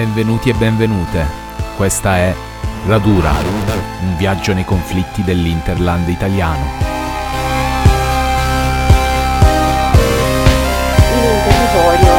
Benvenuti 0.00 0.48
e 0.48 0.54
benvenute. 0.54 1.26
Questa 1.76 2.16
è 2.16 2.34
Radura, 2.86 3.32
un 4.00 4.16
viaggio 4.16 4.54
nei 4.54 4.64
conflitti 4.64 5.22
dell'Interland 5.22 6.08
italiano. 6.08 6.64
in 11.12 11.42
territorio 11.44 12.12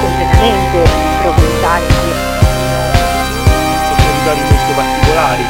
completamente 0.00 0.90
provinciale, 1.22 1.86
zone 4.22 4.42
molto 4.42 4.72
particolari. 4.76 5.44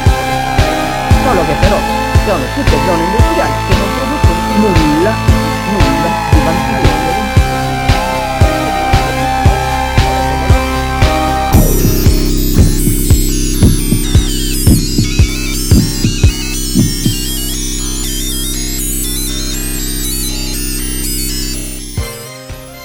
solo 1.23 1.45
che 1.45 1.53
però 1.59 1.77
sono 2.25 2.43
tutte 2.55 2.77
zone 2.83 3.03
industriali 3.03 3.53
che 3.67 3.75
non 3.75 3.89
producono 3.93 4.87
nulla 4.87 5.32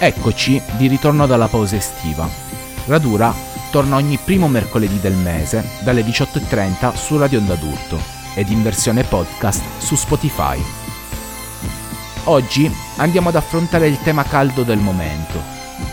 Eccoci 0.00 0.62
di 0.76 0.86
ritorno 0.86 1.26
dalla 1.26 1.48
pausa 1.48 1.74
estiva. 1.74 2.30
Radura 2.86 3.34
torna 3.72 3.96
ogni 3.96 4.16
primo 4.16 4.46
mercoledì 4.46 5.00
del 5.00 5.16
mese 5.16 5.68
dalle 5.82 6.02
18.30 6.02 6.94
su 6.94 7.18
Radio 7.18 7.40
Onda 7.40 7.56
d'Urto 7.56 7.98
ed 8.36 8.48
in 8.48 8.62
versione 8.62 9.02
podcast 9.02 9.60
su 9.78 9.96
Spotify. 9.96 10.62
Oggi 12.24 12.70
andiamo 12.98 13.30
ad 13.30 13.34
affrontare 13.34 13.88
il 13.88 14.00
tema 14.00 14.22
caldo 14.22 14.62
del 14.62 14.78
momento, 14.78 15.42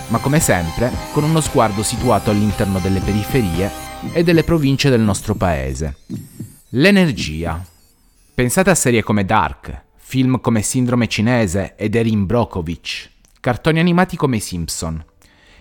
ma 0.09 0.19
come 0.19 0.39
sempre 0.39 0.91
con 1.11 1.23
uno 1.23 1.41
sguardo 1.41 1.81
situato 1.81 2.29
all'interno 2.29 2.77
delle 2.77 2.99
periferie 2.99 3.71
e 4.13 4.21
delle 4.21 4.43
province 4.43 4.91
del 4.91 5.01
nostro 5.01 5.33
paese. 5.33 5.95
L'energia. 6.69 7.59
Pensate 8.35 8.69
a 8.69 8.75
serie 8.75 9.01
come 9.01 9.25
Dark, 9.25 9.81
film 9.95 10.39
come 10.41 10.61
Sindrome 10.61 11.07
cinese 11.07 11.73
ed 11.75 11.95
Erin 11.95 12.27
Brockovich, 12.27 13.13
cartoni 13.45 13.77
animati 13.77 14.17
come 14.17 14.37
i 14.37 14.39
Simpson. 14.39 15.05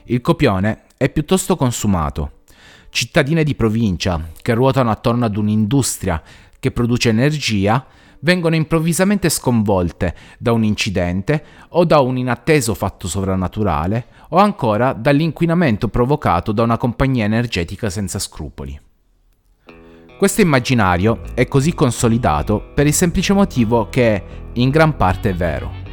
Il 0.05 0.23
copione 0.23 0.85
è 0.97 1.11
piuttosto 1.11 1.55
consumato. 1.55 2.45
Cittadine 2.89 3.45
di 3.45 3.55
provincia 3.55 4.31
che 4.41 4.55
ruotano 4.55 4.91
attorno 4.91 5.27
ad 5.27 5.37
un'industria 5.37 6.23
che 6.59 6.71
produce 6.71 7.11
energia 7.11 7.85
vengono 8.21 8.55
improvvisamente 8.55 9.29
sconvolte 9.29 10.15
da 10.39 10.53
un 10.53 10.65
incidente 10.65 11.45
o 11.69 11.85
da 11.85 12.01
un 12.01 12.17
inatteso 12.17 12.73
fatto 12.73 13.07
sovrannaturale 13.07 14.07
o 14.31 14.39
ancora 14.39 14.95
dall'inquinamento 14.95 15.89
provocato 15.89 16.53
da 16.53 16.63
una 16.63 16.79
compagnia 16.79 17.27
energetica 17.27 17.91
senza 17.91 18.19
scrupoli. 18.19 18.81
Questo 20.17 20.41
immaginario 20.41 21.21
è 21.35 21.47
così 21.47 21.75
consolidato 21.75 22.71
per 22.75 22.87
il 22.87 22.95
semplice 22.95 23.35
motivo 23.35 23.91
che 23.91 24.23
in 24.55 24.71
gran 24.71 24.97
parte 24.97 25.29
è 25.29 25.35
vero. 25.35 25.84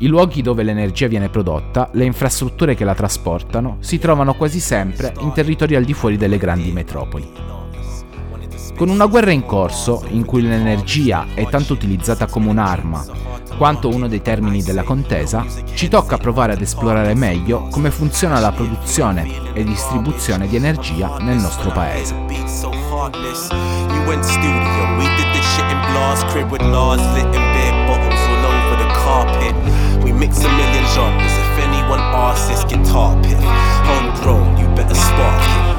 I 0.00 0.06
luoghi 0.06 0.42
dove 0.42 0.62
l'energia 0.62 1.08
viene 1.08 1.28
prodotta, 1.28 1.90
le 1.92 2.04
infrastrutture 2.04 2.76
che 2.76 2.84
la 2.84 2.94
trasportano, 2.94 3.78
si 3.80 3.98
trovano 3.98 4.34
quasi 4.34 4.60
sempre 4.60 5.12
in 5.20 5.32
territori 5.32 5.74
al 5.74 5.82
di 5.82 5.92
fuori 5.92 6.16
delle 6.16 6.38
grandi 6.38 6.70
metropoli. 6.70 7.28
Con 8.76 8.90
una 8.90 9.06
guerra 9.06 9.32
in 9.32 9.44
corso, 9.44 10.04
in 10.10 10.24
cui 10.24 10.42
l'energia 10.42 11.26
è 11.34 11.48
tanto 11.48 11.72
utilizzata 11.72 12.26
come 12.26 12.48
un'arma 12.48 13.28
quanto 13.58 13.88
uno 13.88 14.06
dei 14.06 14.22
termini 14.22 14.62
della 14.62 14.84
contesa, 14.84 15.44
ci 15.74 15.88
tocca 15.88 16.16
provare 16.16 16.52
ad 16.52 16.60
esplorare 16.60 17.14
meglio 17.14 17.66
come 17.72 17.90
funziona 17.90 18.38
la 18.38 18.52
produzione 18.52 19.52
e 19.52 19.64
distribuzione 19.64 20.46
di 20.46 20.54
energia 20.54 21.16
nel 21.18 21.38
nostro 21.38 21.72
paese. 21.72 22.14
You 22.14 24.04
mix 30.18 30.38
a 30.40 30.48
million 30.48 30.84
genres. 30.94 31.32
If 31.32 31.58
anyone 31.62 32.00
asks, 32.00 32.48
this 32.48 32.64
guitar 32.64 33.14
pick. 33.22 33.38
Homegrown, 33.86 34.58
you 34.58 34.66
better 34.74 34.94
spark 34.94 35.42
it. 35.42 35.78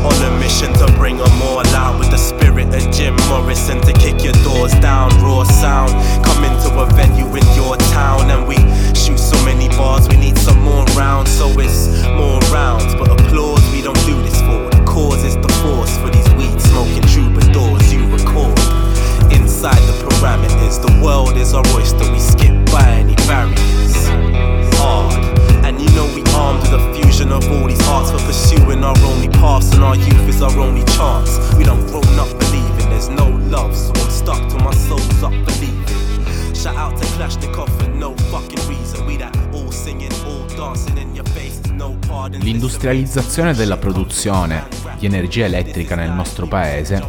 On 0.00 0.16
a 0.24 0.30
mission 0.40 0.72
to 0.80 0.86
bring 0.98 1.20
'em 1.20 1.42
all 1.42 1.66
out 1.76 1.98
with 1.98 2.10
the 2.10 2.16
spirit 2.16 2.74
of 2.74 2.90
Jim 2.90 3.14
Morrison 3.28 3.80
to 3.82 3.92
kick 3.92 4.24
your 4.24 4.32
doors 4.44 4.72
down. 4.80 5.10
Raw 5.22 5.44
sound, 5.44 5.90
come 6.24 6.42
into 6.44 6.70
a 6.80 6.86
venue 6.86 7.28
in 7.36 7.46
your 7.54 7.76
town 7.92 8.30
and 8.30 8.48
we 8.48 8.56
shoot 8.94 9.18
so 9.18 9.36
many 9.44 9.68
bars. 9.68 10.08
We 10.08 10.16
need 10.16 10.38
some 10.38 10.60
more 10.62 10.84
rounds, 10.96 11.30
so 11.30 11.46
it's 11.60 11.88
more 12.16 12.40
rounds. 12.50 12.94
But 12.94 13.08
applause, 13.10 13.62
we 13.72 13.82
don't 13.82 14.04
do 14.06 14.16
this 14.22 14.40
for. 14.40 14.58
The 14.70 14.82
cause 14.84 15.22
is 15.22 15.36
the 15.36 15.52
force 15.62 15.94
for 15.98 16.08
these 16.08 16.30
weed 16.38 16.58
smoking 16.60 17.06
troubadours. 17.12 17.92
You 17.92 18.00
record 18.08 18.58
inside 19.30 19.82
the 19.90 19.96
parameters. 20.70 20.80
The 20.80 21.04
world 21.04 21.36
is 21.36 21.54
our 21.54 21.66
oyster. 21.74 22.10
We 22.12 22.18
skip 22.18 22.70
by 22.70 22.88
any 22.90 23.14
barriers. 23.26 24.08
Hard. 24.78 25.14
And 25.64 25.80
you 25.80 25.88
know 25.90 26.06
we 26.14 26.22
armed 26.34 26.62
with 26.62 26.72
a 26.72 26.94
fusion 26.94 27.32
of 27.32 27.44
all 27.50 27.66
these 27.66 27.86
arts 27.88 28.10
for 28.10 28.18
pursuing 28.18 28.84
our 28.84 28.96
only 29.04 29.28
paths, 29.28 29.72
and 29.74 29.84
our 29.84 29.96
youth 29.96 30.28
is 30.28 30.42
our 30.42 30.58
only 30.58 30.84
chance. 30.96 31.38
We 31.56 31.64
don't 31.64 31.84
grown 31.86 32.18
up 32.18 32.30
believing 32.38 32.88
there's 32.88 33.08
no 33.08 33.28
love, 33.50 33.74
so 33.76 33.92
I'm 33.94 34.10
stuck 34.10 34.48
till 34.48 34.60
my 34.60 34.74
soul's 34.74 35.22
up 35.22 35.32
believing. 35.32 36.54
Shout 36.54 36.76
out 36.76 36.96
to 36.98 37.06
Klashnikov 37.16 37.70
for 37.78 37.88
no 37.88 38.14
fucking 38.30 38.68
reason. 38.68 39.06
We 39.06 39.16
that 39.18 39.36
all 39.52 39.70
singing, 39.70 40.12
all 40.26 40.46
dancing 40.56 40.98
in 40.98 41.14
your 41.14 41.26
face. 41.28 41.60
No 41.72 41.96
pardon. 42.06 42.40
L'industrializzazione 42.40 43.54
della 43.54 43.76
produzione 43.76 44.66
di 44.98 45.06
energia 45.06 45.46
elettrica 45.46 45.94
nel 45.94 46.10
nostro 46.10 46.46
paese 46.46 47.02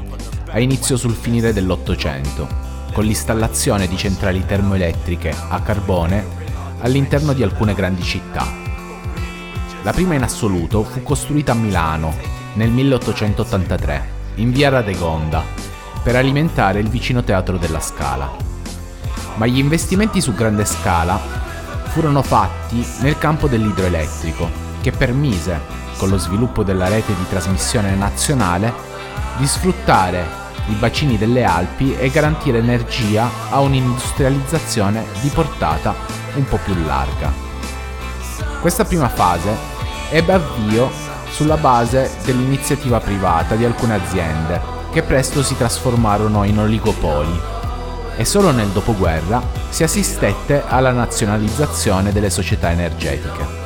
ha 0.47 0.59
inizio 0.59 0.95
sul 0.97 1.13
finire 1.13 1.51
dell'Ottocento, 1.53 2.47
con 2.91 3.05
l'installazione 3.05 3.87
di 3.87 3.97
centrali 3.97 4.45
termoelettriche 4.45 5.33
a 5.49 5.61
carbone 5.61 6.39
all'interno 6.79 7.33
di 7.33 7.43
alcune 7.43 7.73
grandi 7.73 8.03
città. 8.03 8.45
La 9.83 9.91
prima 9.91 10.13
in 10.13 10.23
assoluto 10.23 10.83
fu 10.83 11.01
costruita 11.01 11.53
a 11.53 11.55
Milano 11.55 12.13
nel 12.53 12.69
1883, 12.69 14.09
in 14.35 14.51
via 14.51 14.69
Radegonda, 14.69 15.43
per 16.03 16.15
alimentare 16.15 16.79
il 16.79 16.89
vicino 16.89 17.23
teatro 17.23 17.57
della 17.57 17.79
Scala. 17.79 18.31
Ma 19.35 19.45
gli 19.45 19.57
investimenti 19.57 20.21
su 20.21 20.33
grande 20.33 20.65
scala 20.65 21.19
furono 21.85 22.21
fatti 22.21 22.85
nel 23.01 23.17
campo 23.17 23.47
dell'idroelettrico, 23.47 24.49
che 24.81 24.91
permise, 24.91 25.59
con 25.97 26.09
lo 26.09 26.17
sviluppo 26.17 26.63
della 26.63 26.87
rete 26.87 27.15
di 27.15 27.27
trasmissione 27.29 27.95
nazionale, 27.95 28.73
di 29.37 29.47
sfruttare 29.47 30.40
i 30.71 30.75
bacini 30.75 31.17
delle 31.17 31.43
Alpi 31.43 31.95
e 31.95 32.09
garantire 32.09 32.59
energia 32.59 33.29
a 33.49 33.59
un'industrializzazione 33.59 35.05
di 35.21 35.29
portata 35.29 35.93
un 36.35 36.45
po' 36.45 36.57
più 36.63 36.73
larga. 36.85 37.31
Questa 38.59 38.85
prima 38.85 39.09
fase 39.09 39.55
ebbe 40.09 40.33
avvio 40.33 40.89
sulla 41.29 41.57
base 41.57 42.11
dell'iniziativa 42.25 42.99
privata 42.99 43.55
di 43.55 43.65
alcune 43.65 43.95
aziende, 43.95 44.61
che 44.91 45.01
presto 45.01 45.43
si 45.43 45.55
trasformarono 45.55 46.43
in 46.43 46.59
oligopoli 46.59 47.39
e 48.17 48.25
solo 48.25 48.51
nel 48.51 48.67
dopoguerra 48.67 49.41
si 49.69 49.83
assistette 49.83 50.63
alla 50.67 50.91
nazionalizzazione 50.91 52.11
delle 52.11 52.29
società 52.29 52.71
energetiche, 52.71 53.60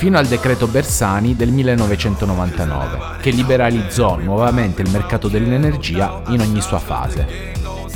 fino 0.00 0.16
al 0.16 0.26
decreto 0.26 0.66
Bersani 0.66 1.36
del 1.36 1.50
1999, 1.50 3.18
che 3.20 3.28
liberalizzò 3.28 4.16
nuovamente 4.16 4.80
il 4.80 4.88
mercato 4.88 5.28
dell'energia 5.28 6.22
in 6.28 6.40
ogni 6.40 6.62
sua 6.62 6.78
fase, 6.78 7.52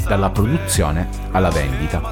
dalla 0.06 0.29
produzione 0.29 1.09
alla 1.31 1.49
vendita. 1.49 2.03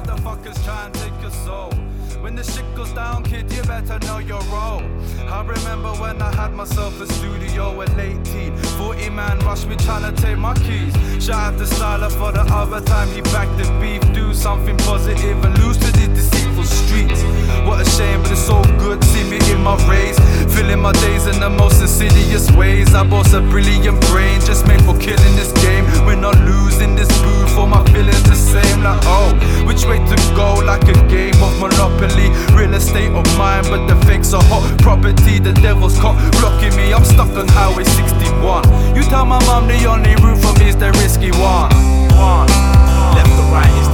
hustle 16.63 16.87
streets. 16.87 17.23
What 17.67 17.81
a 17.81 17.89
shame, 17.89 18.21
but 18.21 18.31
it's 18.31 18.45
so 18.45 18.61
good. 18.79 19.03
See 19.03 19.23
me 19.29 19.37
in 19.51 19.61
my 19.61 19.75
rays, 19.87 20.17
filling 20.53 20.79
my 20.79 20.91
days 20.93 21.27
in 21.27 21.39
the 21.39 21.49
most 21.49 21.81
insidious 21.81 22.51
ways. 22.51 22.93
I 22.93 23.03
boast 23.03 23.33
a 23.33 23.41
brilliant 23.41 23.99
brain, 24.07 24.39
just 24.41 24.67
made 24.67 24.81
for 24.83 24.97
killing 24.97 25.35
this 25.35 25.51
game. 25.63 25.85
We're 26.05 26.19
not 26.19 26.37
losing 26.39 26.95
this 26.95 27.09
booth, 27.21 27.57
all 27.57 27.67
my 27.67 27.83
feelings 27.91 28.23
the 28.23 28.35
same. 28.35 28.83
Like, 28.83 28.99
oh, 29.03 29.33
which 29.65 29.85
way 29.85 29.99
to 29.99 30.15
go? 30.35 30.55
Like 30.65 30.83
a 30.83 30.95
game 31.07 31.35
of 31.43 31.53
Monopoly, 31.59 32.29
real 32.55 32.73
estate 32.73 33.11
of 33.11 33.25
mine, 33.37 33.63
but 33.63 33.87
the 33.87 33.95
fakes 34.05 34.33
are 34.33 34.43
hot 34.43 34.63
property. 34.79 35.39
The 35.39 35.53
devil's 35.53 35.97
caught 35.99 36.17
blocking 36.39 36.75
me. 36.75 36.93
I'm 36.93 37.05
stuck 37.05 37.29
on 37.35 37.47
Highway 37.47 37.83
61. 37.83 38.95
You 38.95 39.03
tell 39.03 39.25
my 39.25 39.43
mom 39.45 39.67
the 39.67 39.85
only 39.85 40.15
route 40.23 40.39
for 40.41 40.53
me 40.59 40.69
is 40.69 40.75
the 40.75 40.91
risky 41.03 41.31
one. 41.31 41.71
One 42.19 42.47
left 43.15 43.29
or 43.39 43.47
right 43.53 43.69
is 43.81 43.92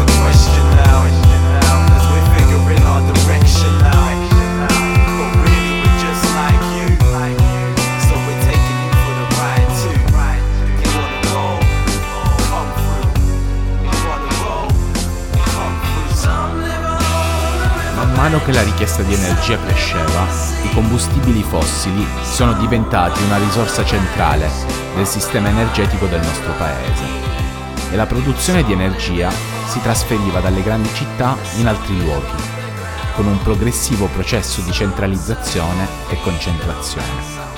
mano 18.20 18.44
che 18.44 18.52
la 18.52 18.64
richiesta 18.64 19.02
di 19.02 19.14
energia 19.14 19.58
cresceva, 19.58 20.28
i 20.64 20.74
combustibili 20.74 21.42
fossili 21.42 22.06
sono 22.22 22.52
diventati 22.52 23.24
una 23.24 23.38
risorsa 23.38 23.86
centrale 23.86 24.50
del 24.94 25.08
sistema 25.08 25.48
energetico 25.48 26.06
del 26.06 26.20
nostro 26.20 26.52
paese 26.58 27.06
e 27.90 27.96
la 27.96 28.06
produzione 28.06 28.66
di 28.66 28.74
energia 28.74 29.32
si 29.68 29.80
trasferiva 29.82 30.42
dalle 30.42 30.62
grandi 30.62 30.94
città 30.94 31.38
in 31.60 31.68
altri 31.68 31.98
luoghi, 31.98 32.44
con 33.16 33.26
un 33.26 33.42
progressivo 33.42 34.08
processo 34.08 34.60
di 34.66 34.74
centralizzazione 34.74 35.88
e 36.10 36.20
concentrazione. 36.22 37.49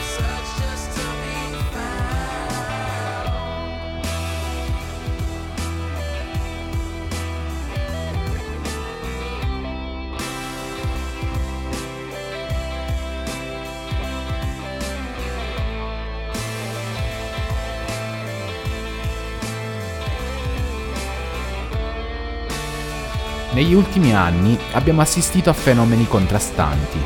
Negli 23.62 23.76
ultimi 23.76 24.12
anni 24.12 24.58
abbiamo 24.72 25.02
assistito 25.02 25.52
a 25.52 25.54
fenomeni 25.54 26.08
contrastanti. 26.08 26.98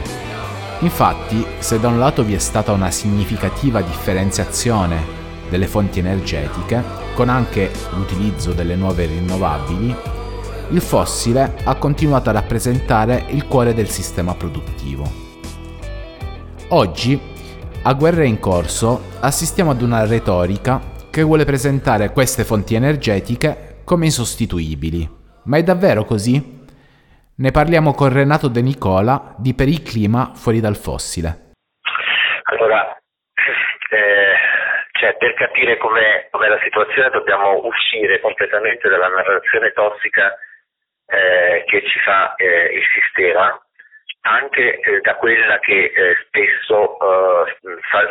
Infatti, 0.80 1.46
se 1.60 1.82
da 1.82 1.90
un 1.90 2.00
lato 2.00 2.24
vi 2.24 2.34
è 2.34 2.38
stata 2.38 2.72
una 2.72 2.92
significativa 2.92 3.82
differenziazione 3.82 5.04
delle 5.50 5.68
fonti 5.68 6.00
energetiche, 6.00 6.82
con 7.14 7.28
anche 7.28 7.70
l'utilizzo 7.94 8.54
delle 8.54 8.78
nuove 8.78 9.06
rinnovabili, 9.06 9.94
il 10.70 10.80
fossile 10.80 11.58
ha 11.66 11.76
continuato 11.76 12.30
a 12.30 12.34
rappresentare 12.34 13.26
il 13.32 13.48
cuore 13.48 13.74
del 13.74 13.90
sistema 13.90 14.34
produttivo. 14.34 15.04
Oggi, 16.70 17.20
a 17.82 17.94
guerre 17.96 18.28
in 18.28 18.40
corso, 18.40 19.02
assistiamo 19.20 19.72
ad 19.72 19.82
una 19.82 20.06
retorica 20.06 20.80
che 21.10 21.22
vuole 21.22 21.44
presentare 21.44 22.14
queste 22.14 22.46
fonti 22.46 22.76
energetiche 22.76 23.82
come 23.84 24.06
insostituibili. 24.06 25.15
Ma 25.46 25.58
è 25.58 25.64
davvero 25.64 26.04
così? 26.04 26.42
Ne 27.38 27.52
parliamo 27.52 27.94
con 27.94 28.12
Renato 28.12 28.48
De 28.48 28.62
Nicola 28.62 29.36
di 29.38 29.54
Per 29.54 29.68
il 29.68 29.84
clima 29.84 30.32
fuori 30.34 30.60
dal 30.60 30.76
fossile. 30.76 31.54
Allora, 32.46 32.98
eh, 33.90 34.36
cioè, 34.92 35.16
per 35.18 35.34
capire 35.36 35.78
com'è, 35.78 36.30
com'è, 36.32 36.48
la 36.48 36.60
situazione 36.64 37.10
dobbiamo 37.10 37.62
uscire 37.64 38.20
completamente 38.22 38.90
dalla 38.90 39.08
narrazione 39.08 39.72
tossica 39.74 40.34
eh, 41.08 41.64
che 41.68 41.84
ci 41.86 42.00
fa 42.00 42.34
eh, 42.36 42.78
il 42.78 42.84
sistema, 42.94 43.60
anche 44.22 44.80
eh, 44.80 45.02
da 45.02 45.16
quella 45.16 45.60
che 45.60 45.92
eh, 45.94 46.16
spesso 46.26 46.98
eh, 46.98 47.58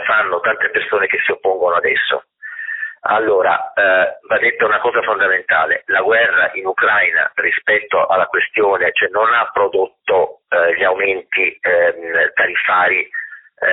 fanno 0.07 0.39
tante 0.41 0.69
persone 0.71 1.07
che 1.07 1.19
si 1.25 1.33
oppongono 1.33 1.75
adesso. 1.75 2.27
Allora, 3.06 3.73
eh, 3.75 4.19
va 4.29 4.39
detta 4.39 4.65
una 4.65 4.81
cosa 4.81 5.03
fondamentale, 5.03 5.83
la 5.87 6.01
guerra 6.01 6.51
in 6.55 6.65
Ucraina 6.65 7.31
rispetto 7.35 8.06
alla 8.06 8.27
questione, 8.27 8.93
cioè 8.93 9.11
non 9.11 9.31
ha 9.33 9.49
prodotto 9.53 10.41
eh, 10.49 10.75
gli 10.75 10.85
aumenti 10.85 11.59
eh, 11.61 12.33
tariffari 12.35 13.09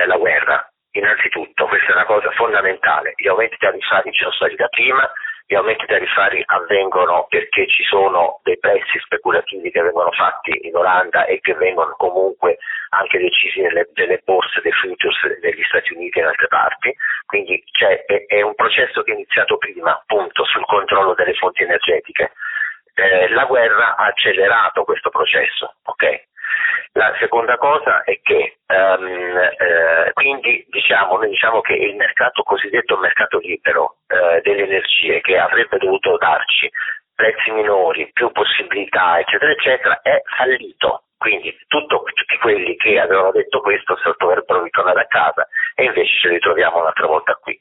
la 0.06 0.16
guerra, 0.16 0.66
innanzitutto, 0.92 1.66
questa 1.66 1.90
è 1.90 1.92
una 1.92 2.06
cosa 2.06 2.30
fondamentale, 2.30 3.12
gli 3.16 3.28
aumenti 3.28 3.56
tariffari 3.58 4.10
ci 4.12 4.22
sono 4.22 4.32
stati 4.32 4.54
da 4.54 4.68
prima, 4.68 5.10
gli 5.52 5.54
aumenti 5.54 5.84
tariffari 5.84 6.42
avvengono 6.46 7.26
perché 7.28 7.66
ci 7.68 7.84
sono 7.84 8.40
dei 8.42 8.58
prezzi 8.58 8.98
speculativi 9.04 9.70
che 9.70 9.82
vengono 9.82 10.10
fatti 10.12 10.66
in 10.66 10.74
Olanda 10.74 11.26
e 11.26 11.40
che 11.40 11.52
vengono 11.52 11.94
comunque 11.98 12.56
anche 12.88 13.18
decisi 13.18 13.60
nelle, 13.60 13.86
nelle 13.92 14.22
borse 14.24 14.62
dei 14.62 14.72
futures 14.72 15.20
negli 15.42 15.62
Stati 15.64 15.92
Uniti 15.92 16.18
e 16.18 16.22
in 16.22 16.28
altre 16.28 16.48
parti, 16.48 16.96
quindi 17.26 17.62
cioè, 17.72 18.02
è, 18.06 18.24
è, 18.28 18.40
un 18.40 18.54
processo 18.54 19.02
che 19.02 19.12
è 19.12 19.14
iniziato 19.14 19.58
prima 19.58 19.92
appunto 19.92 20.42
sul 20.46 20.64
controllo 20.64 21.12
delle 21.12 21.34
fonti 21.34 21.64
energetiche. 21.64 22.32
Eh, 22.94 23.28
la 23.28 23.44
guerra 23.44 23.96
ha 23.96 24.06
accelerato 24.06 24.84
questo 24.84 25.10
processo, 25.10 25.74
ok? 25.84 26.28
La 26.92 27.14
seconda 27.18 27.58
cosa 27.58 28.04
è 28.04 28.20
che 28.22 28.56
um, 28.68 29.50
quindi 30.32 30.64
diciamo, 30.70 31.18
noi 31.18 31.28
diciamo 31.28 31.60
che 31.60 31.74
il 31.74 31.94
mercato 31.94 32.42
cosiddetto 32.42 32.96
mercato 32.96 33.38
libero 33.38 33.96
eh, 34.06 34.40
delle 34.40 34.64
energie 34.64 35.20
che 35.20 35.38
avrebbe 35.38 35.76
dovuto 35.76 36.16
darci 36.16 36.70
prezzi 37.14 37.50
minori, 37.50 38.10
più 38.12 38.32
possibilità, 38.32 39.18
eccetera, 39.18 39.52
eccetera, 39.52 40.00
è 40.00 40.22
fallito. 40.36 41.04
Quindi 41.18 41.54
tutto, 41.68 42.02
tutti 42.14 42.38
quelli 42.38 42.74
che 42.76 42.98
avevano 42.98 43.30
detto 43.30 43.60
questo 43.60 43.96
se 43.98 44.12
dovrebbero 44.16 44.62
ritornare 44.62 45.02
a 45.02 45.06
casa 45.06 45.46
e 45.74 45.84
invece 45.84 46.18
ce 46.18 46.28
li 46.30 46.38
troviamo 46.38 46.80
un'altra 46.80 47.06
volta 47.06 47.34
qui. 47.34 47.60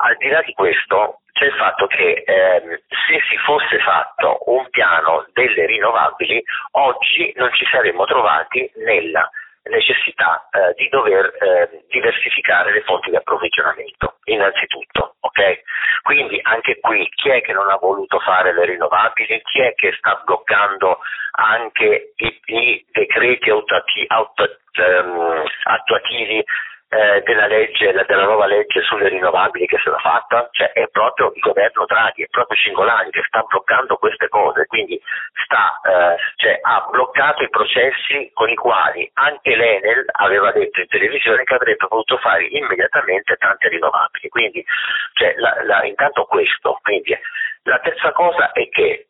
Al 0.00 0.16
di 0.16 0.28
là 0.28 0.40
di 0.42 0.52
questo, 0.52 1.22
c'è 1.32 1.46
il 1.46 1.54
fatto 1.54 1.86
che 1.86 2.22
ehm, 2.24 2.78
se 2.88 3.20
si 3.28 3.36
fosse 3.38 3.78
fatto 3.80 4.38
un 4.46 4.68
piano 4.70 5.26
delle 5.32 5.66
rinnovabili, 5.66 6.42
oggi 6.72 7.32
non 7.36 7.52
ci 7.52 7.66
saremmo 7.70 8.04
trovati 8.04 8.70
nella 8.76 9.28
necessità 9.68 10.48
eh, 10.50 10.74
di 10.76 10.88
dover 10.88 11.24
eh, 11.40 11.84
diversificare 11.88 12.72
le 12.72 12.82
fonti 12.82 13.10
di 13.10 13.16
approvvigionamento, 13.16 14.18
innanzitutto. 14.24 15.16
Okay? 15.20 15.62
Quindi 16.02 16.38
anche 16.42 16.78
qui 16.80 17.08
chi 17.14 17.30
è 17.30 17.40
che 17.40 17.52
non 17.52 17.68
ha 17.68 17.76
voluto 17.76 18.18
fare 18.20 18.52
le 18.52 18.64
rinnovabili, 18.64 19.40
chi 19.42 19.60
è 19.60 19.74
che 19.74 19.94
sta 19.98 20.22
bloccando 20.24 20.98
anche 21.32 22.12
i, 22.16 22.40
i 22.46 22.86
decreti 22.90 23.50
autuati, 23.50 24.04
auto, 24.08 24.58
um, 24.78 25.44
attuativi 25.64 26.44
eh, 26.90 27.22
della 27.24 27.46
legge, 27.46 27.92
della 27.92 28.24
nuova 28.24 28.46
legge 28.46 28.80
sulle 28.82 29.08
rinnovabili 29.08 29.66
che 29.66 29.76
è 29.76 30.00
fatta, 30.00 30.48
cioè 30.52 30.72
è 30.72 30.88
proprio 30.88 31.30
il 31.34 31.40
governo 31.40 31.84
Draghi, 31.84 32.22
è 32.22 32.28
proprio 32.30 32.56
Cingolani 32.56 33.10
che 33.10 33.22
sta 33.26 33.42
bloccando 33.42 33.96
queste 33.96 34.28
cose, 34.28 34.66
quindi 34.66 35.00
sta, 35.44 35.80
eh, 35.84 36.16
cioè, 36.36 36.58
ha 36.62 36.86
bloccato 36.90 37.42
i 37.42 37.50
processi 37.50 38.30
con 38.32 38.48
i 38.48 38.54
quali 38.54 39.08
anche 39.14 39.54
l'Enel 39.54 40.04
aveva 40.12 40.50
detto 40.52 40.80
in 40.80 40.88
televisione 40.88 41.44
che 41.44 41.54
avrebbe 41.54 41.86
potuto 41.86 42.16
fare 42.18 42.46
immediatamente 42.46 43.36
tante 43.36 43.68
rinnovabili. 43.68 44.28
Quindi, 44.28 44.64
cioè, 45.12 45.34
la, 45.36 45.56
la, 45.64 45.84
intanto 45.84 46.24
questo. 46.24 46.78
Quindi, 46.82 47.18
la 47.64 47.78
terza 47.80 48.12
cosa 48.12 48.52
è 48.52 48.66
che 48.70 49.08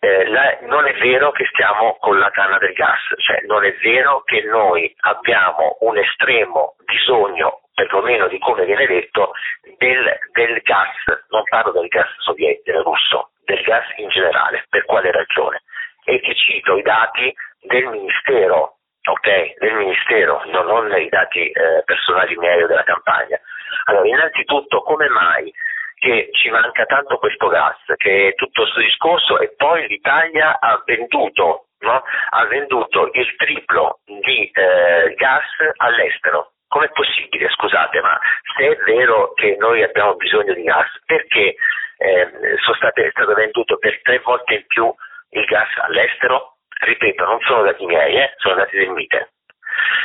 eh, 0.00 0.26
la, 0.28 0.58
non 0.62 0.86
è 0.86 0.94
vero 0.94 1.30
che 1.30 1.46
stiamo 1.52 1.96
con 2.00 2.18
la 2.18 2.30
canna 2.30 2.58
del 2.58 2.72
gas, 2.72 3.00
cioè 3.18 3.42
non 3.46 3.64
è 3.64 3.74
vero 3.82 4.22
che 4.22 4.42
noi 4.42 4.92
abbiamo 5.00 5.76
un 5.80 5.98
estremo 5.98 6.76
bisogno, 6.84 7.60
perlomeno 7.74 8.26
di 8.28 8.38
come 8.38 8.64
viene 8.64 8.86
detto, 8.86 9.32
del, 9.76 10.18
del 10.32 10.60
gas, 10.62 10.96
non 11.28 11.42
parlo 11.44 11.72
del 11.72 11.88
gas 11.88 12.08
sovietico, 12.18 12.82
russo, 12.82 13.30
del 13.44 13.60
gas 13.62 13.84
in 13.96 14.08
generale. 14.08 14.64
Per 14.70 14.84
quale 14.86 15.12
ragione? 15.12 15.62
E 16.04 16.18
ti 16.20 16.34
cito 16.34 16.78
i 16.78 16.82
dati 16.82 17.34
del 17.60 17.86
Ministero, 17.86 18.76
ok? 19.04 19.58
Del 19.58 19.74
Ministero, 19.74 20.42
non, 20.46 20.64
non 20.64 20.98
i 20.98 21.08
dati 21.10 21.50
eh, 21.50 21.82
personali 21.84 22.36
miei 22.36 22.62
o 22.62 22.66
della 22.66 22.84
campagna. 22.84 23.38
Allora, 23.84 24.08
innanzitutto, 24.08 24.80
come 24.80 25.08
mai 25.08 25.52
che 26.00 26.30
ci 26.32 26.48
manca 26.48 26.86
tanto 26.86 27.18
questo 27.18 27.48
gas, 27.48 27.76
che 27.96 28.28
è 28.28 28.34
tutto 28.34 28.62
questo 28.62 28.80
discorso 28.80 29.38
e 29.38 29.52
poi 29.54 29.86
l'Italia 29.86 30.58
ha 30.58 30.82
venduto, 30.84 31.66
no? 31.80 32.02
ha 32.30 32.46
venduto 32.46 33.10
il 33.12 33.36
triplo 33.36 34.00
di 34.06 34.50
eh, 34.50 35.14
gas 35.14 35.44
all'estero. 35.76 36.52
Com'è 36.66 36.88
possibile, 36.90 37.50
scusate, 37.50 38.00
ma 38.00 38.18
se 38.56 38.66
è 38.66 38.76
vero 38.84 39.34
che 39.34 39.56
noi 39.58 39.82
abbiamo 39.82 40.14
bisogno 40.14 40.54
di 40.54 40.62
gas, 40.62 40.88
perché 41.04 41.54
eh, 41.98 42.30
state, 42.76 43.06
è 43.06 43.10
stato 43.10 43.34
venduto 43.34 43.76
per 43.76 44.00
tre 44.02 44.20
volte 44.20 44.54
in 44.54 44.66
più 44.66 44.92
il 45.30 45.44
gas 45.44 45.68
all'estero? 45.82 46.56
Ripeto, 46.80 47.24
non 47.24 47.40
sono 47.40 47.62
dati 47.62 47.84
miei, 47.84 48.16
eh, 48.16 48.32
sono 48.38 48.54
dati 48.54 48.74
del 48.74 48.88
MITE. 48.88 49.32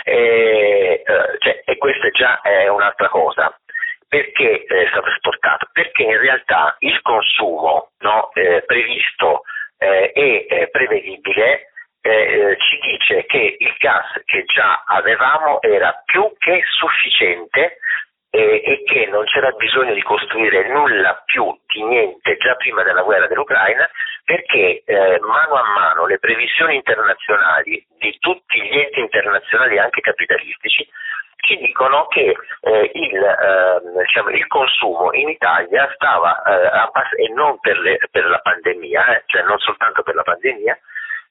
E, 0.04 1.04
eh, 1.06 1.38
cioè, 1.40 1.62
e 1.64 1.78
questa 1.78 2.10
già 2.10 2.42
è 2.42 2.68
un'altra 2.68 3.08
cosa 3.08 3.58
perché 4.08 4.64
è 4.64 4.88
stato 4.90 5.10
esportato? 5.10 5.70
Perché 5.72 6.04
in 6.04 6.20
realtà 6.20 6.76
il 6.80 7.00
consumo 7.02 7.92
no, 8.00 8.32
eh, 8.34 8.64
previsto 8.66 9.44
eh, 9.78 10.12
e 10.14 10.46
eh, 10.50 10.70
prevedibile 10.70 11.72
eh, 12.02 12.56
ci 12.60 12.80
dice 12.88 13.26
che 13.26 13.56
il 13.58 13.76
gas 13.80 14.06
che 14.26 14.46
già 14.46 14.84
avevamo 14.86 15.62
era 15.62 16.04
più 16.06 16.32
che 16.38 16.62
sufficiente 16.78 17.80
eh, 18.36 18.62
e 18.65 18.84
che 18.84 19.08
non 19.08 19.24
c'era 19.24 19.51
bisogno 19.51 19.94
di 19.94 20.01
costruire 20.04 20.68
nulla 20.68 21.24
più 21.25 21.58
di 21.68 21.84
niente 21.84 22.36
già 22.38 22.56
prima 22.56 22.84
della 22.84 23.01
guerra 23.01 23.27
dell'Ucraina 23.27 23.89
perché 24.25 24.84
eh, 24.86 25.20
mano 25.22 25.54
a 25.56 25.63
mano 25.63 26.06
le 26.06 26.20
previsioni 26.20 26.75
internazionali 26.75 27.86
di 27.98 28.18
tutti 28.20 28.62
gli 28.62 28.77
enti 28.77 29.00
internazionali 29.00 29.77
anche 29.80 30.01
capitalistici 30.01 30.86
ci 31.46 31.58
dicono 31.58 32.08
che 32.08 32.36
eh, 32.62 32.92
il, 32.94 33.24
eh, 33.24 34.04
diciamo, 34.04 34.30
il, 34.30 34.48
consumo 34.48 35.13
in 35.13 35.30
Italia 35.30 35.89
stava, 35.94 36.42
eh, 36.42 36.65
a, 36.65 36.92
e 37.18 37.30
non 37.34 37.60
per, 37.60 37.77
le, 37.77 38.00
per 38.10 38.25
la 38.25 38.39
pandemia, 38.39 39.18
eh, 39.18 39.24
cioè 39.27 39.44
non 39.44 39.60
soltanto 39.60 40.01
per 40.01 40.15
la 40.15 40.24
pandemia, 40.24 40.75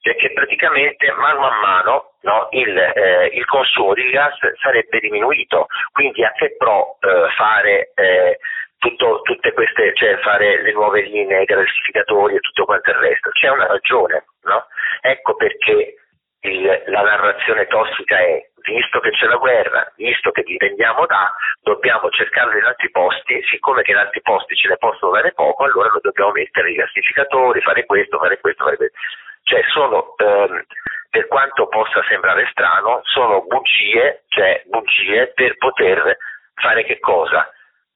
perché 0.05 0.31
praticamente 0.33 1.11
mano 1.13 1.47
a 1.47 1.59
mano 1.61 2.11
no, 2.21 2.47
il, 2.51 2.77
eh, 2.77 3.31
il, 3.33 3.43
consumo 3.45 3.95
di 3.95 4.07
gas 4.11 4.37
sarebbe 4.61 4.99
diminuito, 4.99 5.65
quindi 5.91 6.23
a 6.23 6.31
che 6.33 6.55
pro 6.57 6.99
eh, 6.99 7.31
fare 7.35 7.91
eh, 7.95 8.37
tutto, 8.77 9.21
tutte 9.23 9.51
queste, 9.53 9.95
cioè 9.95 10.19
fare 10.19 10.61
le 10.61 10.73
nuove 10.73 11.01
linee, 11.01 11.41
i 11.41 11.45
gasificatori 11.45 12.35
e 12.35 12.39
tutto 12.39 12.65
quanto 12.65 12.91
il 12.91 12.97
resto? 12.97 13.31
C'è 13.31 13.49
una 13.49 13.65
ragione, 13.65 14.25
no? 14.43 14.67
Ecco 15.01 15.33
perché 15.33 15.95
il, 16.41 16.83
la 16.85 17.01
narrazione 17.01 17.65
tossica 17.65 18.19
è 18.19 18.47
visto 18.61 18.99
che 18.99 19.09
c'è 19.09 19.25
la 19.25 19.37
guerra, 19.37 19.91
visto 19.95 20.29
che 20.29 20.43
dipendiamo 20.43 21.07
da, 21.07 21.33
dobbiamo 21.61 22.11
cercarlo 22.11 22.55
in 22.55 22.63
altri 22.63 22.91
posti, 22.91 23.41
siccome 23.49 23.81
che 23.81 23.89
in 23.89 23.97
altri 23.97 24.21
posti 24.21 24.55
ce 24.55 24.67
ne 24.67 24.77
possono 24.77 25.13
dare 25.13 25.33
poco, 25.33 25.63
allora 25.63 25.89
lo 25.89 25.99
dobbiamo 25.99 26.31
mettere 26.31 26.69
i 26.69 26.75
gassificatori, 26.75 27.59
fare 27.61 27.85
questo, 27.85 28.19
fare 28.19 28.39
questo, 28.39 28.63
fare 28.63 28.77
questo. 28.77 28.97
Cioè 29.45 29.61
sono, 29.71 30.15
ehm, 30.17 30.65
per 31.09 31.27
quanto 31.27 31.67
possa 31.67 32.03
sembrare 32.09 32.47
strano, 32.51 32.99
sono 33.03 33.45
bugie, 33.45 34.23
cioè 34.27 34.63
bugie 34.65 35.31
per 35.33 35.55
poter 35.57 36.17
fare 36.55 36.83
che 36.83 36.99
cosa? 36.99 37.49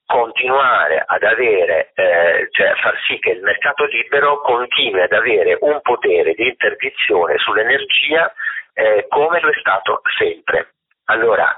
continuare 0.09 1.03
ad 1.05 1.21
avere, 1.21 1.91
eh, 1.93 2.47
cioè 2.49 2.73
far 2.81 2.99
sì 3.05 3.19
che 3.19 3.29
il 3.29 3.43
mercato 3.43 3.85
libero 3.85 4.41
continui 4.41 5.01
ad 5.01 5.11
avere 5.11 5.55
un 5.61 5.79
potere 5.83 6.33
di 6.33 6.47
interdizione 6.47 7.37
sull'energia 7.37 8.33
eh, 8.73 9.05
come 9.07 9.39
lo 9.39 9.49
è 9.49 9.59
stato 9.59 10.01
sempre. 10.17 10.73
Allora, 11.05 11.55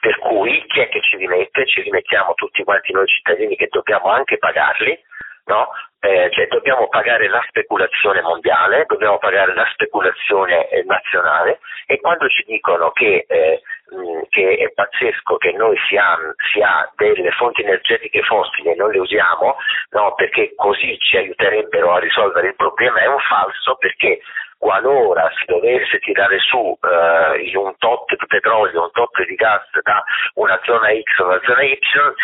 per 0.00 0.16
cui 0.16 0.64
chi 0.66 0.80
è 0.80 0.88
che 0.88 1.02
ci 1.02 1.18
rimette? 1.18 1.66
Ci 1.66 1.82
rimettiamo 1.82 2.32
tutti 2.32 2.64
quanti 2.64 2.92
noi 2.92 3.06
cittadini 3.06 3.54
che 3.54 3.68
dobbiamo 3.70 4.08
anche 4.08 4.38
pagarli, 4.38 4.98
no? 5.44 5.68
Eh, 6.00 6.30
cioè 6.32 6.46
dobbiamo 6.46 6.88
pagare 6.88 7.28
la 7.28 7.44
speculazione 7.46 8.22
mondiale, 8.22 8.84
dobbiamo 8.86 9.18
pagare 9.18 9.54
la 9.54 9.68
speculazione 9.72 10.68
eh, 10.68 10.82
nazionale 10.84 11.60
e 11.86 12.00
quando 12.00 12.26
ci 12.28 12.42
dicono 12.46 12.90
che, 12.92 13.26
eh, 13.28 13.60
mh, 13.90 14.22
che 14.30 14.56
è 14.56 14.72
pazzesco 14.72 15.36
che 15.36 15.52
noi 15.52 15.76
si 15.88 15.96
ha, 15.96 16.16
si 16.52 16.62
ha, 16.62 16.90
delle 16.96 17.30
fonti 17.32 17.62
energetiche 17.62 18.22
fossili 18.22 18.70
e 18.70 18.76
non 18.76 18.90
le 18.90 18.98
usiamo, 18.98 19.56
no, 19.90 20.14
perché 20.14 20.54
così 20.56 20.96
ci 20.98 21.18
aiuterebbero 21.18 21.92
a 21.92 21.98
risolvere 21.98 22.48
il 22.48 22.56
problema, 22.56 23.00
è 23.00 23.06
un 23.06 23.20
falso 23.20 23.76
perché 23.76 24.20
qualora 24.60 25.26
si 25.38 25.46
dovesse 25.46 25.98
tirare 26.00 26.38
su 26.38 26.78
eh, 26.82 27.56
un 27.56 27.74
tot 27.78 28.14
di 28.14 28.26
petrolio, 28.26 28.82
un 28.82 28.90
tot 28.92 29.24
di 29.24 29.34
gas 29.34 29.64
da 29.82 30.04
una 30.34 30.60
zona 30.64 30.88
X 30.92 31.18
o 31.18 31.28
una 31.28 31.40
zona 31.44 31.62
Y, 31.62 31.78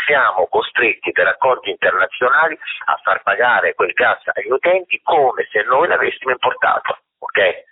siamo 0.05 0.47
costretti 0.49 1.13
per 1.13 1.29
accordi 1.29 1.71
internazionali 1.71 2.59
a 2.85 3.01
far 3.03 3.23
pagare 3.23 3.66
quel 3.75 3.93
gas 3.93 4.21
agli 4.33 4.51
utenti 4.51 5.01
come 5.03 5.47
se 5.51 5.63
noi 5.63 5.89
l'avessimo 5.89 6.31
importato. 6.31 6.99
Okay? 7.19 7.65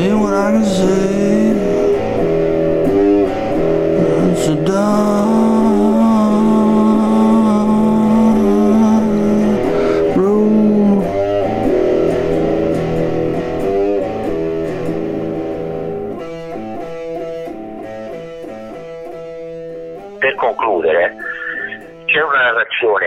see 0.00 0.12
what 0.14 0.32
I 0.32 0.52
can 0.52 0.64
see. 0.64 1.30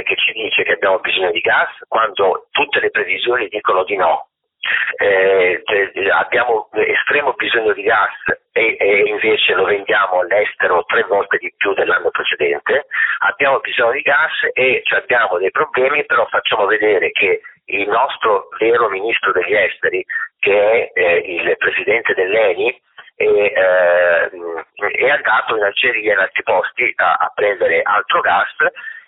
Che 0.03 0.15
ci 0.17 0.33
dice 0.33 0.63
che 0.63 0.73
abbiamo 0.73 0.99
bisogno 0.99 1.31
di 1.31 1.39
gas 1.39 1.69
quando 1.87 2.47
tutte 2.51 2.81
le 2.81 2.89
previsioni 2.89 3.47
dicono 3.47 3.85
di 3.85 3.95
no. 3.95 4.32
bisogno 7.53 7.73
di 7.73 7.83
gas 7.83 8.11
e, 8.51 8.75
e, 8.79 9.03
invece 9.05 9.53
lo 9.53 9.65
vendiamo 9.65 10.19
all'estero 10.19 10.83
tre 10.85 11.03
volte 11.03 11.37
di 11.37 11.53
più 11.55 11.73
dell'anno 11.73 12.09
precedente, 12.09 12.87
abbiamo 13.19 13.59
bisogno 13.59 13.91
di 13.91 14.01
gas 14.01 14.31
e 14.53 14.81
cioè 14.83 14.99
abbiamo 14.99 15.37
dei 15.37 15.51
problemi, 15.51 16.03
però 16.05 16.25
facciamo 16.27 16.65
vedere 16.65 17.11
che 17.11 17.41
il 17.65 17.87
nostro 17.87 18.49
vero 18.57 18.89
ministro 18.89 19.31
degli 19.31 19.53
esteri, 19.53 20.03
che 20.39 20.91
è 20.93 20.99
eh, 20.99 21.17
il 21.17 21.55
presidente 21.57 22.13
dell'ENI, 22.13 22.81
e, 23.15 23.25
eh, 23.25 24.29
è 24.97 25.09
andato 25.09 25.55
in 25.55 25.63
Algeria 25.63 26.11
e 26.11 26.13
in 26.13 26.19
altri 26.19 26.43
posti 26.43 26.91
a, 26.95 27.13
a 27.13 27.31
prendere 27.33 27.81
altro 27.83 28.21
gas 28.21 28.49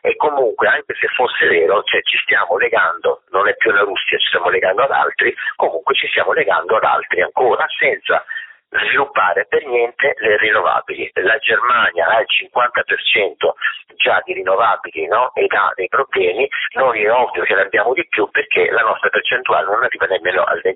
e 0.06 0.16
comunque 0.18 0.68
anche 0.68 0.94
se 0.94 1.08
fosse 1.08 1.48
vero, 1.48 1.82
cioè 1.82 2.00
ci 2.04 2.18
stiamo 2.18 2.58
legando, 2.58 3.24
non 3.32 3.48
è 3.48 3.56
più 3.56 3.72
la 3.72 3.82
Russia, 3.82 4.18
ci 4.20 4.28
stiamo 4.28 4.50
legando 4.50 4.84
ad 4.84 4.92
altri, 4.92 5.34
comunque 5.56 5.96
ci 5.96 6.08
stiamo 6.10 6.32
legando 6.32 6.76
ad 6.76 6.84
altri 6.84 7.22
ancora 7.22 7.66
senza 7.76 8.24
sviluppare 8.70 9.48
per 9.50 9.66
niente 9.66 10.14
le 10.20 10.38
rinnovabili. 10.38 11.10
La 11.14 11.38
Germania 11.40 12.06
ha 12.08 12.20
il 12.20 12.28
50% 12.30 13.54
già 13.96 14.22
di 14.24 14.34
rinnovabili 14.34 15.08
no? 15.08 15.32
ed 15.34 15.52
ha 15.54 15.72
dei 15.74 15.88
problemi, 15.88 16.48
noi 16.74 17.02
è 17.02 17.12
ovvio 17.12 17.42
che 17.44 17.56
ne 17.56 17.62
abbiamo 17.62 17.94
di 17.94 18.06
più 18.08 18.30
perché 18.30 18.70
la 18.70 18.84
nostra 18.84 19.10
percentuale 19.10 19.66
non 19.66 19.84
arriva 19.84 20.06
nemmeno 20.06 20.44
al 20.44 20.62
20%, 20.64 20.72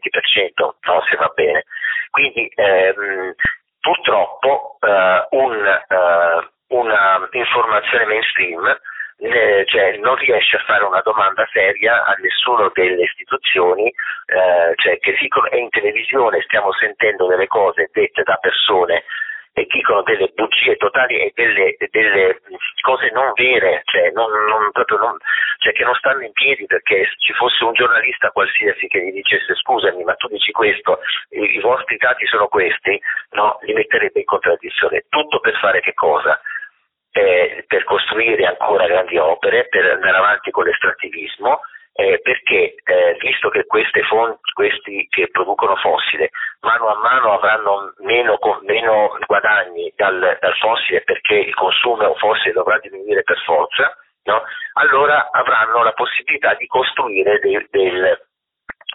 no? 0.58 1.02
se 1.08 1.16
va 1.18 1.32
bene. 1.36 1.66
Quindi 2.10 2.52
ehm, 2.56 3.34
purtroppo 3.80 4.78
eh, 4.80 5.28
un, 5.30 5.66
eh, 5.66 6.50
una 6.70 7.30
informazione 7.32 8.06
mainstream 8.06 8.80
eh, 9.20 9.66
cioè, 9.66 9.98
non 9.98 10.16
riesce 10.16 10.56
a 10.56 10.64
fare 10.66 10.84
una 10.86 11.02
domanda 11.02 11.48
seria 11.52 12.06
a 12.06 12.14
nessuno 12.20 12.72
delle 12.74 13.04
istituzioni, 13.04 13.88
eh, 13.88 14.74
cioè, 14.76 14.98
che 15.00 15.16
dicono, 15.20 15.48
in 15.52 15.70
televisione 15.70 16.42
stiamo 16.42 16.72
sentendo 16.74 17.28
delle 17.28 17.48
cose 17.48 17.90
dette 17.92 18.24
da 18.24 18.36
persone 18.36 19.04
e 19.54 19.66
dicono 19.68 20.04
delle 20.04 20.32
bugie 20.34 20.78
totali 20.78 21.20
e 21.20 21.32
delle, 21.36 21.76
delle 21.90 22.40
cose 22.82 23.10
non 23.12 23.34
vere, 23.36 23.82
cioè, 23.86 24.10
non, 24.12 24.32
non, 24.48 24.72
non, 24.74 25.18
cioè, 25.58 25.74
che 25.74 25.84
non 25.84 25.96
stanno 25.96 26.22
in 26.22 26.32
piedi 26.32 26.66
perché 26.66 27.04
se 27.04 27.16
ci 27.18 27.34
fosse 27.34 27.66
un 27.66 27.74
giornalista 27.74 28.32
qualsiasi 28.32 28.88
che 28.88 29.04
gli 29.04 29.12
dicesse 29.12 29.54
scusami 29.56 30.04
ma 30.04 30.14
tu 30.14 30.28
dici 30.28 30.54
questo, 30.54 31.00
i, 31.32 31.58
i 31.58 31.60
vostri 31.60 31.98
dati 31.98 32.26
sono 32.28 32.48
questi, 32.48 33.02
no, 33.32 33.60
li 33.64 33.74
metterebbe 33.74 34.20
in 34.20 34.26
contraddizione. 34.26 35.04
Tutto 35.10 35.42
per 35.42 35.58
fare 35.58 35.82
che 35.82 35.94
cosa? 35.94 36.40
eh, 37.12 37.64
per 37.68 37.84
costruire 37.84 38.46
ancora 38.46 38.88
grandi 38.88 39.18
opere, 39.18 39.68
per 39.68 39.86
andare 39.86 40.18
avanti 40.18 40.52
con 40.52 40.66
l'estrattivismo, 40.66 41.62
eh, 41.94 42.20
perché 42.22 42.76
eh, 42.84 43.18
visto 43.20 43.50
che 43.50 43.66
queste 43.66 44.04
fonti, 44.04 44.52
questi 44.54 45.08
che 45.10 45.30
producono 45.32 45.76
fossile 45.76 46.30
mano 46.62 46.88
a 46.88 47.00
mano 47.00 47.34
avranno 47.34 47.94
meno, 48.00 48.38
meno 48.64 49.18
guadagni 49.26 49.92
dal, 49.96 50.38
dal, 50.40 50.56
fossile 50.56 51.02
perché 51.02 51.36
il 51.36 51.54
consumo 51.54 52.14
fossile 52.16 52.54
dovrà 52.54 52.80
diminuire 52.80 53.24
per 53.24 53.38
forza, 53.40 53.94
no? 54.24 54.44
allora 54.74 55.30
avranno 55.32 55.84
la 55.84 55.94
possibilità 55.94 56.54
di 56.56 56.68
costruire 56.68 57.40
del, 57.40 57.68
del 57.70 58.28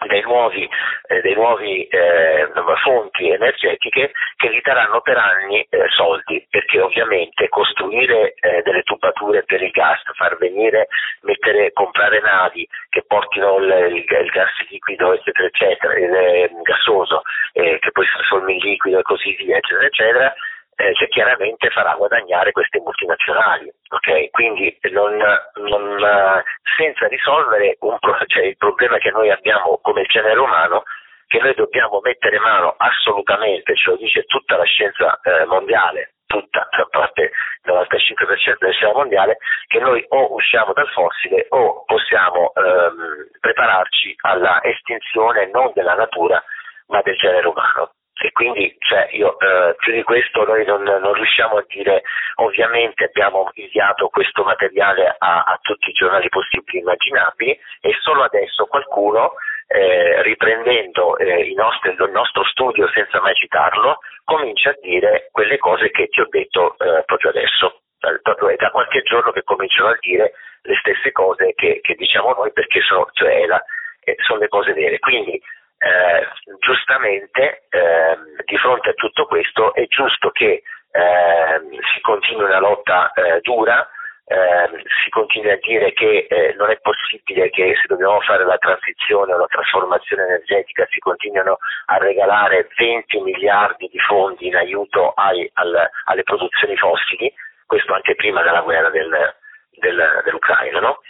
dei 0.07 0.21
nuovi, 0.21 0.69
eh, 1.07 1.21
dei 1.21 1.33
nuovi 1.33 1.87
eh, 1.87 2.47
fonti 2.83 3.29
energetiche 3.29 4.11
che 4.35 4.49
gli 4.53 4.61
daranno 4.61 4.99
per 5.01 5.17
anni 5.17 5.65
eh, 5.69 5.87
soldi, 5.95 6.45
perché 6.49 6.81
ovviamente 6.81 7.47
costruire 7.47 8.33
eh, 8.33 8.61
delle 8.63 8.83
tubature 8.83 9.43
per 9.43 9.61
il 9.61 9.71
gas, 9.71 10.01
far 10.15 10.37
venire, 10.37 10.87
mettere, 11.21 11.71
comprare 11.71 12.19
navi 12.19 12.67
che 12.89 13.03
portino 13.07 13.57
il, 13.57 13.95
il, 13.95 14.05
il 14.05 14.29
gas 14.31 14.51
liquido, 14.69 15.13
eccetera, 15.13 15.47
eccetera, 15.47 15.93
il, 15.95 16.49
il 16.51 16.61
gassoso, 16.63 17.21
eh, 17.53 17.79
che 17.79 17.91
poi 17.91 18.05
si 18.05 18.13
trasforma 18.13 18.51
in 18.51 18.59
liquido 18.59 18.99
e 18.99 19.03
così 19.03 19.33
via, 19.35 19.57
eccetera, 19.57 19.85
eccetera, 19.85 20.33
eh, 20.75 20.93
cioè, 20.93 21.07
chiaramente 21.07 21.69
farà 21.69 21.95
guadagnare 21.95 22.51
queste 22.51 22.79
multinazionali. 22.79 23.71
Okay? 23.89 24.29
Quindi 24.29 24.77
non, 24.91 25.17
non, 25.55 26.43
senza 26.77 27.07
risolvere 27.07 27.77
pro- 27.79 27.99
cioè, 28.27 28.43
il 28.43 28.57
problema 28.57 28.97
che 28.97 29.11
noi 29.11 29.29
abbiamo 29.31 29.79
come 29.81 30.03
genere 30.03 30.39
umano, 30.39 30.83
che 31.27 31.39
noi 31.39 31.53
dobbiamo 31.55 31.99
mettere 32.03 32.39
mano 32.39 32.75
assolutamente, 32.77 33.75
ce 33.75 33.89
lo 33.89 33.95
dice 33.95 34.23
tutta 34.23 34.57
la 34.57 34.65
scienza 34.65 35.19
eh, 35.23 35.45
mondiale, 35.45 36.15
tutta, 36.25 36.67
a 36.69 36.87
parte 36.89 37.21
il 37.21 37.71
95% 37.71 38.57
della 38.59 38.71
scienza 38.73 38.93
mondiale, 38.93 39.37
che 39.67 39.79
noi 39.79 40.03
o 40.09 40.33
usciamo 40.33 40.73
dal 40.73 40.89
fossile 40.89 41.45
o 41.49 41.83
possiamo 41.85 42.51
ehm, 42.53 43.29
prepararci 43.39 44.15
alla 44.21 44.61
estinzione 44.63 45.49
non 45.51 45.71
della 45.73 45.95
natura 45.95 46.43
ma 46.87 47.01
del 47.01 47.15
genere 47.15 47.47
umano. 47.47 47.91
E 48.17 48.31
quindi 48.31 48.73
cioè, 48.79 49.09
io, 49.11 49.37
eh, 49.39 49.75
più 49.77 49.91
di 49.91 50.03
questo 50.03 50.45
noi 50.45 50.65
non, 50.65 50.83
non, 50.83 51.13
riusciamo 51.13 51.57
a 51.57 51.65
dire, 51.67 52.01
ovviamente 52.35 53.03
abbiamo 53.05 53.49
inviato 53.55 54.07
questo 54.07 54.43
materiale 54.43 55.15
a, 55.17 55.43
a 55.43 55.59
tutti 55.61 55.89
i 55.89 55.93
giornali 55.93 56.29
possibili 56.29 56.77
e 56.77 56.81
immaginabili 56.81 57.59
e 57.81 57.95
solo 58.01 58.23
adesso 58.23 58.65
qualcuno 58.67 59.33
eh, 59.67 60.21
riprendendo 60.21 61.17
eh, 61.17 61.53
nostri, 61.55 61.91
il 61.91 62.11
nostro 62.11 62.43
studio 62.45 62.87
senza 62.93 63.19
mai 63.19 63.33
citarlo, 63.35 63.99
comincia 64.23 64.69
a 64.69 64.77
dire 64.81 65.29
quelle 65.31 65.57
cose 65.57 65.91
che 65.91 66.07
ti 66.07 66.21
ho 66.21 66.27
detto 66.29 66.77
eh, 66.79 67.03
proprio 67.05 67.31
adesso. 67.31 67.81
Proprio 68.21 68.49
è 68.49 68.55
da 68.55 68.69
qualche 68.69 69.01
giorno 69.01 69.31
che 69.31 69.41
cominciano 69.43 69.89
a 69.89 69.97
dire 69.99 70.33
le 70.61 70.75
stesse 70.75 71.11
cose 71.11 71.53
che, 71.55 71.79
che 71.81 71.95
diciamo 71.95 72.33
noi 72.33 72.51
perché 72.51 72.79
sono, 72.81 73.07
cioè, 73.13 73.45
la, 73.47 73.59
eh, 74.03 74.15
sono 74.19 74.39
le 74.39 74.47
cose 74.47 74.73
vere. 74.73 74.99
Quindi 74.99 75.41
eh, 75.85 76.27
giustamente 76.59 77.67
ehm, 77.69 78.41
di 78.43 78.57
fronte 78.57 78.89
a 78.89 78.93
tutto 78.93 79.25
questo 79.25 79.73
è 79.75 79.85
giusto 79.85 80.31
che 80.31 80.63
ehm, 80.91 81.69
si 81.93 82.01
continui 82.01 82.45
una 82.45 82.59
lotta 82.59 83.11
eh, 83.13 83.39
dura 83.41 83.87
eh, 84.27 84.83
si 85.03 85.11
continua 85.11 85.53
a 85.53 85.59
dire 85.61 85.93
che 85.93 86.25
eh, 86.27 86.55
non 86.57 86.71
è 86.71 86.79
possibile 86.79 87.51
che 87.51 87.75
se 87.79 87.85
dobbiamo 87.87 88.19
fare 88.21 88.43
la 88.43 88.57
transizione 88.57 89.33
o 89.33 89.37
la 89.37 89.45
trasformazione 89.45 90.23
energetica 90.23 90.87
si 90.89 90.97
continuino 90.97 91.59
a 91.85 91.97
regalare 91.97 92.67
20 92.75 93.19
miliardi 93.21 93.87
di 93.87 93.99
fondi 93.99 94.47
in 94.47 94.55
aiuto 94.55 95.11
ai, 95.11 95.47
al, 95.53 95.89
alle 96.05 96.23
produzioni 96.23 96.75
fossili, 96.75 97.31
questo 97.67 97.93
anche 97.93 98.15
prima 98.15 98.41
della 98.41 98.61
guerra 98.61 98.89
del, 98.89 99.35
del, 99.77 100.21
dell'Ucraina, 100.23 100.79
no? 100.79 101.01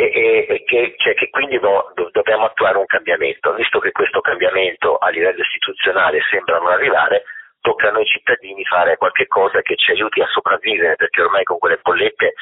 E, 0.00 0.46
e, 0.48 0.62
che, 0.64 0.94
cioè, 0.96 1.14
che, 1.14 1.28
quindi 1.28 1.58
do, 1.58 1.90
do, 1.94 2.08
dobbiamo 2.12 2.44
attuare 2.44 2.78
un 2.78 2.86
cambiamento, 2.86 3.52
visto 3.54 3.80
che 3.80 3.90
questo 3.90 4.20
cambiamento 4.20 4.96
a 4.96 5.08
livello 5.08 5.42
istituzionale 5.42 6.20
sembra 6.30 6.58
non 6.58 6.70
arrivare, 6.70 7.24
tocca 7.60 7.88
a 7.88 7.90
noi 7.90 8.06
cittadini 8.06 8.64
fare 8.64 8.96
qualche 8.96 9.26
cosa 9.26 9.60
che 9.60 9.74
ci 9.74 9.90
aiuti 9.90 10.20
a 10.20 10.28
sopravvivere, 10.28 10.94
perché 10.94 11.20
ormai 11.20 11.42
con 11.42 11.58
quelle 11.58 11.80
bollette 11.82 12.34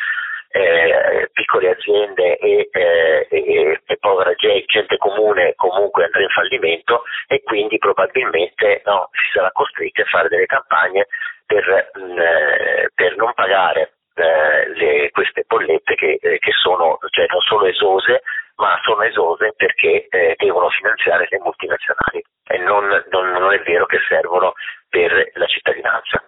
eh, 0.51 1.31
piccole 1.33 1.71
aziende 1.71 2.37
e, 2.37 2.69
eh, 2.71 3.27
e, 3.31 3.81
e, 3.87 3.97
povera 4.01 4.35
gente 4.35 4.99
comune 4.99 5.55
comunque 5.57 6.05
andrà 6.05 6.21
in 6.21 6.29
fallimento 6.29 7.05
e 7.27 7.43
quindi 7.43 7.79
probabilmente 7.79 8.83
no, 8.85 9.09
si 9.13 9.31
sarà 9.33 9.51
costretti 9.53 10.03
a 10.03 10.05
fare 10.05 10.29
delle 10.29 10.47
campagne 10.47 11.07
per, 11.47 11.91
mh, 11.95 12.01
mm, 12.01 12.19
eh, 12.19 12.89
per 12.95 13.17
non 13.17 13.33
pagare 13.35 13.93
eh, 14.17 14.69
le, 14.75 15.11
queste 15.11 15.45
bollette 15.47 15.95
che, 15.95 16.19
eh, 16.21 16.39
che 16.39 16.53
sono 16.53 16.99
cioè, 17.11 17.27
non 17.29 17.41
solo 17.41 17.67
esose 17.67 18.23
ma 18.57 18.79
sono 18.83 19.03
esose 19.03 19.53
perché 19.57 20.07
eh, 20.09 20.35
devono 20.39 20.71
finanziare 20.71 21.27
le 21.31 21.39
multinazionali 21.43 22.25
e 22.49 22.59
non, 22.59 22.87
non, 23.11 23.31
non 23.33 23.53
è 23.53 23.61
vero 23.61 23.85
che 23.85 23.99
servono 24.09 24.55
per 24.89 25.31
la 25.35 25.47
cittadinanza. 25.47 26.25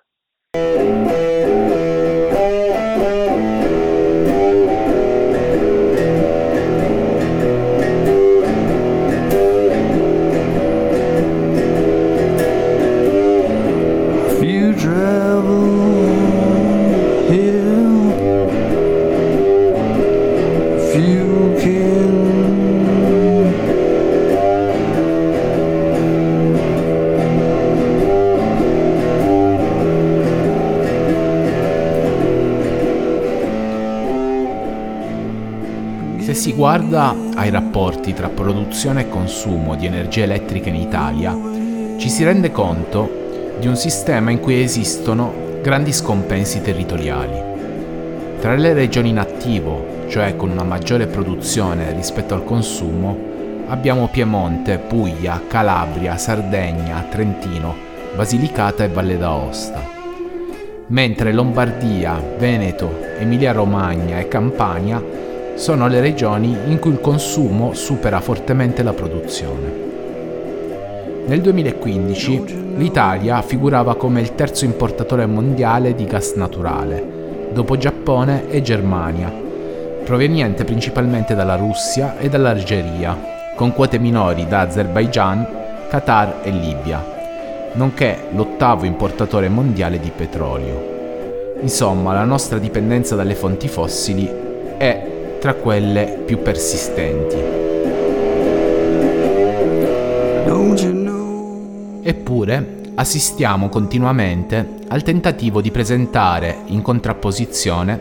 Si 36.78 36.86
guarda 36.86 37.16
ai 37.34 37.50
rapporti 37.50 38.14
tra 38.14 38.28
produzione 38.28 39.02
e 39.02 39.08
consumo 39.08 39.74
di 39.74 39.86
energia 39.86 40.22
elettrica 40.22 40.68
in 40.68 40.76
Italia, 40.76 41.36
ci 41.96 42.08
si 42.08 42.22
rende 42.22 42.52
conto 42.52 43.56
di 43.58 43.66
un 43.66 43.74
sistema 43.74 44.30
in 44.30 44.38
cui 44.38 44.62
esistono 44.62 45.58
grandi 45.60 45.92
scompensi 45.92 46.62
territoriali. 46.62 47.42
Tra 48.40 48.54
le 48.54 48.72
regioni 48.74 49.08
in 49.08 49.18
attivo, 49.18 50.06
cioè 50.06 50.36
con 50.36 50.50
una 50.50 50.62
maggiore 50.62 51.08
produzione 51.08 51.92
rispetto 51.92 52.34
al 52.34 52.44
consumo, 52.44 53.16
abbiamo 53.66 54.06
Piemonte, 54.06 54.78
Puglia, 54.78 55.42
Calabria, 55.48 56.16
Sardegna, 56.16 57.04
Trentino, 57.10 57.74
Basilicata 58.14 58.84
e 58.84 58.88
Valle 58.88 59.18
d'Aosta. 59.18 59.96
Mentre 60.86 61.32
Lombardia, 61.32 62.22
Veneto, 62.38 63.00
Emilia-Romagna 63.18 64.18
e 64.20 64.28
Campania 64.28 65.17
sono 65.58 65.88
le 65.88 65.98
regioni 65.98 66.56
in 66.68 66.78
cui 66.78 66.92
il 66.92 67.00
consumo 67.00 67.74
supera 67.74 68.20
fortemente 68.20 68.84
la 68.84 68.92
produzione. 68.92 69.86
Nel 71.26 71.40
2015 71.40 72.74
l'Italia 72.76 73.42
figurava 73.42 73.96
come 73.96 74.20
il 74.20 74.36
terzo 74.36 74.64
importatore 74.64 75.26
mondiale 75.26 75.96
di 75.96 76.04
gas 76.04 76.34
naturale, 76.34 77.50
dopo 77.52 77.76
Giappone 77.76 78.48
e 78.48 78.62
Germania, 78.62 79.32
proveniente 80.04 80.62
principalmente 80.62 81.34
dalla 81.34 81.56
Russia 81.56 82.18
e 82.18 82.28
dall'Algeria, 82.28 83.18
con 83.56 83.72
quote 83.72 83.98
minori 83.98 84.46
da 84.46 84.60
Azerbaijan, 84.60 85.46
Qatar 85.90 86.36
e 86.44 86.50
Libia, 86.50 87.04
nonché 87.72 88.16
l'ottavo 88.30 88.84
importatore 88.84 89.48
mondiale 89.48 89.98
di 89.98 90.12
petrolio. 90.14 91.56
Insomma, 91.60 92.12
la 92.12 92.24
nostra 92.24 92.58
dipendenza 92.58 93.16
dalle 93.16 93.34
fonti 93.34 93.66
fossili 93.66 94.30
è 94.78 95.07
tra 95.38 95.54
quelle 95.54 96.22
più 96.24 96.42
persistenti. 96.42 97.58
Eppure 102.08 102.76
assistiamo 102.94 103.68
continuamente 103.68 104.76
al 104.88 105.02
tentativo 105.02 105.60
di 105.60 105.70
presentare 105.70 106.62
in 106.66 106.82
contrapposizione 106.82 108.00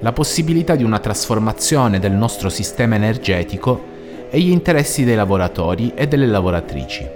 la 0.00 0.12
possibilità 0.12 0.74
di 0.74 0.82
una 0.82 0.98
trasformazione 0.98 1.98
del 1.98 2.12
nostro 2.12 2.48
sistema 2.48 2.94
energetico 2.94 3.90
e 4.30 4.40
gli 4.40 4.50
interessi 4.50 5.04
dei 5.04 5.14
lavoratori 5.14 5.92
e 5.94 6.08
delle 6.08 6.26
lavoratrici. 6.26 7.06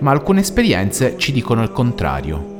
Ma 0.00 0.10
alcune 0.10 0.40
esperienze 0.40 1.14
ci 1.16 1.32
dicono 1.32 1.62
il 1.62 1.72
contrario. 1.72 2.55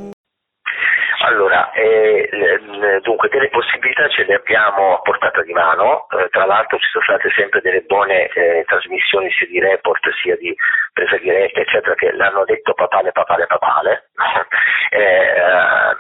Eh, 2.79 3.01
dunque 3.01 3.31
delle 3.31 3.49
possibilità 3.49 4.07
ce 4.09 4.25
le 4.25 4.35
abbiamo 4.35 4.97
a 4.97 5.01
portata 5.01 5.43
di 5.43 5.53
mano, 5.53 6.07
eh, 6.11 6.29
tra 6.29 6.45
l'altro 6.45 6.79
ci 6.79 6.89
sono 6.91 7.05
state 7.05 7.31
sempre 7.31 7.63
delle 7.63 7.81
buone 7.83 8.27
eh, 8.29 8.65
trasmissioni 8.67 9.31
sia 9.31 9.47
di 9.47 9.59
report 9.61 10.07
sia 10.23 10.37
di 10.37 10.55
presa 10.93 11.17
diretta 11.17 11.61
eccetera 11.61 11.95
che 11.95 12.13
l'hanno 12.13 12.45
detto 12.45 12.75
papale 12.75 13.13
papale 13.13 13.47
papale, 13.47 14.11
eh, 14.91 15.97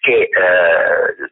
che 0.00 0.30
eh, 0.32 1.30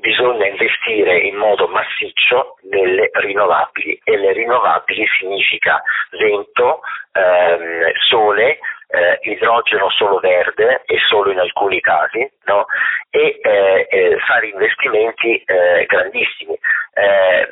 bisogna 0.00 0.46
investire 0.46 1.18
in 1.18 1.36
modo 1.36 1.68
massiccio 1.68 2.56
nelle 2.70 3.10
rinnovabili 3.12 4.00
e 4.02 4.16
le 4.16 4.32
rinnovabili 4.32 5.06
significa 5.18 5.80
vento, 6.10 6.80
ehm, 7.12 7.92
sole, 8.08 8.58
eh, 8.94 9.18
idrogeno 9.22 9.90
solo 9.90 10.20
verde 10.20 10.82
e 10.86 10.98
solo 11.08 11.32
in 11.32 11.38
alcuni 11.38 11.80
casi, 11.80 12.30
no? 12.44 12.66
e 13.10 13.40
eh, 13.42 13.86
eh, 13.90 14.18
fare 14.26 14.46
investimenti 14.48 15.42
eh, 15.44 15.84
grandissimi. 15.86 16.56
Eh, 16.94 17.48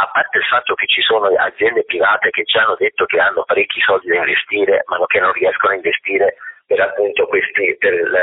a 0.00 0.10
parte 0.10 0.38
il 0.38 0.44
fatto 0.44 0.74
che 0.74 0.86
ci 0.86 1.02
sono 1.02 1.26
aziende 1.26 1.84
private 1.84 2.30
che 2.30 2.44
ci 2.44 2.56
hanno 2.56 2.76
detto 2.78 3.04
che 3.04 3.20
hanno 3.20 3.44
parecchi 3.44 3.80
soldi 3.80 4.08
da 4.08 4.16
investire, 4.16 4.84
ma 4.86 4.98
che 5.06 5.20
non 5.20 5.32
riescono 5.32 5.72
a 5.72 5.76
investire 5.76 6.36
per 6.66 6.80
appunto 6.80 7.26
questi, 7.26 7.76
per 7.78 7.92
la, 8.10 8.20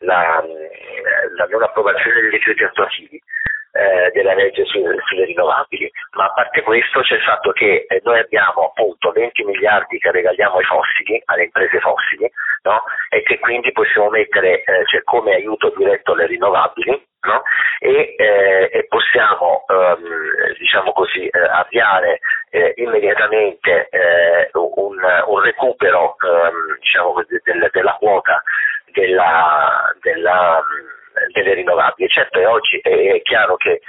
la, 0.00 0.44
la 1.36 1.46
non 1.50 1.62
approvazione 1.62 2.20
dei 2.20 2.30
decreti 2.30 2.62
attuativi 2.62 3.20
eh, 3.72 4.10
della 4.12 4.34
legge 4.34 4.64
su, 4.64 4.82
sulle 5.06 5.24
rinnovabili, 5.24 5.90
ma 6.12 6.24
a 6.24 6.32
parte 6.32 6.62
questo 6.62 7.00
c'è 7.00 7.14
il 7.14 7.22
fatto 7.22 7.52
che 7.52 7.86
eh, 7.88 8.00
noi 8.04 8.18
abbiamo 8.18 8.66
appunto 8.66 9.12
20 9.12 9.44
miliardi 9.44 9.98
che 9.98 10.10
regaliamo 10.10 10.56
ai 10.56 10.64
fossili, 10.64 11.20
alle 11.26 11.44
imprese 11.44 11.78
fossili, 11.80 12.30
no? 12.62 12.82
e 13.08 13.22
che 13.22 13.38
quindi 13.38 13.72
possiamo 13.72 14.10
mettere 14.10 14.62
eh, 14.62 14.84
cioè, 14.86 15.02
come 15.04 15.34
aiuto 15.34 15.72
diretto 15.76 16.12
alle 16.12 16.26
rinnovabili 16.26 17.06
no? 17.22 17.42
e, 17.78 18.14
eh, 18.16 18.70
e, 18.72 18.86
possiamo 18.88 19.64
ehm, 19.66 20.56
diciamo 20.58 20.92
così, 20.92 21.26
eh, 21.26 21.38
avviare 21.38 22.20
eh, 22.50 22.74
immediatamente 22.76 23.88
un, 24.52 24.96
un, 25.26 25.40
recupero 25.40 26.16
ehm, 26.18 26.78
diciamo 26.80 27.12
così, 27.12 27.40
del, 27.44 27.68
della 27.72 27.96
quota 27.98 28.42
della, 28.92 29.94
della 30.00 30.62
Certo 32.20 32.50
oggi 32.50 32.78
è 32.82 33.22
chiaro 33.22 33.56
che 33.56 33.80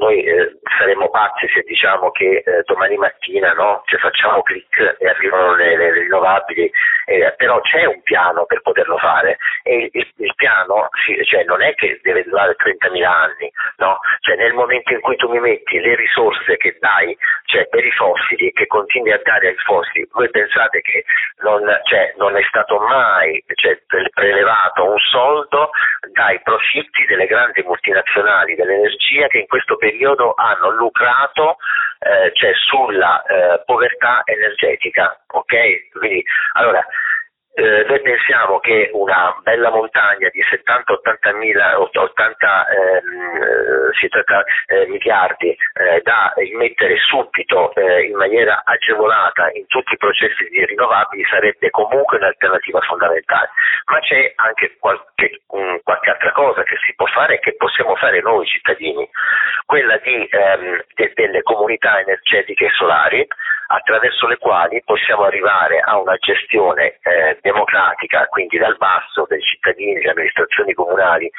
noi 0.00 0.24
eh, 0.24 0.58
saremmo 0.78 1.10
pazzi 1.10 1.46
se 1.52 1.60
diciamo 1.60 2.10
che 2.10 2.42
eh, 2.44 2.62
domani 2.64 2.96
mattina 2.96 3.52
no, 3.52 3.82
cioè 3.84 4.00
facciamo 4.00 4.42
clic 4.42 4.96
e 4.98 5.06
arrivano 5.06 5.54
le, 5.54 5.76
le 5.76 5.92
rinnovabili, 5.92 6.72
eh, 7.04 7.34
però 7.36 7.60
c'è 7.60 7.84
un 7.84 8.00
piano 8.02 8.46
per 8.46 8.62
poterlo 8.62 8.96
fare 8.96 9.36
e 9.62 9.90
il, 9.92 10.08
il 10.16 10.32
piano 10.36 10.88
sì, 11.04 11.22
cioè, 11.24 11.44
non 11.44 11.60
è 11.60 11.74
che 11.74 12.00
deve 12.02 12.24
durare 12.24 12.56
30.000 12.56 13.04
anni, 13.04 13.52
no? 13.76 13.98
cioè, 14.20 14.36
nel 14.36 14.54
momento 14.54 14.92
in 14.92 15.00
cui 15.00 15.16
tu 15.16 15.28
mi 15.28 15.38
metti 15.38 15.78
le 15.78 15.94
risorse 15.96 16.56
che 16.56 16.76
dai 16.80 17.16
cioè, 17.44 17.68
per 17.68 17.84
i 17.84 17.90
fossili 17.92 18.48
e 18.48 18.52
che 18.52 18.66
continui 18.66 19.12
a 19.12 19.20
dare 19.22 19.48
ai 19.48 19.56
fossili, 19.56 20.08
voi 20.12 20.30
pensate 20.30 20.80
che 20.80 21.04
non, 21.40 21.62
cioè, 21.84 22.14
non 22.16 22.36
è 22.36 22.42
stato 22.48 22.78
mai 22.78 23.44
cioè, 23.54 23.78
prelevato 24.14 24.84
un 24.84 24.98
soldo 24.98 25.70
dai 26.12 26.40
profitti 26.42 27.04
delle 27.06 27.26
grandi 27.26 27.62
multinazionali 27.62 28.54
dell'energia 28.54 29.26
che 29.26 29.38
in 29.38 29.46
questo 29.46 29.76
periodo 29.76 29.89
hanno 30.34 30.70
lucrato 30.70 31.56
eh, 32.00 32.32
cioè 32.34 32.52
sulla 32.54 33.22
eh, 33.22 33.62
povertà 33.66 34.22
energetica. 34.24 35.20
Okay? 35.26 35.88
Quindi, 35.92 36.24
allora, 36.54 36.84
eh, 37.60 37.84
noi 37.86 38.00
pensiamo 38.00 38.58
che 38.58 38.88
una 38.94 39.36
bella 39.42 39.68
montagna 39.68 40.30
di 40.32 40.40
70-80 40.40 41.36
mila, 41.36 41.78
80 41.78 42.66
ehm, 42.68 43.90
eh, 44.66 44.86
miliardi 44.88 45.50
eh, 45.50 46.00
da 46.02 46.32
immettere 46.36 46.96
subito 46.96 47.74
eh, 47.74 48.04
in 48.04 48.16
maniera 48.16 48.62
agevolata 48.64 49.50
in 49.52 49.66
tutti 49.66 49.92
i 49.92 49.98
processi 49.98 50.48
di 50.48 50.64
rinnovabili 50.64 51.22
sarebbe 51.24 51.68
comunque 51.68 52.16
un'alternativa 52.16 52.80
fondamentale, 52.80 53.50
ma 53.92 53.98
c'è 54.00 54.32
anche 54.36 54.76
qualche, 54.78 55.42
um, 55.48 55.80
qualche 55.82 56.10
altra 56.10 56.32
cosa 56.32 56.62
che 56.62 56.76
si 56.86 56.94
può 56.94 57.06
fare 57.06 57.34
e 57.34 57.40
che 57.40 57.56
possiamo 57.56 57.94
fare 57.96 58.22
noi 58.22 58.46
cittadini, 58.46 59.06
quella 59.66 59.98
di, 59.98 60.26
ehm, 60.30 60.82
de- 60.94 61.12
delle 61.14 61.42
comunità 61.42 62.00
energetiche 62.00 62.70
solari 62.70 63.26
attraverso 63.72 64.26
le 64.26 64.36
quali 64.36 64.82
possiamo 64.84 65.22
arrivare 65.22 65.78
a 65.80 65.98
una 65.98 66.16
gestione 66.16 66.98
eh, 67.02 67.38
democratica, 67.40 68.26
quindi 68.26 68.58
dal 68.58 68.76
basso 68.76 69.26
dei 69.28 69.40
cittadini, 69.40 69.94
delle 69.94 70.10
amministrazioni 70.10 70.74
comunali, 70.74 71.30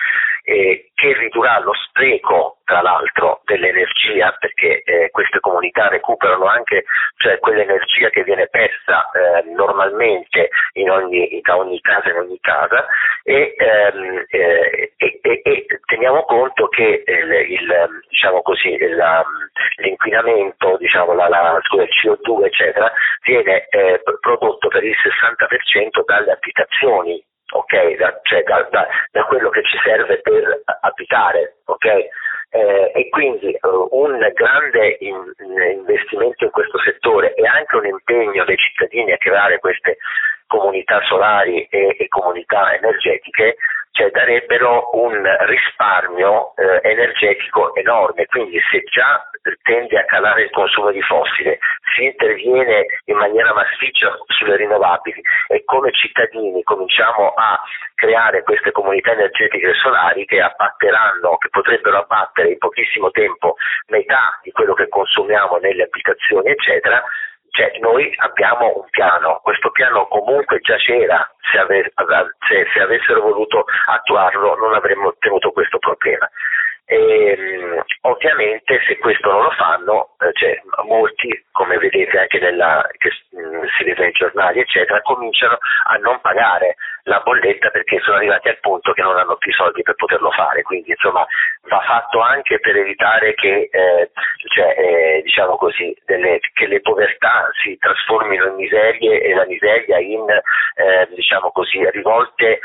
eh, 0.44 0.92
che 0.94 1.14
ridurrà 1.14 1.60
lo 1.60 1.74
spreco 1.74 2.58
tra 2.64 2.82
l'altro 2.82 3.42
dell'energia 3.44 4.36
perché 4.40 4.82
eh, 4.84 5.10
queste 5.12 5.40
comunità 5.40 5.88
recuperano 5.88 6.46
anche 6.46 6.86
cioè, 7.18 7.38
quell'energia 7.40 8.10
che 8.10 8.24
viene 8.24 8.48
persa 8.48 9.10
eh, 9.12 9.44
normalmente 9.54 10.50
in 10.74 10.90
ogni, 10.90 11.42
da 11.44 11.58
ogni 11.58 11.82
casa 11.82 12.10
in 12.10 12.16
ogni 12.16 12.40
casa 12.40 12.86
e, 13.24 13.56
ehm, 13.58 14.24
eh, 14.30 14.94
e, 14.96 15.20
e, 15.22 15.42
e 15.44 15.66
teniamo 15.86 16.24
conto 16.24 16.68
che 16.70 17.04
il, 17.06 17.32
il, 17.50 18.02
diciamo 18.10 18.42
così, 18.42 18.78
la, 18.78 19.24
l'inquinamento, 19.78 20.61
diciamo, 20.92 21.14
la, 21.14 21.30
la, 21.30 21.58
il 21.58 21.90
CO2 22.04 22.46
eccetera, 22.46 22.92
viene 23.24 23.66
eh, 23.70 24.02
prodotto 24.20 24.68
per 24.68 24.84
il 24.84 24.96
60% 24.96 26.04
dalle 26.06 26.32
abitazioni 26.32 27.24
ok? 27.54 27.96
Da, 27.98 28.20
cioè 28.24 28.44
da, 28.44 28.68
da, 28.72 28.88
da, 29.12 29.24
quello 29.24 29.50
che 29.50 29.62
ci 29.64 29.78
serve 29.84 30.22
per 30.22 30.62
abitare, 30.82 31.58
ok? 31.66 31.86
Eh, 32.54 32.92
e 32.96 33.10
quindi 33.10 33.58
uh, 33.62 33.88
un 33.92 34.20
grande 34.34 34.98
in, 35.00 35.22
investimento 35.74 36.44
in 36.46 36.52
questo 36.52 36.80
settore 36.80 37.34
e 37.34 37.46
anche 37.46 37.76
un 37.78 37.86
impegno 37.86 38.44
dei 38.46 38.58
cittadini 38.58 39.12
a 39.12 39.18
creare 39.18 39.60
queste 39.60 39.98
comunità 40.48 41.02
solari 41.08 41.64
e, 41.70 41.96
e 41.98 42.08
comunità 42.10 42.74
energetiche 42.74 43.56
cioè 43.92 44.10
darebbero 44.10 44.90
un 44.94 45.22
risparmio 45.42 46.56
eh, 46.56 46.80
energetico 46.84 47.76
enorme, 47.76 48.26
quindi 48.26 48.58
se 48.72 48.84
già 48.90 49.30
tende 49.64 49.98
a 49.98 50.06
calare 50.06 50.44
il 50.44 50.50
consumo 50.52 50.92
di 50.92 51.02
fossile, 51.02 51.60
si 51.96 52.06
interviene 52.06 52.86
in 53.06 53.18
maniera 53.18 53.54
massiccia 53.54 54.16
sulle 54.28 54.56
rinnovabili 54.56 55.22
e 55.48 55.64
come 55.66 55.92
cittadini 55.92 56.64
cominciamo 56.64 57.34
a 57.36 57.60
creare 57.96 58.44
queste 58.44 58.72
comunità 58.72 59.12
energetiche 59.12 59.74
solari 59.74 60.26
che 60.26 60.42
abbatteranno, 60.42 61.38
che 61.38 61.50
potrebbero 61.50 62.00
abbattere 62.00 62.50
in 62.50 62.58
pochissimo 62.58 63.12
tempo 63.12 63.56
metà 63.88 64.40
di 64.44 64.52
quello 64.52 64.74
che 64.74 64.88
consumiamo 64.88 65.58
nelle 65.58 65.84
abitazioni, 65.84 66.50
eccetera, 66.50 67.04
cioè, 67.52 67.78
noi 67.80 68.14
abbiamo 68.18 68.72
un 68.78 68.90
piano, 68.90 69.42
questo 69.44 69.72
piano 69.72 70.08
comunque 70.08 70.60
già 70.60 70.78
c'era, 70.78 71.30
se, 71.52 71.58
ave, 71.58 71.92
se, 72.48 72.66
se 72.74 72.80
avessero 72.80 73.22
voluto 73.22 73.66
attuarlo 73.88 74.56
non 74.56 74.74
avremmo 74.74 75.08
ottenuto 75.10 75.52
questo 75.52 75.78
problema. 75.78 76.30
E, 76.92 76.98
ehm, 76.98 77.84
ovviamente 78.02 78.82
se 78.86 78.98
questo 78.98 79.32
non 79.32 79.44
lo 79.44 79.52
fanno, 79.52 80.10
eh, 80.20 80.34
cioè, 80.34 80.62
molti, 80.84 81.30
come 81.54 81.78
vedete 81.78 82.20
anche 82.20 82.38
nella, 82.40 82.86
che 82.98 83.12
mm, 83.34 83.64
si 83.78 83.86
vede 83.86 84.02
nei 84.02 84.12
giornali, 84.12 84.60
eccetera, 84.60 85.02
cominciano 85.02 85.58
a 85.86 85.96
non 85.96 86.20
pagare 86.20 86.76
la 87.04 87.22
bolletta 87.24 87.70
perché 87.70 88.00
sono 88.02 88.18
arrivati 88.18 88.50
al 88.50 88.60
punto 88.60 88.92
che 88.92 89.02
non 89.02 89.18
hanno 89.18 89.38
più 89.38 89.54
soldi 89.54 89.84
per 89.84 89.96
poterlo 89.96 90.32
fare. 90.32 90.64
Quindi 90.64 90.90
insomma 90.90 91.26
va 91.70 91.80
fatto 91.80 92.20
anche 92.20 92.60
per 92.60 92.76
evitare 92.76 93.36
che, 93.36 93.70
eh, 93.72 94.12
cioè, 94.54 94.76
eh, 94.78 95.22
diciamo 95.24 95.56
così, 95.56 95.96
delle, 96.06 96.40
che 96.54 96.68
le 96.68 96.82
povertà 96.82 97.50
si 97.64 97.78
trasformino 97.78 98.48
in 98.48 98.56
miserie 98.56 99.22
e 99.22 99.34
la 99.34 99.46
miseria 99.46 99.98
in 99.98 100.26
eh, 100.30 101.08
diciamo 101.16 101.52
così, 101.52 101.90
rivolte 101.90 102.60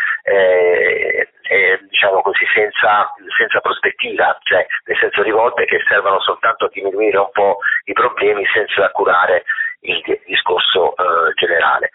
eh, 1.49 1.79
diciamo 1.89 2.23
così, 2.23 2.45
senza, 2.55 3.13
senza 3.37 3.61
prospettiva 3.61 4.39
cioè 4.43 4.67
nel 4.85 4.97
senso 4.99 5.23
rivolte 5.23 5.65
che 5.65 5.83
servono 5.89 6.21
soltanto 6.21 6.67
a 6.67 6.71
diminuire 6.73 7.19
un 7.19 7.31
po' 7.33 7.59
i 7.85 7.93
problemi 7.93 8.45
senza 8.53 8.91
curare 8.91 9.45
il 9.81 10.03
discorso 10.27 10.95
eh, 10.97 11.33
generale. 11.35 11.91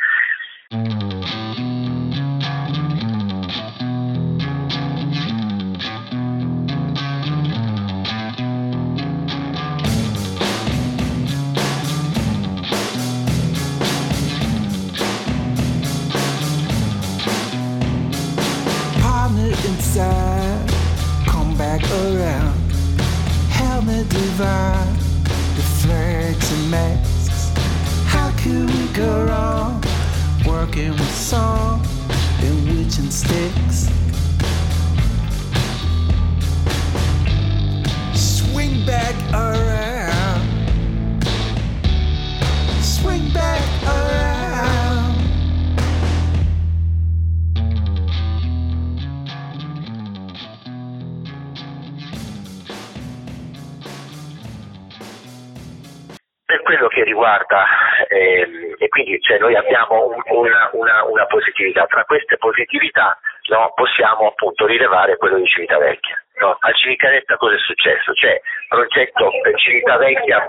Positività 62.62 63.17
no, 63.50 63.71
possiamo 63.76 64.28
appunto 64.28 64.65
rilevare 64.65 65.17
quello 65.17 65.38
di 65.38 65.47
Civitavecchia. 65.47 66.21
No? 66.36 66.58
A 66.60 66.71
Civitavecchia 66.71 67.38
cosa 67.38 67.56
è 67.56 67.60
successo? 67.60 68.13
C'è 68.13 68.39
progetto 68.67 69.32
Civitavecchia, 69.56 70.47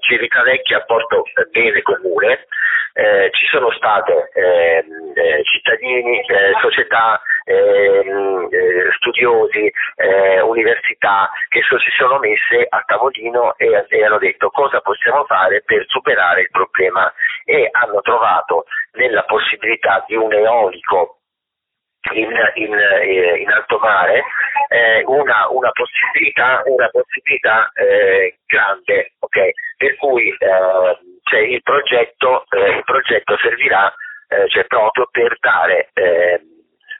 Civitavecchia 0.00 0.80
Porto 0.82 1.24
Bene 1.50 1.82
Comune, 1.82 2.46
eh, 2.96 3.30
ci 3.32 3.46
sono 3.46 3.72
state 3.72 4.30
eh, 4.34 4.84
eh, 5.14 5.42
cittadini, 5.42 6.20
eh, 6.20 6.52
società, 6.60 7.20
ehm, 7.44 8.48
eh, 8.50 8.92
studiosi, 8.98 9.72
eh, 9.96 10.40
università 10.40 11.28
che 11.48 11.60
si 11.62 11.90
sono 11.98 12.18
messe 12.18 12.66
a 12.68 12.82
tavolino 12.86 13.56
e, 13.56 13.84
e 13.88 14.04
hanno 14.04 14.18
detto 14.18 14.48
cosa 14.50 14.80
possiamo 14.80 15.24
fare 15.24 15.62
per 15.62 15.84
superare 15.88 16.42
il 16.42 16.50
problema 16.50 17.12
e 17.44 17.68
hanno 17.72 18.00
trovato 18.00 18.66
nella 18.92 19.24
possibilità 19.24 20.04
di 20.06 20.14
un 20.14 20.32
eolico 20.32 21.18
in, 22.12 22.30
in, 22.54 22.74
eh, 22.74 23.38
in, 23.38 23.50
alto 23.50 23.78
mare 23.78 24.22
eh, 24.68 25.02
una, 25.06 25.48
una, 25.50 25.70
possibilità, 25.72 26.62
una 26.66 26.88
possibilità 26.88 27.70
eh, 27.74 28.38
grande, 28.46 29.12
okay? 29.20 29.52
per 29.76 29.96
cui 29.96 30.28
eh, 30.28 30.98
cioè 31.24 31.40
il, 31.40 31.62
progetto, 31.62 32.44
eh, 32.50 32.76
il, 32.76 32.84
progetto, 32.84 33.36
servirà 33.38 33.92
cioè 34.48 34.64
proprio 34.64 35.06
per 35.12 35.36
dare 35.38 35.90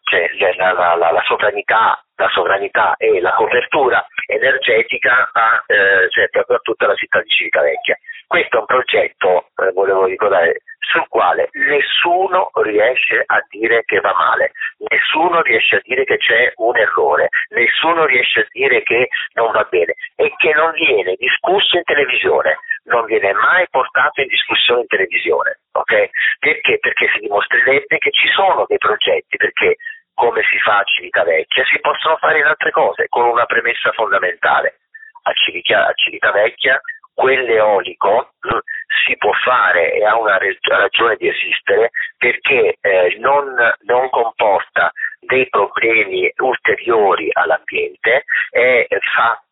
cioè 0.05 0.31
la, 0.57 0.73
la, 0.73 0.95
la, 0.95 1.11
la 1.11 1.23
sovranità 1.27 2.04
la 2.17 2.29
sovranità 2.29 2.95
e 2.97 3.21
la 3.21 3.33
copertura 3.33 4.07
energetica 4.27 5.31
a, 5.33 5.63
eh, 5.67 6.09
cioè, 6.11 6.29
a 6.33 6.59
tutta 6.63 6.87
la 6.87 6.95
città 6.95 7.21
di 7.21 7.29
Civitavecchia. 7.29 7.97
Questo 8.27 8.57
è 8.57 8.61
un 8.61 8.67
progetto, 8.67 9.49
eh, 9.57 9.73
volevo 9.73 10.07
ricordare, 10.07 10.63
sul 10.79 11.07
quale 11.09 11.49
nessuno 11.53 12.51
riesce 12.63 13.23
a 13.27 13.45
dire 13.49 13.83
che 13.85 14.01
va 14.01 14.13
male, 14.13 14.53
nessuno 14.91 15.41
riesce 15.43 15.77
a 15.77 15.81
dire 15.83 16.05
che 16.05 16.17
c'è 16.19 16.53
un 16.57 16.77
errore, 16.77 17.29
nessuno 17.51 18.05
riesce 18.05 18.41
a 18.41 18.47
dire 18.51 18.83
che 18.83 19.09
non 19.35 19.51
va 19.53 19.67
bene 19.69 19.95
e 20.17 20.33
che 20.37 20.53
non 20.53 20.73
viene 20.73 21.15
discusso 21.17 21.77
in 21.77 21.83
televisione, 21.85 22.59
non 22.85 23.05
viene 23.07 23.33
mai 23.33 23.67
portato 23.71 24.21
in 24.21 24.29
discussione 24.29 24.83
in 24.83 24.87
televisione. 24.87 25.59
Okay? 25.73 26.11
Perché? 26.39 26.79
Perché 26.79 27.09
si 27.15 27.21
dimostrerebbe 27.21 27.99
che 27.99 28.11
ci 28.11 28.29
sono 28.29 28.65
dei 28.69 28.79
progetti, 28.79 29.37
perché 29.37 29.77
come 30.15 30.43
si 30.51 30.59
fa 30.59 30.79
a 30.79 30.85
Civitavecchia, 30.85 31.65
si 31.65 31.81
possono 31.81 32.17
fare 32.17 32.39
in 32.39 32.47
altre 32.47 32.71
cose, 32.71 33.07
con 33.09 33.25
una 33.25 33.45
premessa 33.47 33.93
fondamentale. 33.93 34.79
A, 35.23 35.33
Civitavecchia 35.95 36.81
quell'eolico 37.15 38.33
si 39.07 39.17
può 39.17 39.33
fare 39.45 39.93
e 39.95 40.05
ha 40.05 40.19
una 40.19 40.39
ragione 40.39 41.17
di 41.17 41.29
esistere 41.29 41.91
perché 42.19 42.77
eh, 42.81 43.17
non, 43.21 43.55
non, 43.85 44.11
comporta 44.11 44.93
dei 45.21 45.49
problemi 45.49 46.31
ulteriori 46.39 47.29
all'ambiente, 47.33 48.25
è 48.51 48.87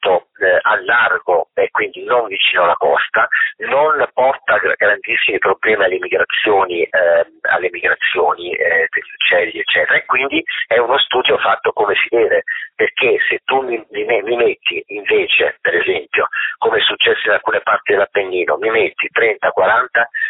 fatto 0.02 0.26
eh, 0.40 0.58
a 0.60 0.80
largo 0.82 1.48
e 1.54 1.70
quindi 1.70 2.04
non 2.04 2.26
vicino 2.26 2.64
alla 2.64 2.74
costa, 2.74 3.28
non 3.58 4.04
porta 4.12 4.58
grandissimi 4.76 5.38
problemi 5.38 5.84
alle 5.84 5.98
migrazioni, 6.00 6.82
eh, 6.82 7.26
alle 7.42 7.68
migrazioni 7.70 8.52
eh, 8.52 8.88
degli 8.90 9.12
uccelli 9.14 9.60
eccetera. 9.60 9.96
E 9.96 10.04
quindi 10.04 10.42
è 10.66 10.78
uno 10.78 10.98
studio 10.98 11.38
fatto 11.38 11.72
come 11.72 11.94
si 11.94 12.08
deve 12.10 12.42
perché 12.74 13.18
se 13.28 13.40
tu 13.44 13.60
mi, 13.62 13.82
mi, 13.90 14.04
mi 14.04 14.36
metti 14.36 14.82
invece 14.88 15.58
per 15.60 15.76
esempio 15.76 16.26
come 16.58 16.78
è 16.78 16.82
successo 16.82 17.28
in 17.28 17.34
alcune 17.34 17.60
parti 17.60 17.92
dell'Appennino 17.92 18.56
mi 18.56 18.70
metti 18.70 19.08
30-40 19.12 19.36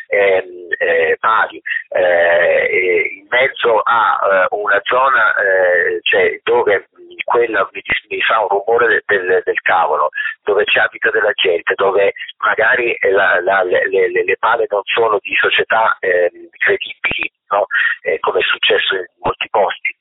ehm, 0.09 0.45
eh, 0.79 1.17
pali 1.19 1.63
eh, 1.91 3.19
in 3.19 3.27
mezzo 3.31 3.79
a 3.79 4.19
eh, 4.23 4.47
una 4.51 4.81
zona 4.85 5.35
eh, 5.37 6.01
cioè, 6.03 6.41
dove 6.43 6.89
quella 7.25 7.69
mi, 7.73 7.83
mi, 8.09 8.21
fa 8.21 8.41
un 8.41 8.49
rumore 8.49 8.87
del, 8.87 9.03
del, 9.07 9.43
del, 9.45 9.61
cavolo, 9.62 10.11
dove 10.42 10.64
c'è 10.64 10.81
abita 10.81 11.11
della 11.11 11.33
gente, 11.33 11.75
dove 11.75 12.12
magari 12.38 12.96
la, 13.11 13.40
la, 13.40 13.62
le, 13.62 13.88
le, 13.88 14.11
le, 14.11 14.37
pale 14.38 14.66
non 14.68 14.83
sono 14.85 15.18
di 15.20 15.35
società 15.40 15.96
eh, 16.01 16.31
credibili, 16.59 17.31
no? 17.48 17.66
eh, 18.03 18.18
come 18.20 18.40
è 18.40 18.42
successo 18.42 18.94
in 18.94 19.07
molti 19.20 19.48
posti, 19.48 19.96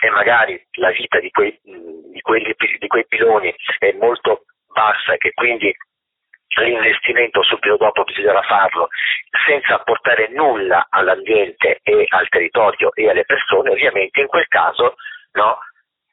e 0.00 0.10
magari 0.10 0.60
la 0.72 0.90
vita 0.90 1.18
di 1.18 1.30
quei, 1.30 1.58
di 1.62 2.20
quelli, 2.20 2.54
di 2.78 2.86
quei 2.86 3.06
piloni 3.06 3.54
è 3.78 3.92
molto 3.92 4.44
bassa 4.72 5.14
e 5.14 5.18
che 5.18 5.32
quindi 5.32 5.74
l'investimento 6.60 7.42
subito 7.42 7.76
dopo 7.76 8.04
bisognerà 8.04 8.42
farlo 8.42 8.88
senza 9.46 9.74
apportare 9.74 10.28
nulla 10.28 10.86
all'ambiente 10.90 11.80
e 11.82 12.06
al 12.08 12.28
territorio 12.28 12.92
e 12.94 13.08
alle 13.08 13.24
persone, 13.24 13.70
ovviamente 13.70 14.20
in 14.20 14.26
quel 14.26 14.46
caso 14.46 14.94
no, 15.32 15.58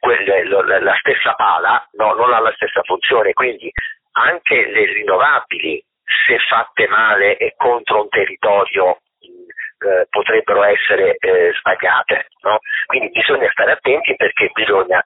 la 0.02 0.96
stessa 1.00 1.34
pala 1.34 1.88
no, 1.94 2.14
non 2.14 2.34
ha 2.34 2.40
la 2.40 2.52
stessa 2.54 2.82
funzione, 2.84 3.34
quindi 3.34 3.72
anche 4.14 4.66
le 4.68 4.86
rinnovabili 4.86 5.84
se 6.26 6.38
fatte 6.50 6.88
male 6.88 7.38
e 7.38 7.54
contro 7.56 8.02
un 8.02 8.10
territorio 8.10 8.98
eh, 9.22 10.08
potrebbero 10.10 10.64
essere 10.64 11.16
eh, 11.18 11.54
sbagliate. 11.60 12.28
No? 12.42 12.60
Quindi 12.86 13.10
bisogna 13.10 13.50
stare 13.52 13.72
attenti 13.72 14.16
perché 14.16 14.50
bisogna 14.54 15.02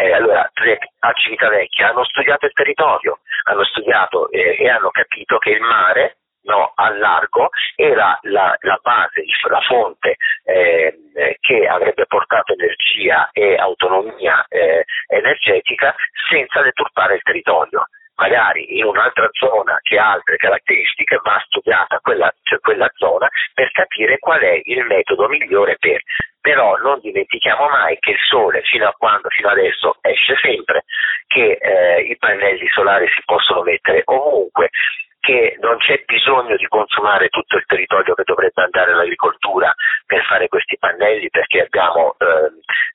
eh, 0.00 0.12
allora, 0.12 0.48
a 1.00 1.12
Civitavecchia 1.12 1.88
hanno 1.88 2.04
studiato 2.04 2.46
il 2.46 2.52
territorio, 2.52 3.18
hanno 3.44 3.64
studiato 3.64 4.30
eh, 4.30 4.56
e 4.58 4.68
hanno 4.68 4.90
capito 4.90 5.38
che 5.38 5.50
il 5.50 5.60
mare 5.60 6.18
no, 6.42 6.72
al 6.74 6.98
largo 6.98 7.50
era 7.76 8.18
la, 8.22 8.56
la 8.60 8.78
base, 8.82 9.24
la 9.48 9.60
fonte 9.60 10.16
eh, 10.44 10.98
che 11.40 11.66
avrebbe 11.66 12.06
portato 12.06 12.52
energia 12.52 13.30
e 13.32 13.56
autonomia 13.56 14.44
eh, 14.48 14.84
energetica 15.08 15.94
senza 16.28 16.62
deturpare 16.62 17.14
il 17.14 17.22
territorio 17.22 17.86
magari 18.18 18.78
in 18.78 18.84
un'altra 18.84 19.28
zona 19.32 19.78
che 19.82 19.98
ha 19.98 20.12
altre 20.12 20.36
caratteristiche, 20.36 21.20
va 21.22 21.40
studiata 21.46 22.00
quella, 22.00 22.32
cioè 22.42 22.58
quella 22.58 22.90
zona 22.96 23.28
per 23.54 23.70
capire 23.70 24.18
qual 24.18 24.40
è 24.40 24.60
il 24.64 24.84
metodo 24.84 25.28
migliore 25.28 25.76
per. 25.78 26.02
Però 26.40 26.76
non 26.76 27.00
dimentichiamo 27.00 27.68
mai 27.68 27.96
che 27.98 28.10
il 28.10 28.18
sole 28.28 28.62
fino 28.62 28.86
a 28.86 28.94
quando, 28.96 29.28
fino 29.28 29.48
adesso, 29.48 29.96
esce 30.00 30.36
sempre, 30.40 30.84
che 31.26 31.58
eh, 31.60 32.00
i 32.02 32.16
pannelli 32.16 32.66
solari 32.68 33.06
si 33.08 33.20
possono 33.24 33.62
mettere 33.62 34.02
ovunque, 34.04 34.70
che 35.20 35.56
non 35.60 35.76
c'è 35.78 36.02
bisogno 36.06 36.56
di 36.56 36.66
consumare 36.68 37.28
tutto 37.28 37.56
il 37.56 37.64
territorio 37.66 38.14
che 38.14 38.22
dovrebbe 38.24 38.62
andare 38.62 38.92
all'agricoltura 38.92 39.74
per 40.06 40.24
fare 40.24 40.48
questi 40.48 40.76
pannelli 40.78 41.28
perché 41.30 41.62
abbiamo 41.62 42.14
eh, 42.18 42.50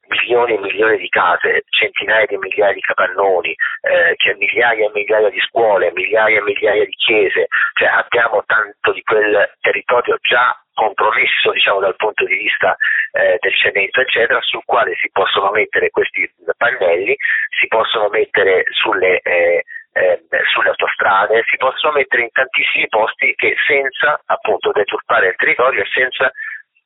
milioni 0.07 0.55
e 0.55 0.59
milioni 0.59 0.97
di 0.97 1.09
case, 1.09 1.63
centinaia 1.69 2.25
di 2.25 2.37
migliaia 2.37 2.73
di 2.73 2.81
capannoni, 2.81 3.55
eh, 3.81 4.15
c'è 4.15 4.35
migliaia 4.35 4.87
e 4.87 4.91
migliaia 4.93 5.29
di 5.29 5.39
scuole, 5.41 5.91
migliaia 5.93 6.39
e 6.39 6.43
migliaia 6.43 6.85
di 6.85 6.95
chiese, 6.95 7.47
cioè 7.73 7.89
abbiamo 7.89 8.43
tanto 8.45 8.91
di 8.91 9.01
quel 9.03 9.51
territorio 9.61 10.17
già 10.21 10.57
compromesso 10.73 11.51
diciamo, 11.51 11.79
dal 11.79 11.95
punto 11.95 12.25
di 12.25 12.35
vista 12.35 12.75
eh, 13.11 13.37
del 13.39 13.53
cemento 13.55 14.01
eccetera 14.01 14.39
sul 14.41 14.63
quale 14.65 14.95
si 14.95 15.09
possono 15.11 15.51
mettere 15.51 15.89
questi 15.91 16.29
pannelli, 16.57 17.15
si 17.59 17.67
possono 17.67 18.09
mettere 18.09 18.63
sulle 18.69 19.19
eh, 19.21 19.63
eh, 19.93 20.23
sulle 20.51 20.69
autostrade, 20.69 21.43
si 21.47 21.57
possono 21.57 21.93
mettere 21.93 22.23
in 22.23 22.31
tantissimi 22.31 22.87
posti 22.87 23.33
che 23.35 23.55
senza 23.67 24.19
appunto 24.25 24.71
deturpare 24.71 25.29
il 25.29 25.35
territorio 25.35 25.83
e 25.83 25.87
senza 25.93 26.31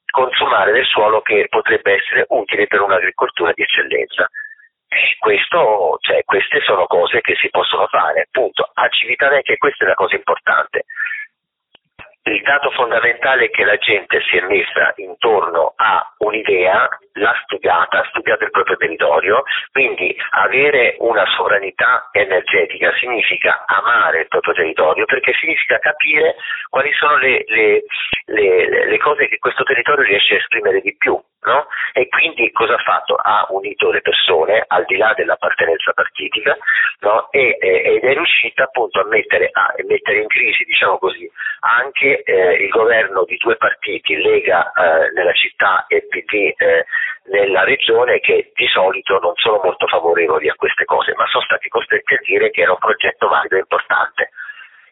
consumare 0.09 0.71
del 0.71 0.85
suolo 0.85 1.21
che 1.21 1.47
potrebbe 1.49 1.93
essere 1.95 2.25
utile 2.29 2.67
per 2.67 2.81
un'agricoltura 2.81 3.51
di 3.53 3.63
eccellenza. 3.63 4.27
Questo, 5.19 5.97
cioè, 6.01 6.23
queste 6.23 6.61
sono 6.61 6.85
cose 6.85 7.21
che 7.21 7.35
si 7.35 7.49
possono 7.49 7.87
fare, 7.87 8.21
appunto, 8.21 8.69
a 8.73 8.87
Civitavecchia 8.87 9.57
questa 9.57 9.85
è 9.85 9.87
la 9.87 9.93
cosa 9.93 10.15
importante. 10.15 10.85
Il 12.23 12.41
dato 12.41 12.71
fondamentale 12.71 13.45
è 13.45 13.49
che 13.49 13.63
la 13.63 13.77
gente 13.77 14.21
si 14.21 14.37
è 14.37 14.41
messa 14.41 14.93
intorno 14.97 15.73
a 15.75 16.13
un'idea, 16.19 16.89
l'ha 17.17 17.35
studiata, 17.43 17.99
ha 17.99 18.07
studiato 18.09 18.43
il 18.43 18.51
proprio 18.51 18.77
territorio, 18.77 19.43
quindi 19.71 20.15
avere 20.31 20.95
una 20.99 21.25
sovranità 21.35 22.09
energetica 22.11 22.93
significa 22.95 23.65
amare 23.65 24.21
il 24.21 24.27
proprio 24.27 24.53
territorio 24.53 25.05
perché 25.05 25.33
significa 25.33 25.79
capire 25.79 26.35
quali 26.69 26.91
sono 26.93 27.17
le, 27.17 27.43
le, 27.47 27.83
le, 28.25 28.87
le 28.87 28.97
cose 28.97 29.27
che 29.27 29.37
questo 29.37 29.63
territorio 29.63 30.03
riesce 30.03 30.35
a 30.35 30.37
esprimere 30.37 30.81
di 30.81 30.95
più. 30.97 31.19
No? 31.39 31.67
E 31.93 32.09
quindi 32.09 32.51
cosa 32.51 32.73
ha 32.73 32.83
fatto? 32.83 33.15
Ha 33.15 33.45
unito 33.51 33.89
le 33.91 34.01
persone 34.01 34.65
al 34.67 34.83
di 34.85 34.97
là 34.97 35.13
dell'appartenenza 35.15 35.93
partitica 35.93 36.57
no? 36.99 37.31
e, 37.31 37.57
ed 37.61 38.03
è 38.03 38.13
riuscita 38.13 38.63
appunto 38.63 38.99
a 38.99 39.05
mettere, 39.05 39.49
a 39.53 39.73
mettere 39.87 40.21
in 40.21 40.27
crisi, 40.27 40.65
diciamo 40.65 40.97
così, 40.97 41.29
anche 41.61 42.23
eh, 42.23 42.63
il 42.63 42.69
governo 42.69 43.23
di 43.23 43.37
due 43.37 43.55
partiti, 43.55 44.17
Lega 44.17 44.73
eh, 44.73 45.11
nella 45.13 45.33
città 45.33 45.85
e 45.87 46.05
PD 46.07 46.53
eh, 46.57 46.85
nella 47.25 47.63
regione, 47.63 48.19
che 48.19 48.51
di 48.53 48.67
solito 48.67 49.19
non 49.19 49.33
sono 49.35 49.59
molto 49.63 49.87
favorevoli 49.87 50.49
a 50.49 50.55
queste 50.55 50.85
cose, 50.85 51.13
ma 51.15 51.25
sono 51.27 51.43
stati 51.43 51.69
costretti 51.69 52.13
a 52.13 52.19
dire 52.23 52.49
che 52.51 52.61
era 52.61 52.71
un 52.71 52.79
progetto 52.79 53.27
valido 53.27 53.55
e 53.55 53.59
importante. 53.59 54.29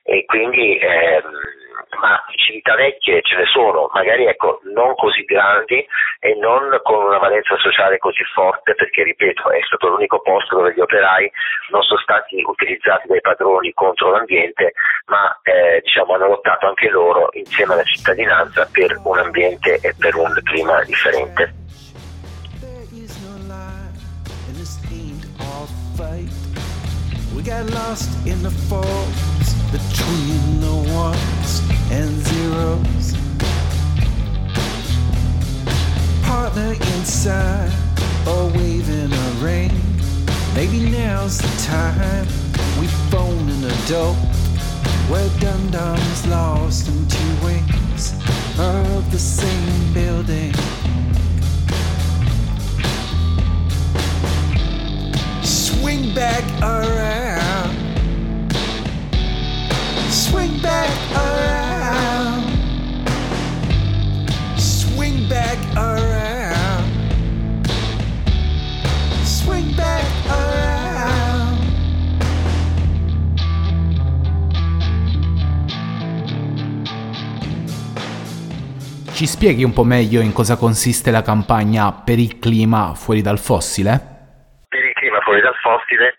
E 0.04 0.26
quindi 0.26 0.78
ehm, 0.78 1.32
ma 2.00 2.24
Civitavecchie 2.36 3.22
ce 3.22 3.36
ne 3.36 3.46
sono, 3.46 3.90
magari 3.94 4.26
ecco, 4.26 4.60
non 4.74 4.96
così 4.96 5.24
grandi 5.24 5.86
e 6.20 6.36
non 6.36 6.80
con 6.84 7.04
una 7.04 7.18
valenza 7.18 7.58
sociale 7.58 7.98
così 7.98 8.24
forte, 8.34 8.76
perché 8.76 9.04
ripeto, 9.04 9.50
è 9.52 9.62
stato 9.64 9.88
l'unico 9.88 10.22
posto 10.22 10.56
dove 10.56 10.74
gli 10.74 10.80
operai 10.80 11.32
non 11.70 11.82
sono 11.84 12.00
stati 12.00 12.42
utilizzati 12.46 13.08
dai 13.08 13.22
padroni 13.22 13.74
contro 13.74 14.12
l'ambiente, 14.12 14.74
ma 15.08 15.40
eh, 15.44 15.82
diciamo, 15.84 16.14
hanno 16.14 16.28
lottato 16.28 16.68
anche 16.68 16.90
loro 16.90 17.30
insieme 17.34 17.74
alla 17.74 17.84
cittadinanza 17.84 18.68
per 18.72 19.00
un 19.04 19.18
ambiente 19.18 19.80
e 19.82 19.94
per 19.98 20.16
un 20.16 20.34
clima 20.44 20.84
differente. 20.84 21.65
We 25.98 27.42
got 27.42 27.70
lost 27.70 28.10
in 28.28 28.44
the 28.44 28.52
falls 28.52 29.54
between 29.72 30.60
the 30.60 30.76
ones 30.94 31.62
and 31.90 32.12
zeros. 32.28 33.16
Partner 36.24 36.74
inside 36.74 37.72
or 38.28 38.48
waving 38.48 39.14
a 39.14 39.30
ring. 39.42 39.72
Maybe 40.54 40.90
now's 40.90 41.38
the 41.38 41.64
time 41.64 42.26
we 42.78 42.88
phone 43.10 43.48
an 43.48 43.64
adult 43.64 44.18
where 45.08 45.30
Dum 45.40 45.72
Dum 45.72 45.98
is 45.98 46.28
lost 46.28 46.90
in 46.90 47.08
two 47.08 47.46
wings 47.46 48.12
of 48.60 49.12
the 49.14 49.20
same 49.20 49.94
building. 49.94 50.54
swing 55.96 56.14
back 56.14 56.44
around. 56.62 57.74
Swing 60.10 60.60
back 60.62 60.90
around. 61.14 62.44
Swing 64.58 65.28
back 65.28 65.58
around. 65.76 66.84
Swing 69.24 69.76
back 69.76 70.06
around. 70.28 71.64
Ci 79.14 79.28
spieghi 79.28 79.64
un 79.64 79.72
po' 79.72 79.86
meglio 79.86 80.20
in 80.20 80.34
cosa 80.34 80.58
consiste 80.58 81.10
la 81.10 81.22
campagna 81.22 81.94
per 81.94 82.20
il 82.20 82.38
clima 82.38 82.94
fuori 82.96 83.22
dal 83.22 83.40
fossile? 83.40 84.15
Dal 85.46 85.56
fossile 85.58 86.18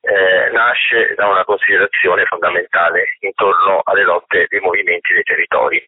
eh, 0.00 0.50
nasce 0.52 1.14
da 1.16 1.26
una 1.26 1.44
considerazione 1.44 2.24
fondamentale 2.26 3.16
intorno 3.20 3.80
alle 3.84 4.04
lotte 4.04 4.46
dei 4.48 4.60
movimenti 4.60 5.12
dei 5.12 5.22
territori. 5.22 5.78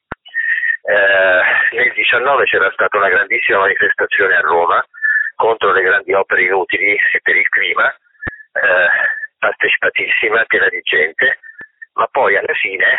Eh, 0.83 1.43
nel 1.77 1.93
19 1.93 2.45
c'era 2.45 2.71
stata 2.73 2.97
una 2.97 3.11
grandissima 3.11 3.59
manifestazione 3.59 4.35
a 4.35 4.41
Roma 4.41 4.83
contro 5.37 5.73
le 5.73 5.83
grandi 5.83 6.13
opere 6.13 6.43
inutili 6.43 6.97
e 6.97 7.21
per 7.23 7.37
il 7.37 7.49
clima, 7.49 7.89
eh, 7.89 8.89
partecipatissima, 9.39 10.45
piena 10.45 10.69
di 10.69 10.81
gente, 10.83 11.39
ma 11.95 12.07
poi 12.11 12.37
alla 12.37 12.55
fine 12.55 12.99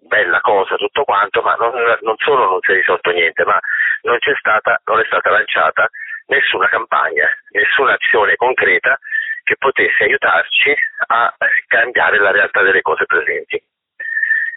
bella 0.00 0.40
cosa 0.40 0.76
tutto 0.76 1.04
quanto, 1.04 1.42
ma 1.42 1.54
non, 1.54 1.72
non 2.00 2.16
solo 2.18 2.44
non 2.44 2.60
si 2.60 2.72
è 2.72 2.74
risolto 2.74 3.10
niente, 3.10 3.44
ma 3.44 3.58
non, 4.02 4.18
stata, 4.38 4.80
non 4.84 5.00
è 5.00 5.04
stata 5.06 5.30
lanciata 5.30 5.88
nessuna 6.26 6.68
campagna, 6.68 7.28
nessuna 7.50 7.94
azione 7.94 8.36
concreta 8.36 8.98
che 9.42 9.56
potesse 9.58 10.04
aiutarci 10.04 10.74
a 11.06 11.34
cambiare 11.66 12.18
la 12.18 12.30
realtà 12.30 12.62
delle 12.62 12.82
cose 12.82 13.04
presenti. 13.06 13.62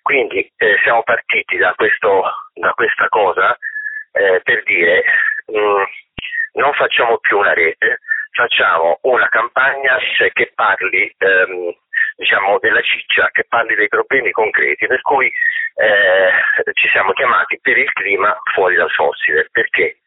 Quindi 0.02 0.52
eh, 0.58 0.78
siamo 0.84 1.02
partiti 1.04 1.58
da, 1.58 1.74
questo, 1.74 2.24
da 2.54 2.71
questa 2.74 3.08
cosa 3.10 3.58
eh, 4.12 4.39
per 4.43 4.63
dire 4.63 5.04
mh, 5.48 5.58
mm, 5.58 5.84
non 6.54 6.74
facciamo 6.74 7.17
più 7.17 7.38
una 7.38 7.54
rete, 7.54 8.00
facciamo 8.32 9.00
una 9.02 9.28
campagna 9.30 9.98
cioè, 10.15 10.32
che 10.32 10.52
parli 10.54 11.13
ehm, 11.17 11.74
diciamo, 12.17 12.60
della 12.60 12.82
ciccia, 12.82 13.30
che 13.32 13.45
parli 13.48 13.76
dei 13.76 13.88
problemi 13.88 14.32
concreti, 14.32 14.88
per 14.88 15.02
cui 15.02 15.26
eh, 15.28 16.71
ci 16.74 16.88
siamo 16.89 17.12
chiamati 17.13 17.60
per 17.62 17.78
il 17.78 17.91
clima 17.93 18.38
fuori 18.54 18.76
dal 18.76 18.91
fossile. 18.91 19.48
Perché? 19.52 20.00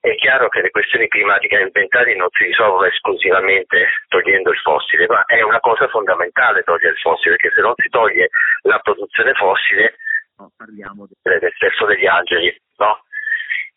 È 0.00 0.14
chiaro 0.14 0.48
che 0.48 0.62
le 0.62 0.70
questioni 0.70 1.08
climatiche 1.08 1.56
ambientali 1.56 2.16
non 2.16 2.28
si 2.30 2.44
risolvono 2.44 2.86
esclusivamente 2.86 3.88
togliendo 4.08 4.50
il 4.50 4.58
fossile, 4.58 5.06
ma 5.08 5.24
è 5.24 5.42
una 5.42 5.60
cosa 5.60 5.88
fondamentale 5.88 6.62
togliere 6.62 6.94
il 6.94 7.00
fossile, 7.00 7.36
perché 7.36 7.54
se 7.54 7.60
non 7.60 7.74
si 7.76 7.88
toglie 7.88 8.28
la 8.62 8.78
produzione 8.78 9.32
fossile, 9.34 9.96
no, 10.36 10.52
parliamo 10.56 11.08
del 11.22 11.52
stesso 11.56 11.84
degli 11.86 12.06
angeli, 12.06 12.56
no? 12.76 13.02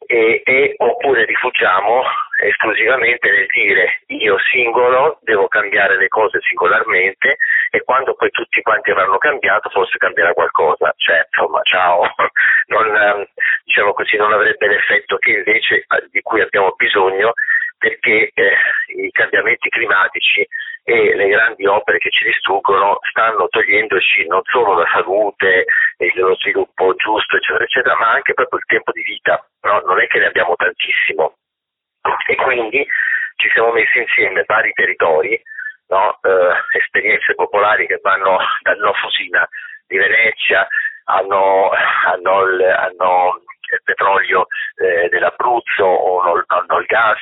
E, 0.06 0.42
e, 0.44 0.74
oppure 0.78 1.26
rifugiamo 1.26 2.04
esclusivamente 2.44 3.30
nel 3.30 3.46
dire 3.48 4.02
io 4.08 4.38
singolo 4.52 5.20
devo 5.22 5.48
cambiare 5.48 5.98
le 5.98 6.08
cose 6.08 6.40
singolarmente 6.42 7.38
e 7.70 7.84
quando 7.84 8.16
poi 8.16 8.30
tutti 8.32 8.62
quanti 8.62 8.92
avranno 8.92 9.18
cambiato 9.18 9.70
forse 9.70 9.98
cambierà 9.98 10.34
qualcosa, 10.34 10.94
cioè 10.98 11.26
insomma 11.32 11.62
ciao, 11.64 12.02
non, 12.68 12.96
ehm, 12.96 13.26
diciamo 13.64 13.94
così, 13.94 14.18
non 14.18 14.34
avrebbe 14.34 14.68
l'effetto 14.68 15.18
che 15.18 15.32
invece 15.32 15.76
eh, 15.76 15.86
di 16.12 16.22
cui 16.22 16.42
abbiamo 16.42 16.74
bisogno 16.76 17.34
perché 17.82 18.30
eh, 18.32 18.54
i 19.04 19.10
cambiamenti 19.10 19.68
climatici 19.70 20.48
e 20.84 21.16
le 21.16 21.28
grandi 21.30 21.66
opere 21.66 21.98
che 21.98 22.12
ci 22.12 22.26
distruggono 22.26 23.00
stanno 23.10 23.48
togliendoci 23.48 24.28
non 24.28 24.42
solo 24.44 24.78
la 24.78 24.88
salute 24.94 25.66
e 25.98 26.12
lo 26.14 26.36
sviluppo 26.36 26.94
giusto, 26.94 27.38
eccetera, 27.38 27.64
eccetera, 27.64 27.98
ma 27.98 28.12
anche 28.12 28.36
proprio 28.36 28.60
il 28.60 28.66
tempo 28.66 28.92
di 28.92 29.02
vita. 29.02 29.44
No? 29.62 29.82
Non 29.86 30.00
è 30.00 30.06
che 30.06 30.20
ne 30.20 30.28
abbiamo 30.28 30.54
tantissimo. 30.56 31.38
E 32.28 32.36
quindi 32.36 32.86
ci 33.38 33.50
siamo 33.50 33.72
messi 33.72 33.98
insieme 33.98 34.44
vari 34.46 34.72
territori, 34.74 35.42
no? 35.88 36.20
eh, 36.22 36.78
esperienze 36.78 37.34
popolari 37.34 37.88
che 37.88 38.00
vanno 38.04 38.38
dal 38.62 38.78
Nofosina 38.78 39.48
di 39.88 39.98
Venezia, 39.98 40.68
hanno, 41.06 41.72
hanno, 42.06 42.42
hanno 42.78 43.42
il 43.76 43.82
petrolio 43.84 44.48
eh, 44.76 45.08
dell'Abruzzo 45.10 45.84
o 45.84 46.22
hanno 46.22 46.80
il 46.80 46.86
gas 46.86 47.20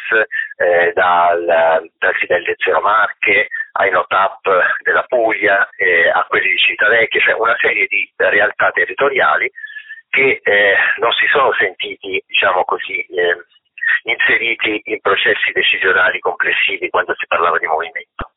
eh, 0.58 0.92
dal, 0.94 1.90
dal 1.98 2.16
Fidelli 2.16 2.54
Zero 2.58 2.82
Marche 2.82 3.48
ai 3.74 3.92
Notap 3.92 4.50
della 4.84 5.04
Puglia 5.04 5.70
eh, 5.76 6.10
a 6.10 6.26
quelli 6.28 6.50
di 6.50 6.58
Civitavecchia, 6.58 7.22
cioè 7.22 7.34
una 7.34 7.56
serie 7.60 7.86
di 7.88 8.12
realtà 8.18 8.72
territoriali 8.72 9.50
che 10.10 10.42
eh, 10.44 10.76
non 10.98 11.12
si 11.12 11.28
sono 11.28 11.54
sentiti, 11.54 12.22
diciamo 12.26 12.64
così, 12.66 13.00
eh, 13.00 13.38
inseriti 14.04 14.82
in 14.86 15.00
processi 15.02 15.52
decisionali 15.52 16.20
complessivi 16.20 16.90
quando 16.90 17.14
si 17.16 17.26
parlava 17.28 17.58
di 17.58 17.68
movimento. 17.68 18.32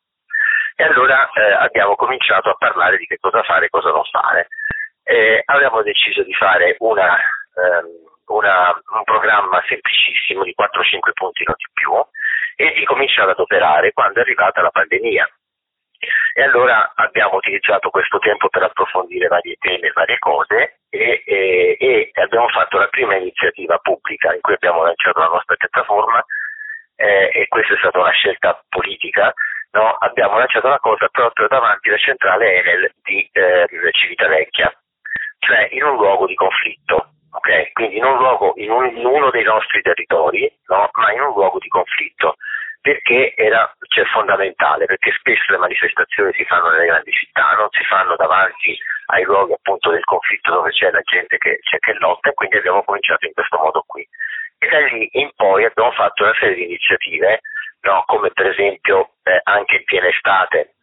E 0.76 0.84
allora 0.84 1.30
eh, 1.32 1.52
abbiamo 1.52 1.96
cominciato 1.96 2.50
a 2.50 2.56
parlare 2.58 2.96
di 2.96 3.06
che 3.06 3.18
cosa 3.20 3.42
fare 3.42 3.66
e 3.66 3.70
cosa 3.70 3.90
non 3.90 4.04
fare. 4.04 4.48
Eh, 5.04 5.42
abbiamo 5.46 5.82
deciso 5.82 6.22
di 6.22 6.32
fare 6.34 6.76
una, 6.78 7.18
una, 8.26 8.72
un 8.72 9.04
programma 9.04 9.62
semplicissimo 9.66 10.44
di 10.44 10.54
4-5 10.56 11.12
punti, 11.12 11.44
non 11.44 11.54
di 11.56 11.68
più, 11.72 11.92
e 12.56 12.72
di 12.74 12.84
cominciare 12.84 13.32
ad 13.32 13.38
operare 13.38 13.92
quando 13.92 14.18
è 14.18 14.22
arrivata 14.22 14.62
la 14.62 14.70
pandemia. 14.70 15.28
E 16.34 16.42
allora 16.42 16.92
abbiamo 16.96 17.36
utilizzato 17.36 17.90
questo 17.90 18.18
tempo 18.18 18.48
per 18.48 18.62
approfondire 18.62 19.28
varie 19.28 19.56
temi 19.60 19.90
varie 19.92 20.18
cose 20.18 20.80
e, 20.90 21.22
e, 21.24 21.76
e, 21.78 22.10
abbiamo 22.14 22.48
fatto 22.48 22.78
la 22.78 22.88
prima 22.88 23.14
iniziativa 23.14 23.78
pubblica 23.78 24.34
in 24.34 24.40
cui 24.40 24.54
abbiamo 24.54 24.82
lanciato 24.82 25.20
la 25.20 25.28
nostra 25.28 25.54
piattaforma 25.54 26.24
eh, 26.96 27.30
e 27.32 27.46
questa 27.48 27.74
è 27.74 27.78
stata 27.78 28.00
una 28.00 28.10
scelta 28.10 28.60
politica. 28.68 29.32
No? 29.72 29.92
Abbiamo 29.92 30.38
lanciato 30.38 30.68
la 30.68 30.78
cosa 30.78 31.08
proprio 31.08 31.46
davanti 31.48 31.88
alla 31.88 31.98
centrale 31.98 32.54
Enel 32.56 32.92
di 33.02 33.28
eh, 33.32 33.66
Civitavecchia, 33.92 34.72
cioè 35.38 35.68
in 35.70 35.84
un 35.84 35.96
luogo 35.96 36.26
di 36.26 36.34
conflitto. 36.34 37.12
Okay? 37.34 37.72
Quindi 37.72 37.96
in, 37.96 38.04
un 38.04 38.18
luogo, 38.18 38.52
in, 38.56 38.70
un, 38.70 38.86
in 38.94 39.06
uno 39.06 39.30
dei 39.30 39.44
nostri 39.44 39.80
territori, 39.80 40.50
no? 40.66 40.88
ma 40.92 41.12
in 41.12 41.20
un 41.20 41.32
luogo 41.32 41.58
di 41.58 41.68
conflitto 41.68 42.36
perché 42.82 43.34
era 43.36 43.72
cioè, 43.88 44.04
fondamentale, 44.06 44.86
perché 44.86 45.12
spesso 45.12 45.52
le 45.52 45.58
manifestazioni 45.58 46.32
si 46.34 46.44
fanno 46.44 46.68
nelle 46.70 46.86
grandi 46.86 47.12
città, 47.12 47.52
non 47.52 47.68
si 47.70 47.84
fanno 47.84 48.16
davanti 48.16 48.76
ai 49.06 49.22
luoghi 49.22 49.52
appunto 49.52 49.90
del 49.90 50.04
conflitto 50.04 50.52
dove 50.52 50.70
c'è 50.70 50.90
la 50.90 51.00
gente 51.02 51.38
che, 51.38 51.60
c'è 51.62 51.78
che 51.78 51.94
lotta 51.94 52.30
e 52.30 52.34
quindi 52.34 52.56
abbiamo 52.56 52.82
cominciato 52.82 53.24
in 53.24 53.32
questo 53.32 53.56
modo 53.56 53.84
qui. 53.86 54.06
E 54.58 54.68
da 54.68 54.80
lì 54.80 55.08
in 55.12 55.30
poi 55.36 55.64
abbiamo 55.64 55.92
fatto 55.92 56.24
una 56.24 56.34
serie 56.34 56.56
di 56.56 56.64
iniziative, 56.64 57.40
no? 57.82 58.02
come 58.06 58.30
per 58.30 58.46
esempio 58.46 59.10
eh, 59.22 59.40
anche 59.44 59.76
in 59.76 59.84
piena 59.84 60.08
estate, 60.08 60.74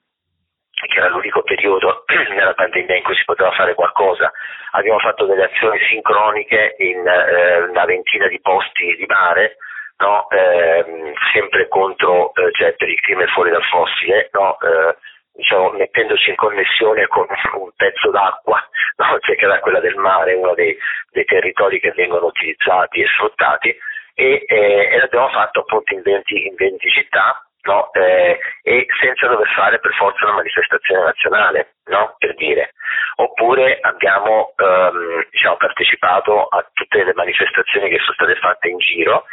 che 0.88 0.98
era 0.98 1.10
l'unico 1.10 1.42
periodo 1.42 2.04
nella 2.30 2.54
pandemia 2.54 2.96
in 2.96 3.04
cui 3.04 3.16
si 3.16 3.26
poteva 3.26 3.52
fare 3.52 3.74
qualcosa, 3.74 4.32
abbiamo 4.72 5.00
fatto 5.00 5.26
delle 5.26 5.46
azioni 5.46 5.80
sincroniche 5.90 6.76
in 6.80 7.06
eh, 7.06 7.62
una 7.64 7.86
ventina 7.86 8.28
di 8.28 8.40
posti 8.40 8.96
di 8.96 9.06
mare, 9.08 9.58
no? 9.98 10.30
eh, 10.30 11.14
sempre 11.34 11.68
contro 11.68 12.34
eh, 12.34 12.52
cioè 12.54 12.74
per 12.74 12.90
il 12.90 13.00
crimine 13.02 13.28
fuori 13.28 13.50
dal 13.50 13.64
fossile, 13.64 14.30
no? 14.32 14.58
eh, 14.60 14.96
diciamo, 15.34 15.72
mettendoci 15.72 16.30
in 16.30 16.36
connessione 16.36 17.08
con 17.08 17.28
un 17.60 17.72
pezzo 17.76 18.10
d'acqua, 18.12 18.62
no? 18.98 19.20
cioè 19.22 19.36
che 19.36 19.46
era 19.46 19.60
quella 19.60 19.80
del 19.80 19.96
mare, 19.96 20.34
uno 20.34 20.54
dei, 20.54 20.78
dei 21.12 21.26
territori 21.26 21.80
che 21.80 21.92
vengono 21.92 22.28
utilizzati 22.28 23.02
e 23.02 23.08
sfruttati, 23.08 23.76
e, 24.14 24.44
eh, 24.46 24.98
l'abbiamo 24.98 25.30
fatto 25.30 25.62
appunto 25.62 25.94
in 25.94 26.02
20, 26.02 26.48
in 26.48 26.56
20 26.56 26.90
città, 26.90 27.42
no? 27.64 27.92
eh, 27.94 28.40
e 28.64 28.86
senza 29.00 29.28
dover 29.28 29.48
fare 29.50 29.80
per 29.80 29.94
forza 29.94 30.26
una 30.26 30.36
manifestazione 30.36 31.04
nazionale, 31.04 31.76
no? 31.86 32.16
per 32.18 32.36
dire. 32.36 32.74
Oppure 33.16 33.80
abbiamo 33.82 34.54
ehm, 34.56 35.28
diciamo, 35.30 35.58
partecipato 35.58 36.46
a 36.48 36.66
tutte 36.74 37.04
le 37.04 37.14
manifestazioni 37.14 37.90
che 37.90 38.00
sono 38.00 38.14
state 38.14 38.36
fatte 38.36 38.70
in 38.70 38.78
giro 38.78 39.26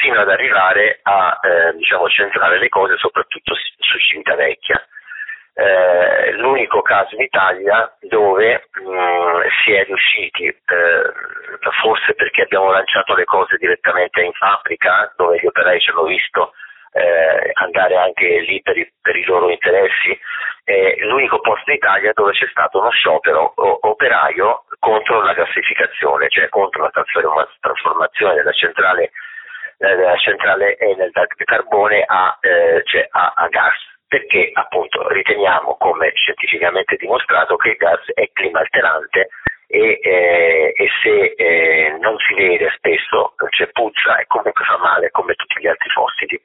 fino 0.00 0.20
ad 0.20 0.28
arrivare 0.28 1.00
a 1.02 1.38
eh, 1.42 1.76
diciamo, 1.76 2.08
centrare 2.08 2.58
le 2.58 2.68
cose 2.68 2.96
soprattutto 2.96 3.54
su 3.54 3.98
Civitavecchia. 3.98 4.84
Eh, 5.58 6.32
l'unico 6.32 6.82
caso 6.82 7.14
in 7.14 7.22
Italia 7.22 7.90
dove 8.00 8.68
mh, 8.72 8.90
mm, 8.90 9.40
si 9.64 9.72
è 9.72 9.84
riusciti, 9.84 10.44
eh, 10.46 11.12
forse 11.80 12.12
perché 12.14 12.42
abbiamo 12.42 12.70
lanciato 12.70 13.14
le 13.14 13.24
cose 13.24 13.56
direttamente 13.56 14.20
in 14.20 14.32
fabbrica, 14.32 15.12
dove 15.16 15.38
gli 15.38 15.46
operai 15.46 15.80
ci 15.80 15.90
hanno 15.90 16.04
visto 16.04 16.52
eh, 16.96 17.50
andare 17.54 17.96
anche 17.96 18.40
lì 18.40 18.60
per 18.62 18.76
i, 18.76 18.90
per 19.00 19.16
i 19.16 19.24
loro 19.24 19.50
interessi, 19.50 20.18
è 20.64 20.96
l'unico 21.00 21.40
posto 21.40 21.70
in 21.70 21.76
Italia 21.76 22.12
dove 22.14 22.32
c'è 22.32 22.46
stato 22.48 22.80
uno 22.80 22.90
sciopero 22.90 23.52
operaio 23.56 24.64
contro 24.78 25.22
la 25.22 25.34
gassificazione, 25.34 26.28
cioè 26.28 26.48
contro 26.48 26.82
la 26.82 27.04
trasformazione 27.60 28.34
della 28.34 28.52
centrale 28.52 29.10
della 29.78 30.16
centrale 30.16 30.76
da 31.12 31.26
carbone 31.44 32.02
a, 32.06 32.38
eh, 32.40 32.82
cioè 32.84 33.06
a, 33.10 33.32
a 33.36 33.48
gas. 33.48 33.74
Perché 34.08 34.50
appunto 34.52 35.08
riteniamo 35.08 35.76
come 35.76 36.12
scientificamente 36.14 36.94
dimostrato 36.96 37.56
che 37.56 37.70
il 37.70 37.76
gas 37.76 38.00
è 38.14 38.30
clima 38.32 38.60
alterante 38.60 39.28
e, 39.66 39.98
eh, 40.00 40.72
e 40.74 40.88
se 41.02 41.34
eh, 41.36 41.96
non 42.00 42.16
si 42.18 42.34
vede 42.34 42.72
spesso, 42.76 43.34
c'è 43.48 43.68
puzza 43.68 44.16
e 44.18 44.26
comunque 44.26 44.64
fa 44.64 44.78
male 44.78 45.10
come 45.10 45.34
tutti 45.34 45.60
gli 45.60 45.66
altri 45.66 45.90
fossili. 45.90 46.40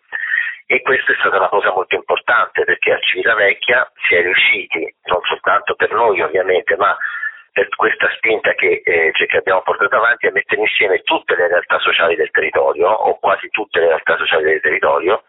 E 0.66 0.82
questa 0.82 1.12
è 1.12 1.16
stata 1.20 1.38
una 1.38 1.50
cosa 1.50 1.72
molto 1.72 1.96
importante 1.96 2.64
perché 2.64 2.94
a 2.94 3.00
Civitavecchia 3.00 3.92
si 4.08 4.16
è 4.16 4.22
riusciti, 4.22 4.96
non 5.06 5.20
soltanto 5.24 5.76
per 5.76 5.92
noi 5.92 6.22
ovviamente, 6.22 6.76
ma 6.78 6.98
per 7.52 7.68
questa 7.76 8.10
spinta 8.16 8.54
che, 8.54 8.82
eh, 8.84 9.12
cioè 9.14 9.28
che, 9.28 9.38
abbiamo 9.38 9.62
portato 9.62 9.96
avanti 9.98 10.28
a 10.28 10.32
mettere 10.32 10.62
insieme 10.62 11.02
tutte 11.02 11.36
le 11.36 11.48
realtà 11.48 11.78
sociali 11.80 12.16
del 12.16 12.32
territorio 12.32 12.90
o 12.90 13.20
quasi 13.20 13.50
tutte 13.50 13.82
le 13.82 13.88
realtà 13.88 14.16
sociali 14.16 14.46
del 14.46 14.62
territorio 14.62 15.24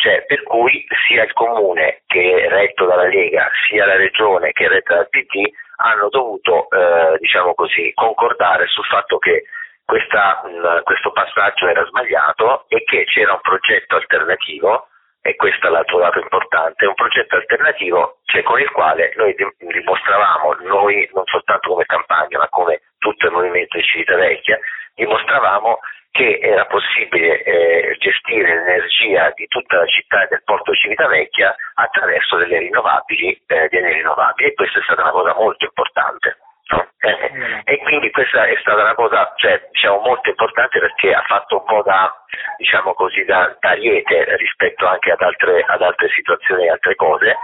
cioè, 0.00 0.24
per 0.26 0.42
cui 0.44 0.84
sia 1.06 1.24
il 1.24 1.32
comune 1.34 2.02
che 2.06 2.44
è 2.44 2.48
retto 2.48 2.86
dalla 2.86 3.06
Lega, 3.06 3.50
sia 3.68 3.84
la 3.84 3.96
regione 3.96 4.52
che 4.52 4.64
è 4.64 4.68
retta 4.68 4.94
dal 4.94 5.08
PD 5.10 5.44
hanno 5.76 6.08
dovuto 6.08 6.68
eh, 6.70 7.18
diciamo 7.18 7.54
così, 7.54 7.92
concordare 7.94 8.66
sul 8.66 8.84
fatto 8.84 9.18
che 9.18 9.44
questa, 9.84 10.42
mh, 10.44 10.82
questo 10.84 11.12
passaggio 11.12 11.68
era 11.68 11.84
sbagliato 11.84 12.64
e 12.68 12.82
che 12.84 13.04
c'era 13.04 13.32
un 13.32 13.40
progetto 13.42 13.96
alternativo 13.96 14.88
e 15.22 15.36
questo 15.36 15.66
è 15.66 15.70
l'altro 15.70 15.98
dato 15.98 16.18
importante, 16.18 16.86
un 16.86 16.94
progetto 16.94 17.36
alternativo 17.36 18.20
cioè, 18.24 18.42
con 18.42 18.58
il 18.58 18.70
quale 18.70 19.12
noi 19.16 19.34
dimostravamo, 19.58 20.54
noi 20.62 21.08
non 21.12 21.24
soltanto 21.26 21.70
come 21.70 21.84
campagna 21.84 22.38
ma 22.38 22.48
come 22.48 22.80
tutto 22.98 23.26
il 23.26 23.32
movimento 23.32 23.76
di 23.76 23.84
Civitavecchia, 23.84 24.58
dimostravamo 24.94 25.78
che 26.10 26.38
era 26.42 26.66
possibile 26.66 27.42
eh, 27.42 27.96
gestire 27.98 28.54
l'energia 28.54 29.32
di 29.34 29.46
tutta 29.46 29.78
la 29.78 29.86
città 29.86 30.24
e 30.24 30.28
del 30.28 30.42
porto 30.44 30.74
Civitavecchia 30.74 31.54
attraverso 31.74 32.36
delle 32.36 32.58
rinnovabili, 32.58 33.42
eh, 33.46 33.68
delle 33.68 33.92
rinnovabili 33.92 34.50
e 34.50 34.54
questa 34.54 34.80
è 34.80 34.82
stata 34.82 35.02
una 35.02 35.12
cosa 35.12 35.34
molto 35.34 35.64
importante. 35.64 36.36
No? 36.70 36.86
Eh, 37.00 37.62
e 37.64 37.78
quindi 37.78 38.10
questa 38.10 38.44
è 38.44 38.56
stata 38.60 38.82
una 38.82 38.94
cosa 38.94 39.32
cioè, 39.36 39.68
diciamo, 39.72 40.00
molto 40.00 40.28
importante 40.28 40.78
perché 40.78 41.14
ha 41.14 41.22
fatto 41.22 41.58
un 41.58 41.64
po' 41.64 41.82
da, 41.82 42.12
diciamo 42.58 42.92
così, 42.94 43.24
da, 43.24 43.56
da 43.58 43.70
ariete 43.70 44.36
rispetto 44.36 44.86
anche 44.86 45.12
ad 45.12 45.20
altre, 45.20 45.64
ad 45.66 45.82
altre 45.82 46.08
situazioni 46.10 46.64
e 46.64 46.70
altre 46.70 46.94
cose 46.96 47.36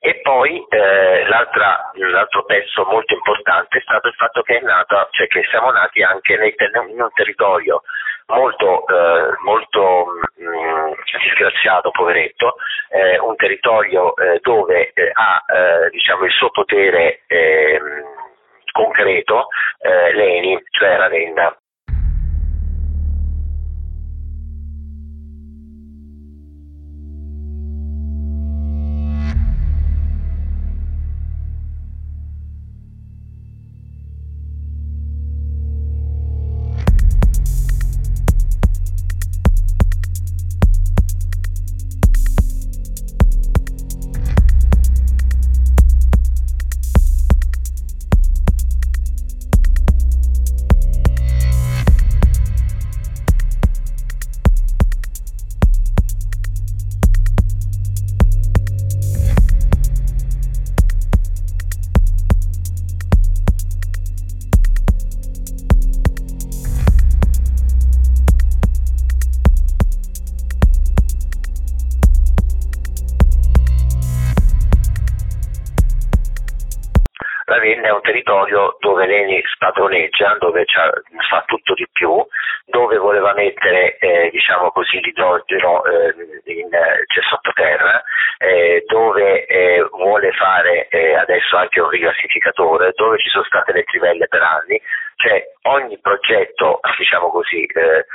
e 0.00 0.20
poi 0.22 0.64
eh, 0.68 1.26
l'altro 1.26 2.44
pezzo 2.44 2.84
molto 2.84 3.14
importante 3.14 3.78
è 3.78 3.80
stato 3.80 4.08
il 4.08 4.14
fatto 4.14 4.42
che, 4.42 4.60
nato, 4.60 5.08
cioè 5.10 5.26
che 5.26 5.44
siamo 5.50 5.70
nati 5.70 6.02
anche 6.02 6.36
nei, 6.36 6.54
in 6.90 7.00
un 7.00 7.10
territorio 7.14 7.82
molto, 8.26 8.86
eh, 8.86 9.36
molto 9.42 10.06
mh, 10.36 10.44
mm, 10.44 10.92
disgraziato, 11.22 11.90
poveretto, 11.90 12.54
eh, 12.90 13.18
un 13.18 13.34
territorio 13.36 14.14
eh, 14.16 14.38
dove 14.40 14.92
eh, 14.92 15.10
ha 15.12 15.44
eh, 15.46 15.90
diciamo, 15.90 16.24
il 16.24 16.32
suo 16.32 16.50
potere 16.50 17.22
ehm, 17.26 18.16
concreto 18.72 19.48
l'ENI, 19.80 20.62
cioè 20.70 20.96
Ravenna. 20.96 21.56
Territorio 78.18 78.76
dove 78.80 79.06
l'Eni 79.06 79.42
spadroneggia, 79.54 80.36
dove 80.38 80.64
fa 81.28 81.42
tutto 81.46 81.74
di 81.74 81.86
più, 81.92 82.14
dove 82.66 82.96
voleva 82.96 83.32
mettere 83.34 83.96
eh, 83.98 84.28
diciamo 84.32 84.70
così, 84.70 85.00
l'idrogeno 85.00 85.84
eh, 85.84 86.14
in, 86.52 86.68
cioè 86.70 87.24
sottoterra, 87.28 88.02
eh, 88.38 88.84
dove 88.86 89.46
eh, 89.46 89.86
vuole 89.90 90.32
fare 90.32 90.88
eh, 90.88 91.14
adesso 91.14 91.56
anche 91.56 91.80
un 91.80 91.88
rigassificatore, 91.88 92.92
dove 92.96 93.18
ci 93.18 93.28
sono 93.28 93.44
state 93.44 93.72
le 93.72 93.84
trivelle 93.84 94.26
per 94.28 94.42
anni, 94.42 94.80
cioè 95.16 95.42
ogni 95.62 95.98
progetto 96.00 96.80
diciamo 96.98 97.30
così, 97.30 97.64
eh, 97.64 98.06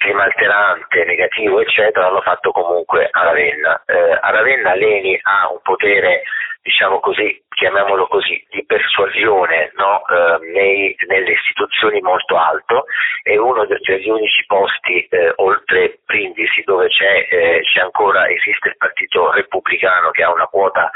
clima 0.00 0.24
alterante, 0.24 1.04
negativo, 1.04 1.60
eccetera, 1.60 2.06
l'hanno 2.06 2.22
fatto 2.22 2.52
comunque 2.52 3.06
a 3.10 3.22
Ravenna. 3.22 3.82
Eh, 3.84 4.18
a 4.18 4.30
Ravenna 4.30 4.74
l'Eni 4.74 5.18
ha 5.22 5.50
un 5.52 5.60
potere, 5.62 6.22
diciamo 6.62 7.00
così, 7.00 7.38
chiamiamolo 7.50 8.06
così, 8.06 8.42
di 8.48 8.64
persuasione 8.64 9.72
no? 9.76 10.02
eh, 10.06 10.38
nei, 10.54 10.96
nelle 11.06 11.32
istituzioni 11.32 12.00
molto 12.00 12.38
alto, 12.38 12.86
è 13.22 13.36
uno 13.36 13.66
degli 13.66 14.08
unici 14.08 14.42
posti, 14.46 15.04
eh, 15.10 15.32
oltre 15.36 15.98
Brindisi, 16.06 16.62
dove 16.64 16.88
c'è, 16.88 17.28
eh, 17.28 17.60
c'è, 17.62 17.80
ancora, 17.80 18.26
esiste 18.30 18.68
il 18.68 18.76
partito 18.78 19.30
repubblicano 19.32 20.10
che 20.12 20.22
ha 20.22 20.32
una 20.32 20.46
quota 20.46 20.90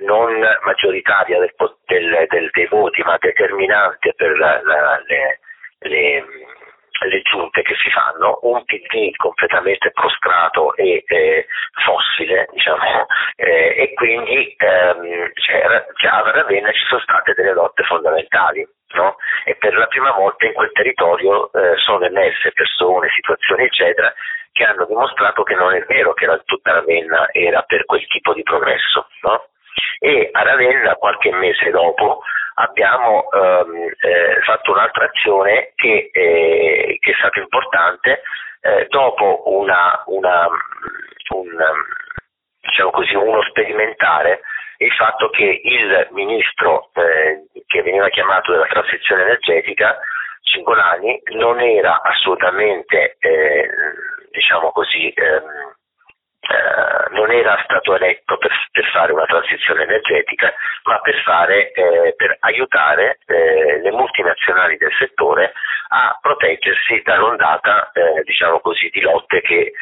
non 0.00 0.38
maggioritaria 0.62 1.38
del, 1.38 1.54
del, 1.86 2.26
del, 2.28 2.50
dei 2.52 2.66
voti, 2.66 3.00
ma 3.02 3.16
determinante 3.18 4.12
per 4.14 4.36
la, 4.36 4.60
la, 4.62 5.00
le, 5.06 5.40
le 5.88 6.24
le 7.00 7.22
giunte 7.22 7.62
che 7.62 7.74
si 7.82 7.90
fanno, 7.90 8.38
un 8.42 8.64
PD 8.64 9.14
completamente 9.16 9.90
prostrato 9.90 10.74
e 10.76 11.04
eh, 11.06 11.46
fossile, 11.84 12.48
diciamo, 12.52 13.06
eh, 13.36 13.74
e 13.76 13.92
quindi 13.94 14.54
ehm, 14.56 15.32
già 15.96 16.10
a 16.10 16.30
Ravenna 16.30 16.70
ci 16.72 16.84
sono 16.88 17.00
state 17.00 17.32
delle 17.34 17.52
lotte 17.52 17.82
fondamentali. 17.84 18.66
No? 18.94 19.16
E 19.44 19.54
per 19.56 19.74
la 19.74 19.86
prima 19.86 20.10
volta 20.10 20.44
in 20.44 20.52
quel 20.52 20.70
territorio 20.72 21.50
eh, 21.52 21.76
sono 21.78 22.04
emerse 22.04 22.52
persone, 22.52 23.08
situazioni 23.08 23.64
eccetera 23.64 24.12
che 24.52 24.64
hanno 24.64 24.84
dimostrato 24.84 25.42
che 25.42 25.54
non 25.54 25.72
è 25.72 25.82
vero 25.86 26.12
che 26.12 26.26
la, 26.26 26.38
tutta 26.44 26.72
Ravenna 26.72 27.28
era 27.32 27.62
per 27.62 27.86
quel 27.86 28.06
tipo 28.06 28.34
di 28.34 28.42
progresso. 28.42 29.08
No? 29.22 29.46
E 29.98 30.28
a 30.30 30.42
Ravenna 30.42 30.94
qualche 30.96 31.32
mese 31.32 31.70
dopo 31.70 32.22
abbiamo 32.54 33.30
ehm, 33.30 33.88
eh, 34.00 34.40
fatto 34.44 34.72
un'altra 34.72 35.06
azione 35.06 35.72
che, 35.74 36.10
eh, 36.12 36.96
che, 37.00 37.10
è 37.10 37.14
stata 37.18 37.40
importante 37.40 38.22
eh, 38.60 38.86
dopo 38.88 39.42
una, 39.46 40.02
una, 40.06 40.48
un, 41.34 41.50
diciamo 42.60 42.90
così, 42.90 43.14
uno 43.14 43.42
sperimentare 43.42 44.40
il 44.78 44.92
fatto 44.92 45.30
che 45.30 45.60
il 45.62 46.08
ministro 46.10 46.90
eh, 46.94 47.44
che 47.66 47.82
veniva 47.82 48.08
chiamato 48.08 48.52
della 48.52 48.66
transizione 48.66 49.22
energetica 49.22 49.98
Cingolani 50.42 51.22
non 51.34 51.60
era 51.60 52.02
assolutamente 52.02 53.16
eh, 53.20 53.68
diciamo 54.30 54.72
così 54.72 55.08
ehm, 55.14 55.74
eh, 56.42 57.14
non 57.14 57.30
era 57.30 57.56
stato 57.62 57.94
eletto 57.94 58.36
per, 58.36 58.50
per, 58.72 58.84
fare 58.90 59.12
una 59.12 59.26
transizione 59.26 59.84
energetica, 59.84 60.52
ma 60.84 60.98
per, 60.98 61.14
fare, 61.22 61.70
eh, 61.70 62.14
per 62.16 62.36
aiutare 62.40 63.18
eh, 63.26 63.80
le 63.80 63.90
multinazionali 63.92 64.76
del 64.76 64.92
settore 64.98 65.52
a 65.88 66.18
proteggersi 66.20 67.00
dall'ondata 67.04 67.92
eh, 67.92 68.22
diciamo 68.24 68.58
così, 68.60 68.88
di 68.90 69.02
lotte 69.02 69.40
che, 69.42 69.72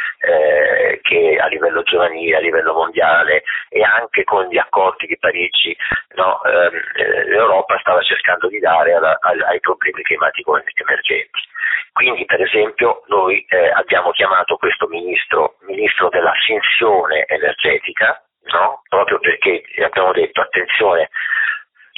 che, 1.02 1.38
a 1.40 1.46
livello 1.46 1.82
giovanile, 1.82 2.36
a 2.36 2.40
livello 2.40 2.74
mondiale 2.74 3.44
e 3.68 3.82
anche 3.82 4.24
con 4.24 4.46
gli 4.48 4.58
accordi 4.58 5.06
di 5.06 5.16
Parigi 5.18 5.74
no, 6.16 6.42
ehm, 6.42 7.26
l'Europa 7.26 7.78
stava 7.78 8.02
cercando 8.02 8.48
di 8.48 8.58
dare 8.58 8.92
alla, 8.92 9.18
ai 9.22 9.60
problemi 9.60 10.02
climatici 10.02 10.42
emergenti. 10.74 11.48
Quindi 11.92 12.24
per 12.24 12.40
esempio 12.40 13.02
noi 13.08 13.44
eh, 13.48 13.70
abbiamo 13.70 14.10
chiamato 14.10 14.56
questo 14.56 14.86
ministro, 14.86 15.56
ministro 15.66 16.08
della 16.08 16.32
finzione 16.50 17.24
energetica, 17.28 18.20
no? 18.52 18.82
proprio 18.88 19.18
perché 19.20 19.62
abbiamo 19.84 20.12
detto 20.12 20.40
attenzione, 20.40 21.10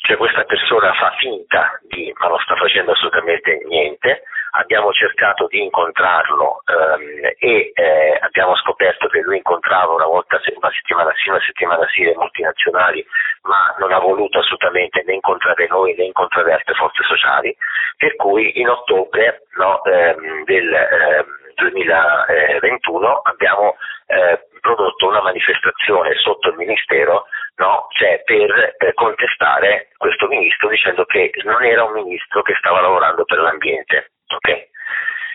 cioè 0.05 0.17
questa 0.17 0.45
persona 0.45 0.93
fa 0.93 1.15
finta 1.19 1.79
di, 1.89 2.13
ma 2.19 2.29
non 2.29 2.39
sta 2.41 2.57
facendo 2.57 2.93
assolutamente 2.93 3.63
niente, 3.67 4.23
abbiamo 4.55 4.93
cercato 4.93 5.47
di 5.47 5.63
incontrarlo 5.63 5.83
incontrarlo 5.93 6.63
ehm, 6.67 7.33
e 7.39 7.73
eh, 7.75 8.19
abbiamo 8.21 8.55
scoperto 8.57 9.07
che 9.09 9.21
lui 9.21 9.37
incontrava 9.37 9.95
una 9.95 10.07
volta 10.07 10.41
una 10.55 10.71
settimana 10.71 11.13
sì, 11.17 11.31
una 11.31 11.41
settimana 11.41 11.87
sì 11.89 12.05
le 12.05 12.15
multinazionali, 12.15 13.07
ma 13.43 13.75
non 13.79 13.93
ha 13.93 13.99
voluto 13.99 14.41
assolutamente 14.41 15.03
né 15.07 15.15
incontrare 15.15 15.67
noi 15.69 15.95
né 15.95 16.05
incontrare 16.05 16.53
altre 16.53 16.75
forze 16.75 17.03
sociali, 17.05 17.57
per 17.97 18.17
cui 18.17 18.61
in 18.61 18.69
ottobre 18.69 19.45
no, 19.57 19.83
ehm, 19.85 20.45
del 20.45 20.73
ehm, 20.73 21.42
2021 21.55 23.21
abbiamo 23.25 23.77
eh, 24.07 24.47
prodotto 24.61 25.09
una 25.09 25.23
manifestazione 25.23 26.15
sotto 26.17 26.51
il 26.51 26.57
Ministero 26.57 27.27
no, 27.57 27.87
cioè 27.91 28.23
per 28.25 28.77
eh, 28.79 28.93
contestare 28.95 29.89
questo 29.97 30.27
ministro 30.27 30.69
dicendo 30.69 31.05
che 31.05 31.31
non 31.45 31.63
era 31.63 31.85
un 31.85 31.93
ministro 31.93 32.43
che 32.43 32.55
stava 32.59 32.81
lavorando 32.81 33.25
per 33.25 33.39
l'ambiente. 33.39 34.13
Okay? 34.27 34.69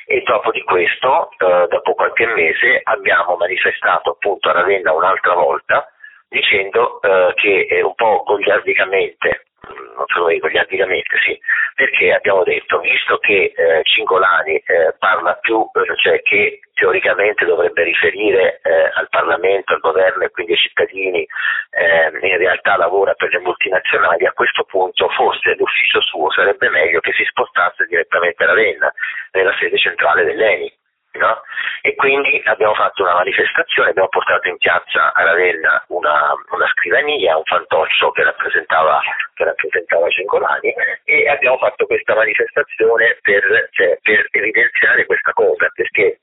E 0.05 0.21
dopo 0.25 0.51
di 0.51 0.63
questo, 0.63 1.29
eh, 1.37 1.67
dopo 1.69 1.93
qualche 1.93 2.25
mese, 2.27 2.79
abbiamo 2.83 3.35
manifestato 3.35 4.11
appunto 4.11 4.49
a 4.49 4.53
Ravenna 4.53 4.93
un'altra 4.93 5.33
volta 5.33 5.87
dicendo 6.29 7.01
eh, 7.01 7.33
che 7.35 7.81
un 7.83 7.95
po' 7.95 8.23
goliardicamente 8.25 9.46
non 9.95 10.05
sono 10.07 10.29
egogliaticamente, 10.29 11.17
sì, 11.25 11.39
perché 11.75 12.13
abbiamo 12.13 12.43
detto, 12.43 12.79
visto 12.79 13.17
che 13.17 13.53
eh, 13.55 13.81
Cingolani 13.83 14.55
eh, 14.55 14.95
parla 14.97 15.33
più, 15.35 15.61
eh, 15.73 15.95
cioè 16.01 16.21
che 16.21 16.59
teoricamente 16.73 17.45
dovrebbe 17.45 17.83
riferire 17.83 18.59
eh, 18.63 18.91
al 18.93 19.07
Parlamento, 19.09 19.73
al 19.73 19.79
governo 19.79 20.23
e 20.23 20.29
quindi 20.29 20.53
ai 20.53 20.59
cittadini, 20.59 21.27
eh, 21.71 22.11
in 22.21 22.37
realtà 22.37 22.77
lavora 22.77 23.13
per 23.13 23.31
le 23.31 23.39
multinazionali, 23.39 24.25
a 24.25 24.33
questo 24.33 24.63
punto 24.63 25.09
forse 25.09 25.55
l'ufficio 25.57 26.01
suo 26.01 26.31
sarebbe 26.31 26.69
meglio 26.69 26.99
che 26.99 27.13
si 27.13 27.23
spostasse 27.25 27.85
direttamente 27.85 28.43
a 28.43 28.47
Ravenna, 28.47 28.93
nella 29.31 29.55
sede 29.59 29.77
centrale 29.77 30.23
dell'ENI 30.23 30.76
no? 31.17 31.41
E 31.81 31.95
quindi 31.95 32.41
abbiamo 32.45 32.73
fatto 32.73 33.03
una 33.03 33.15
manifestazione, 33.15 33.89
abbiamo 33.89 34.09
portato 34.09 34.47
in 34.47 34.57
piazza 34.57 35.13
a 35.13 35.23
Ravenna 35.23 35.83
una, 35.89 36.33
una 36.51 36.67
scrivania, 36.67 37.37
un 37.37 37.43
fantoccio 37.43 38.11
che 38.11 38.23
rappresentava, 38.23 39.01
che 39.33 39.43
rappresentava 39.43 40.09
Cengolani 40.09 40.73
e 41.03 41.29
abbiamo 41.29 41.57
fatto 41.57 41.85
questa 41.85 42.15
manifestazione 42.15 43.17
per, 43.21 43.69
cioè, 43.71 43.97
per 44.01 44.27
evidenziare 44.31 45.05
questa 45.05 45.31
cosa, 45.33 45.69
perché 45.73 46.19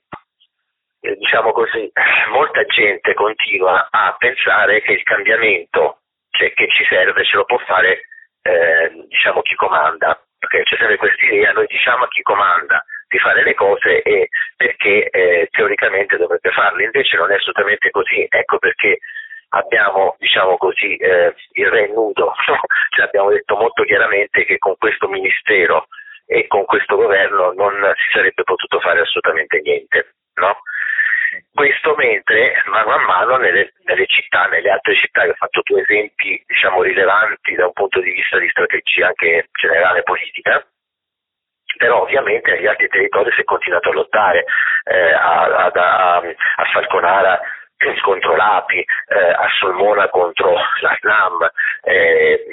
eh, 1.01 1.15
diciamo 1.15 1.51
così, 1.51 1.91
molta 2.31 2.63
gente 2.65 3.13
continua 3.13 3.87
a 3.91 4.15
pensare 4.17 4.81
che 4.81 4.93
il 4.93 5.03
cambiamento 5.03 5.99
cioè, 6.31 6.53
che 6.53 6.67
ci 6.69 6.85
serve 6.85 7.23
ce 7.23 7.37
lo 7.37 7.45
può 7.45 7.57
fare 7.59 8.01
eh, 8.41 9.05
diciamo 9.07 9.41
chi 9.41 9.55
comanda, 9.55 10.19
perché 10.37 10.63
c'è 10.63 10.77
sempre 10.77 10.97
questa 10.97 11.25
idea, 11.25 11.51
noi 11.51 11.65
diciamo 11.67 12.03
a 12.03 12.07
chi 12.07 12.21
comanda 12.21 12.83
di 13.15 13.19
fare 13.19 13.43
le 13.43 13.53
cose 13.53 14.01
e 14.01 14.27
perché 14.57 15.09
eh, 15.09 15.47
teoricamente 15.51 16.17
dovrebbe 16.17 16.51
farle, 16.51 16.83
invece 16.83 17.15
non 17.15 17.31
è 17.31 17.35
assolutamente 17.35 17.89
così, 17.89 18.27
ecco 18.29 18.57
perché 18.57 18.99
abbiamo 19.49 20.15
diciamo 20.19 20.57
così 20.57 20.97
eh, 20.97 21.33
il 21.53 21.69
re 21.69 21.87
nudo, 21.87 22.33
cioè, 22.95 23.05
abbiamo 23.05 23.29
detto 23.29 23.55
molto 23.55 23.83
chiaramente 23.83 24.43
che 24.43 24.57
con 24.57 24.75
questo 24.77 25.07
ministero 25.07 25.87
e 26.27 26.47
con 26.47 26.65
questo 26.65 26.95
governo 26.97 27.53
non 27.53 27.73
si 27.95 28.09
sarebbe 28.11 28.43
potuto 28.43 28.79
fare 28.79 28.99
assolutamente 28.99 29.61
niente. 29.63 30.15
No? 30.35 30.57
Questo 31.53 31.95
mentre 31.95 32.63
mano 32.65 32.91
a 32.91 32.99
mano 32.99 33.37
nelle, 33.37 33.73
nelle, 33.85 34.05
città, 34.07 34.47
nelle 34.47 34.69
altre 34.69 34.95
città, 34.95 35.23
che 35.23 35.29
ho 35.29 35.35
fatto 35.35 35.61
due 35.63 35.81
esempi 35.81 36.41
diciamo, 36.45 36.81
rilevanti 36.81 37.55
da 37.55 37.67
un 37.67 37.73
punto 37.73 38.01
di 38.01 38.11
vista 38.11 38.37
di 38.37 38.49
strategia 38.49 39.07
anche 39.07 39.47
generale 39.53 40.03
politica, 40.03 40.65
però 41.77 42.01
ovviamente 42.01 42.51
negli 42.51 42.67
altri 42.67 42.87
territori 42.87 43.31
si 43.31 43.41
è 43.41 43.43
continuato 43.43 43.89
a 43.89 43.93
lottare, 43.93 44.45
eh, 44.83 45.13
a, 45.13 45.43
a, 45.43 45.71
a, 45.73 46.17
a 46.17 46.63
Falconara 46.71 47.39
contro 48.01 48.35
l'API, 48.35 48.79
eh, 48.79 49.29
a 49.31 49.47
Solmona 49.59 50.09
contro 50.09 50.53
la 50.81 50.95
SNAM, 50.99 51.49
eh, 51.83 52.45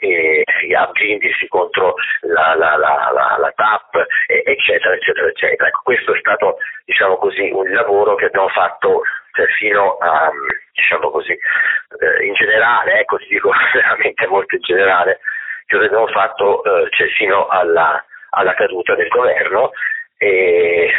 e 0.00 0.44
a 0.74 0.86
Brindisi 0.92 1.46
contro 1.48 1.94
la, 2.22 2.54
la, 2.54 2.76
la, 2.76 3.36
la 3.38 3.52
TAP, 3.54 4.04
eccetera, 4.26 4.94
eccetera, 4.94 5.28
eccetera. 5.28 5.68
Ecco, 5.68 5.80
questo 5.84 6.14
è 6.14 6.18
stato, 6.18 6.58
diciamo 6.84 7.16
così, 7.16 7.50
un 7.50 7.70
lavoro 7.70 8.14
che 8.14 8.26
abbiamo 8.26 8.48
fatto 8.48 9.02
cioè, 9.32 9.46
fino 9.58 9.96
a, 9.98 10.30
diciamo 10.72 11.10
così, 11.10 11.32
eh, 11.32 12.24
in 12.26 12.34
generale, 12.34 13.00
ecco, 13.00 13.16
ti 13.18 13.26
dico 13.28 13.50
veramente 13.72 14.26
molto 14.26 14.54
in 14.54 14.62
generale, 14.62 15.20
che 15.66 15.76
abbiamo 15.76 16.08
fatto 16.08 16.62
eh, 16.64 16.88
cioè, 16.90 17.08
fino 17.08 17.46
alla 17.48 18.02
alla 18.34 18.54
caduta 18.54 18.94
del 18.94 19.08
governo 19.08 19.70
e 20.18 20.90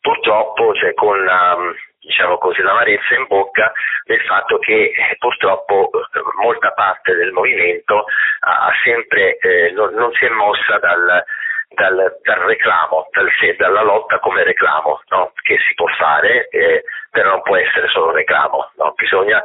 purtroppo 0.00 0.74
cioè, 0.74 0.94
con 0.94 1.24
la, 1.24 1.56
diciamo 2.00 2.38
così, 2.38 2.62
l'amarezza 2.62 3.14
in 3.14 3.26
bocca 3.26 3.72
del 4.04 4.20
fatto 4.22 4.58
che 4.58 4.92
eh, 4.94 5.16
purtroppo 5.18 5.90
eh, 5.92 6.20
molta 6.42 6.72
parte 6.72 7.14
del 7.14 7.32
movimento 7.32 8.04
ha 8.40 8.70
sempre, 8.82 9.38
eh, 9.38 9.72
non, 9.72 9.94
non, 9.94 10.12
si 10.12 10.24
è 10.26 10.28
mossa 10.28 10.78
dal, 10.78 11.24
dal, 11.70 12.18
dal 12.22 12.40
reclamo, 12.40 13.08
dal, 13.10 13.28
dalla 13.56 13.82
lotta 13.82 14.18
come 14.18 14.44
reclamo, 14.44 15.00
no? 15.08 15.32
che 15.42 15.58
si 15.66 15.74
può 15.74 15.86
fare, 15.96 16.48
eh, 16.48 16.84
però 17.10 17.30
non 17.30 17.42
può 17.42 17.56
essere 17.56 17.88
solo 17.88 18.12
reclamo, 18.12 18.70
no? 18.76 18.92
bisogna 18.96 19.42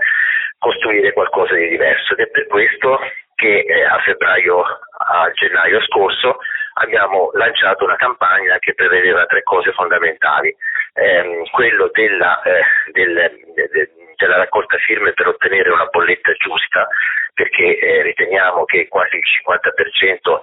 costruire 0.58 1.14
qualcosa 1.14 1.56
di 1.56 1.70
diverso 1.70 2.14
ed 2.14 2.20
è 2.20 2.28
per 2.30 2.48
questo 2.48 3.00
che 3.40 3.64
eh, 3.66 3.84
a 3.86 3.98
febbraio, 4.00 4.62
a 4.62 5.32
gennaio 5.32 5.80
scorso 5.84 6.40
abbiamo 6.82 7.32
lanciato 7.34 7.86
una 7.86 7.96
campagna 7.96 8.60
che 8.60 8.74
prevedeva 8.74 9.26
tre 9.26 9.44
cose 9.44 9.72
fondamentali, 9.72 10.54
eh, 10.94 11.44
quello 11.52 11.90
della, 11.94 12.42
eh, 12.42 12.64
del, 12.92 13.14
de, 13.56 13.90
della, 14.18 14.38
raccolta 14.38 14.78
firme 14.80 15.14
per 15.14 15.28
ottenere 15.28 15.70
una 15.70 15.86
bolletta 15.86 16.34
giusta, 16.34 16.88
perché 17.34 17.80
eh, 17.80 18.02
riteniamo 18.02 18.66
che 18.66 18.90
quasi 18.90 19.16
il 19.16 19.24
50% 19.46 20.42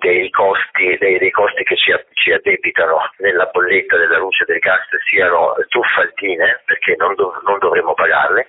dei 0.00 0.30
costi, 0.30 0.96
dei, 0.96 1.18
dei 1.18 1.30
costi 1.30 1.62
che 1.62 1.76
ci, 1.76 1.92
ci, 2.14 2.32
addebitano 2.32 3.10
nella 3.18 3.50
bolletta 3.52 3.98
della 3.98 4.16
luce 4.16 4.46
del 4.46 4.60
gas 4.60 4.80
siano 5.10 5.54
truffaldine, 5.68 6.62
perché 6.64 6.94
non, 6.96 7.14
dov- 7.14 7.42
non 7.44 7.58
dovremmo 7.58 7.92
pagarle, 7.92 8.48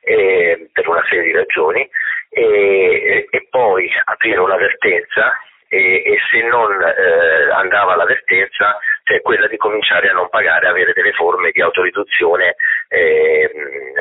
per 0.00 0.88
una 0.88 1.04
serie 1.08 1.24
di 1.24 1.32
ragioni, 1.32 1.88
e, 2.30 3.26
e 3.28 3.46
poi 3.50 3.90
aprire 4.04 4.40
un'avvertenza 4.40 5.36
e, 5.68 6.02
e 6.04 6.18
se 6.30 6.42
non 6.42 6.72
eh, 6.82 7.50
andava 7.52 7.94
l'avvertenza, 7.94 8.78
cioè 9.04 9.20
quella 9.22 9.46
di 9.46 9.56
cominciare 9.56 10.10
a 10.10 10.12
non 10.12 10.28
pagare, 10.28 10.66
avere 10.66 10.92
delle 10.92 11.12
forme 11.12 11.50
di 11.52 11.60
autoriduzione 11.60 12.56
eh, 12.88 13.50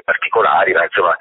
particolari, 0.04 0.74
ma 0.74 0.84
insomma, 0.84 1.16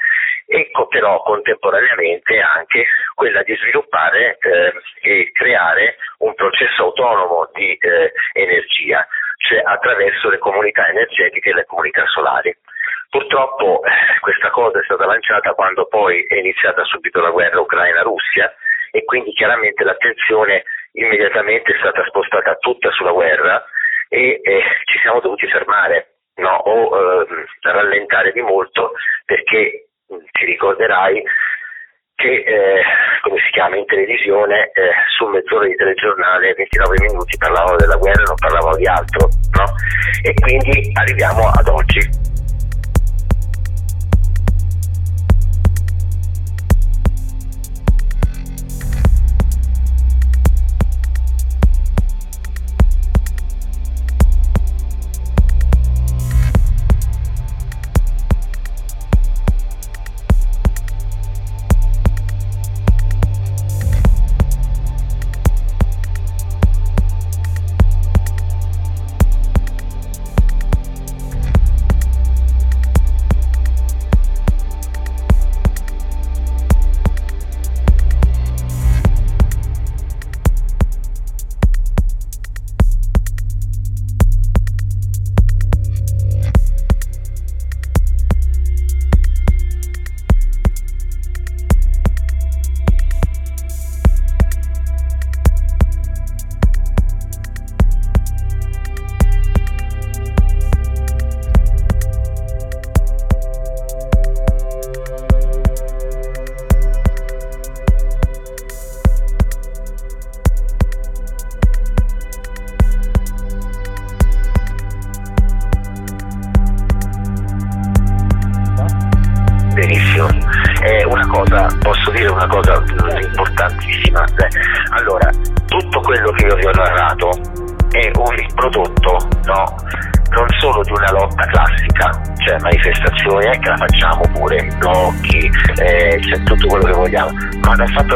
ecco 0.47 0.87
però 0.87 1.23
contemporaneamente 1.23 2.41
anche 2.41 2.87
quella 3.15 3.43
di 3.43 3.55
sviluppare 3.57 4.39
eh, 4.41 4.73
e 5.03 5.31
creare 5.33 5.97
un 6.19 6.35
processo 6.35 6.85
autonomo 6.85 7.51
di 7.53 7.77
eh, 7.77 8.13
energia, 8.33 9.07
cioè 9.37 9.61
attraverso 9.63 10.31
le 10.31 10.39
comunità 10.39 10.89
energetiche 10.89 11.51
e 11.51 11.55
le 11.55 11.67
comunità 11.67 12.07
solari. 12.07 12.57
Purtroppo 13.11 13.83
eh, 13.85 14.21
questa 14.21 14.51
cosa 14.51 14.81
è 14.81 14.85
stata 14.85 15.07
lanciata 15.07 15.55
quando 15.55 15.87
poi 15.87 16.25
è 16.29 16.35
iniziata 16.35 16.85
subito 16.85 17.21
la 17.21 17.31
guerra 17.31 17.61
Ucraina-Russia 17.61 18.53
e 18.91 19.05
quindi 19.05 19.33
chiaramente 19.33 19.83
l'attenzione 19.83 20.65
immediatamente 20.93 21.73
è 21.73 21.79
stata 21.79 22.05
spostata 22.07 22.57
tutta 22.57 22.91
sulla 22.91 23.13
guerra 23.13 23.65
e 24.09 24.41
eh, 24.43 24.63
ci 24.85 24.99
siamo 25.01 25.21
dovuti 25.21 25.47
fermare 25.49 26.17
no? 26.37 26.55
o 26.55 27.23
eh, 27.23 27.27
rallentare 27.63 28.33
di 28.33 28.43
molto 28.43 28.93
perché 29.25 29.89
ti 30.07 30.45
ricorderai 30.45 31.23
che 32.15 32.43
eh, 32.45 32.83
come 33.23 33.39
si 33.41 33.51
chiama 33.53 33.77
in 33.77 33.87
televisione 33.87 34.71
eh, 34.73 34.91
su 35.17 35.27
mezz'ora 35.27 35.67
di 35.67 35.77
telegiornale 35.77 36.55
29 36.55 36.97
minuti 37.09 37.37
parlavano 37.39 37.77
della 37.77 37.97
guerra 37.97 38.23
non 38.25 38.37
parlavano 38.37 38.77
di 38.77 38.87
altro 38.87 39.29
no? 39.57 39.65
e 40.23 40.35
quindi 40.35 40.91
arriviamo 40.95 41.49
ad 41.49 41.69
oggi 41.69 42.28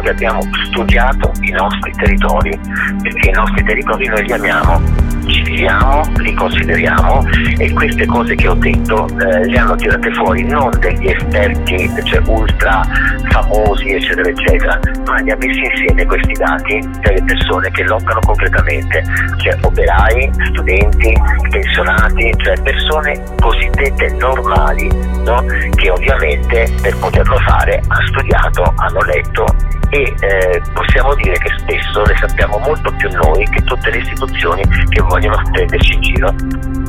che 0.02 0.10
abbiamo 0.10 0.40
studiato 0.66 1.32
i 1.40 1.50
nostri 1.50 1.92
territori, 1.92 2.58
perché 3.02 3.30
i 3.30 3.32
nostri 3.32 3.62
territori 3.64 4.06
noi 4.06 4.24
li 4.24 4.32
amiamo, 4.32 4.80
ci 5.26 5.42
viviamo, 5.42 6.02
li 6.16 6.34
consideriamo 6.34 7.24
e 7.58 7.72
queste 7.72 8.06
cose 8.06 8.34
che 8.34 8.48
ho 8.48 8.54
detto 8.54 9.06
eh, 9.06 9.46
le 9.46 9.58
hanno 9.58 9.76
tirate 9.76 10.12
fuori 10.12 10.42
non 10.44 10.70
degli 10.78 11.08
esperti 11.08 11.90
cioè 12.04 12.20
ultra 12.26 12.82
famosi 13.30 13.90
eccetera 13.90 14.28
eccetera, 14.28 14.80
ma 15.06 15.16
li 15.20 15.30
ha 15.30 15.36
messi 15.36 15.60
insieme 15.60 16.04
questi 16.04 16.32
dati 16.32 16.80
delle 17.00 17.22
persone 17.24 17.70
che 17.70 17.84
lottano 17.84 18.20
concretamente, 18.20 19.02
cioè 19.38 19.56
operai, 19.62 20.30
studenti, 20.50 21.14
pensionati, 21.50 22.32
cioè 22.38 22.60
persone 22.62 23.22
cosiddette 23.40 24.12
normali, 24.18 24.88
no? 25.24 25.44
che 25.74 25.90
ovviamente 25.90 26.70
per 26.82 26.96
poterlo 26.98 27.36
fare 27.38 27.80
hanno 27.86 28.06
studiato, 28.06 28.72
hanno 28.76 29.00
letto 29.02 29.71
e 29.92 30.14
eh, 30.20 30.62
possiamo 30.72 31.14
dire 31.16 31.36
che 31.36 31.50
spesso 31.58 32.02
ne 32.02 32.16
sappiamo 32.16 32.56
molto 32.58 32.90
più 32.94 33.10
noi 33.10 33.44
che 33.50 33.62
tutte 33.62 33.90
le 33.90 33.98
istituzioni 33.98 34.62
che 34.88 35.02
vogliono 35.02 35.36
prenderci 35.52 35.92
in 35.92 36.00
giro. 36.00 36.34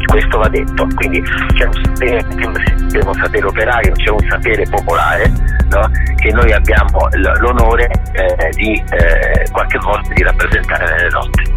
Questo 0.05 0.37
va 0.37 0.47
detto, 0.47 0.87
quindi 0.95 1.21
c'è 1.21 1.65
un 1.65 1.83
sapere, 1.83 2.25
c'è 2.27 3.03
un 3.03 3.13
sapere 3.13 3.45
operaio, 3.45 3.91
c'è 3.91 4.09
un 4.09 4.25
sapere 4.29 4.63
popolare 4.69 5.29
no? 5.69 5.91
che 6.15 6.31
noi 6.31 6.53
abbiamo 6.53 7.09
l'onore 7.11 7.91
eh, 8.13 8.49
di 8.51 8.81
eh, 8.91 9.49
qualche 9.51 9.79
volta 9.79 10.13
di 10.13 10.23
rappresentare 10.23 10.85
nelle 10.85 11.09
notti. 11.09 11.51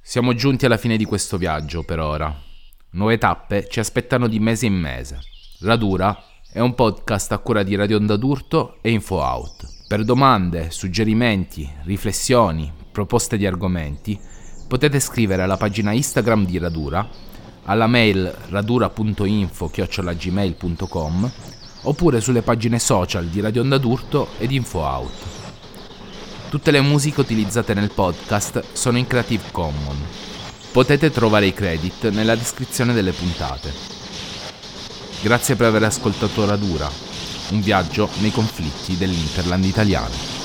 Siamo 0.00 0.34
giunti 0.34 0.66
alla 0.66 0.76
fine 0.76 0.96
di 0.96 1.04
questo 1.04 1.36
viaggio 1.36 1.82
per 1.82 1.98
ora. 1.98 2.50
Nuove 2.94 3.16
tappe 3.16 3.68
ci 3.70 3.80
aspettano 3.80 4.28
di 4.28 4.38
mese 4.38 4.66
in 4.66 4.74
mese. 4.74 5.18
Radura 5.60 6.24
è 6.52 6.60
un 6.60 6.74
podcast 6.74 7.32
a 7.32 7.38
cura 7.38 7.62
di 7.62 7.74
Radio 7.74 7.96
Onda 7.96 8.16
d'Urto 8.16 8.76
e 8.82 8.90
Info 8.90 9.14
Out. 9.14 9.86
Per 9.88 10.04
domande, 10.04 10.70
suggerimenti, 10.70 11.66
riflessioni, 11.84 12.70
proposte 12.92 13.38
di 13.38 13.46
argomenti, 13.46 14.20
potete 14.68 15.00
scrivere 15.00 15.40
alla 15.40 15.56
pagina 15.56 15.92
Instagram 15.92 16.44
di 16.44 16.58
Radura, 16.58 17.08
alla 17.64 17.86
mail 17.86 18.30
radura.info-gmail.com 18.50 21.32
oppure 21.84 22.20
sulle 22.20 22.42
pagine 22.42 22.78
social 22.78 23.24
di 23.28 23.40
Radio 23.40 23.62
Onda 23.62 23.78
d'Urto 23.78 24.28
ed 24.36 24.50
Info 24.50 24.80
Out. 24.80 25.12
Tutte 26.50 26.70
le 26.70 26.82
musiche 26.82 27.20
utilizzate 27.20 27.72
nel 27.72 27.90
podcast 27.90 28.62
sono 28.72 28.98
in 28.98 29.06
Creative 29.06 29.44
Commons. 29.50 30.31
Potete 30.72 31.10
trovare 31.10 31.44
i 31.44 31.52
credit 31.52 32.08
nella 32.08 32.34
descrizione 32.34 32.94
delle 32.94 33.12
puntate. 33.12 33.70
Grazie 35.20 35.54
per 35.54 35.66
aver 35.66 35.82
ascoltato 35.82 36.46
Radura, 36.46 36.90
un 37.50 37.60
viaggio 37.60 38.08
nei 38.20 38.30
conflitti 38.30 38.96
dell'Interland 38.96 39.66
italiano. 39.66 40.41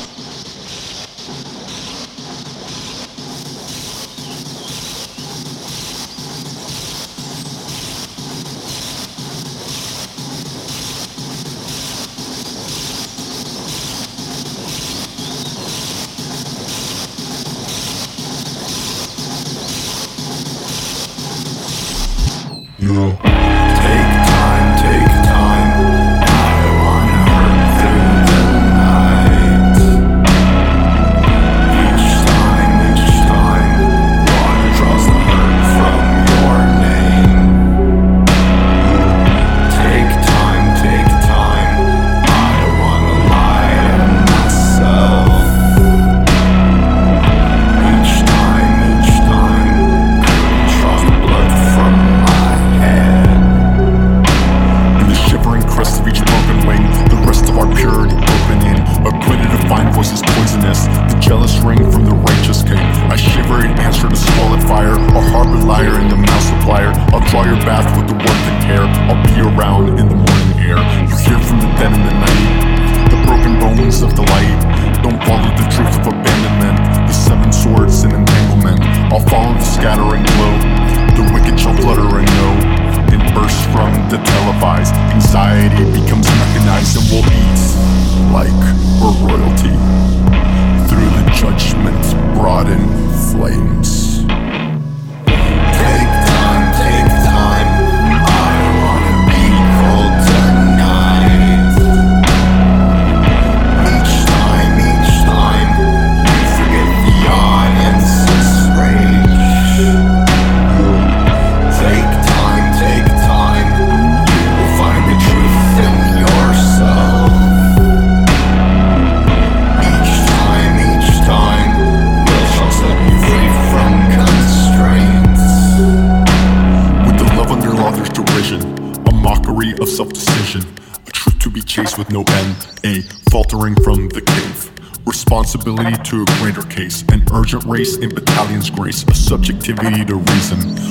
Grace, 138.69 139.03
a 139.07 139.13
subjectivity 139.13 140.05
to 140.05 140.15
reason. 140.15 140.86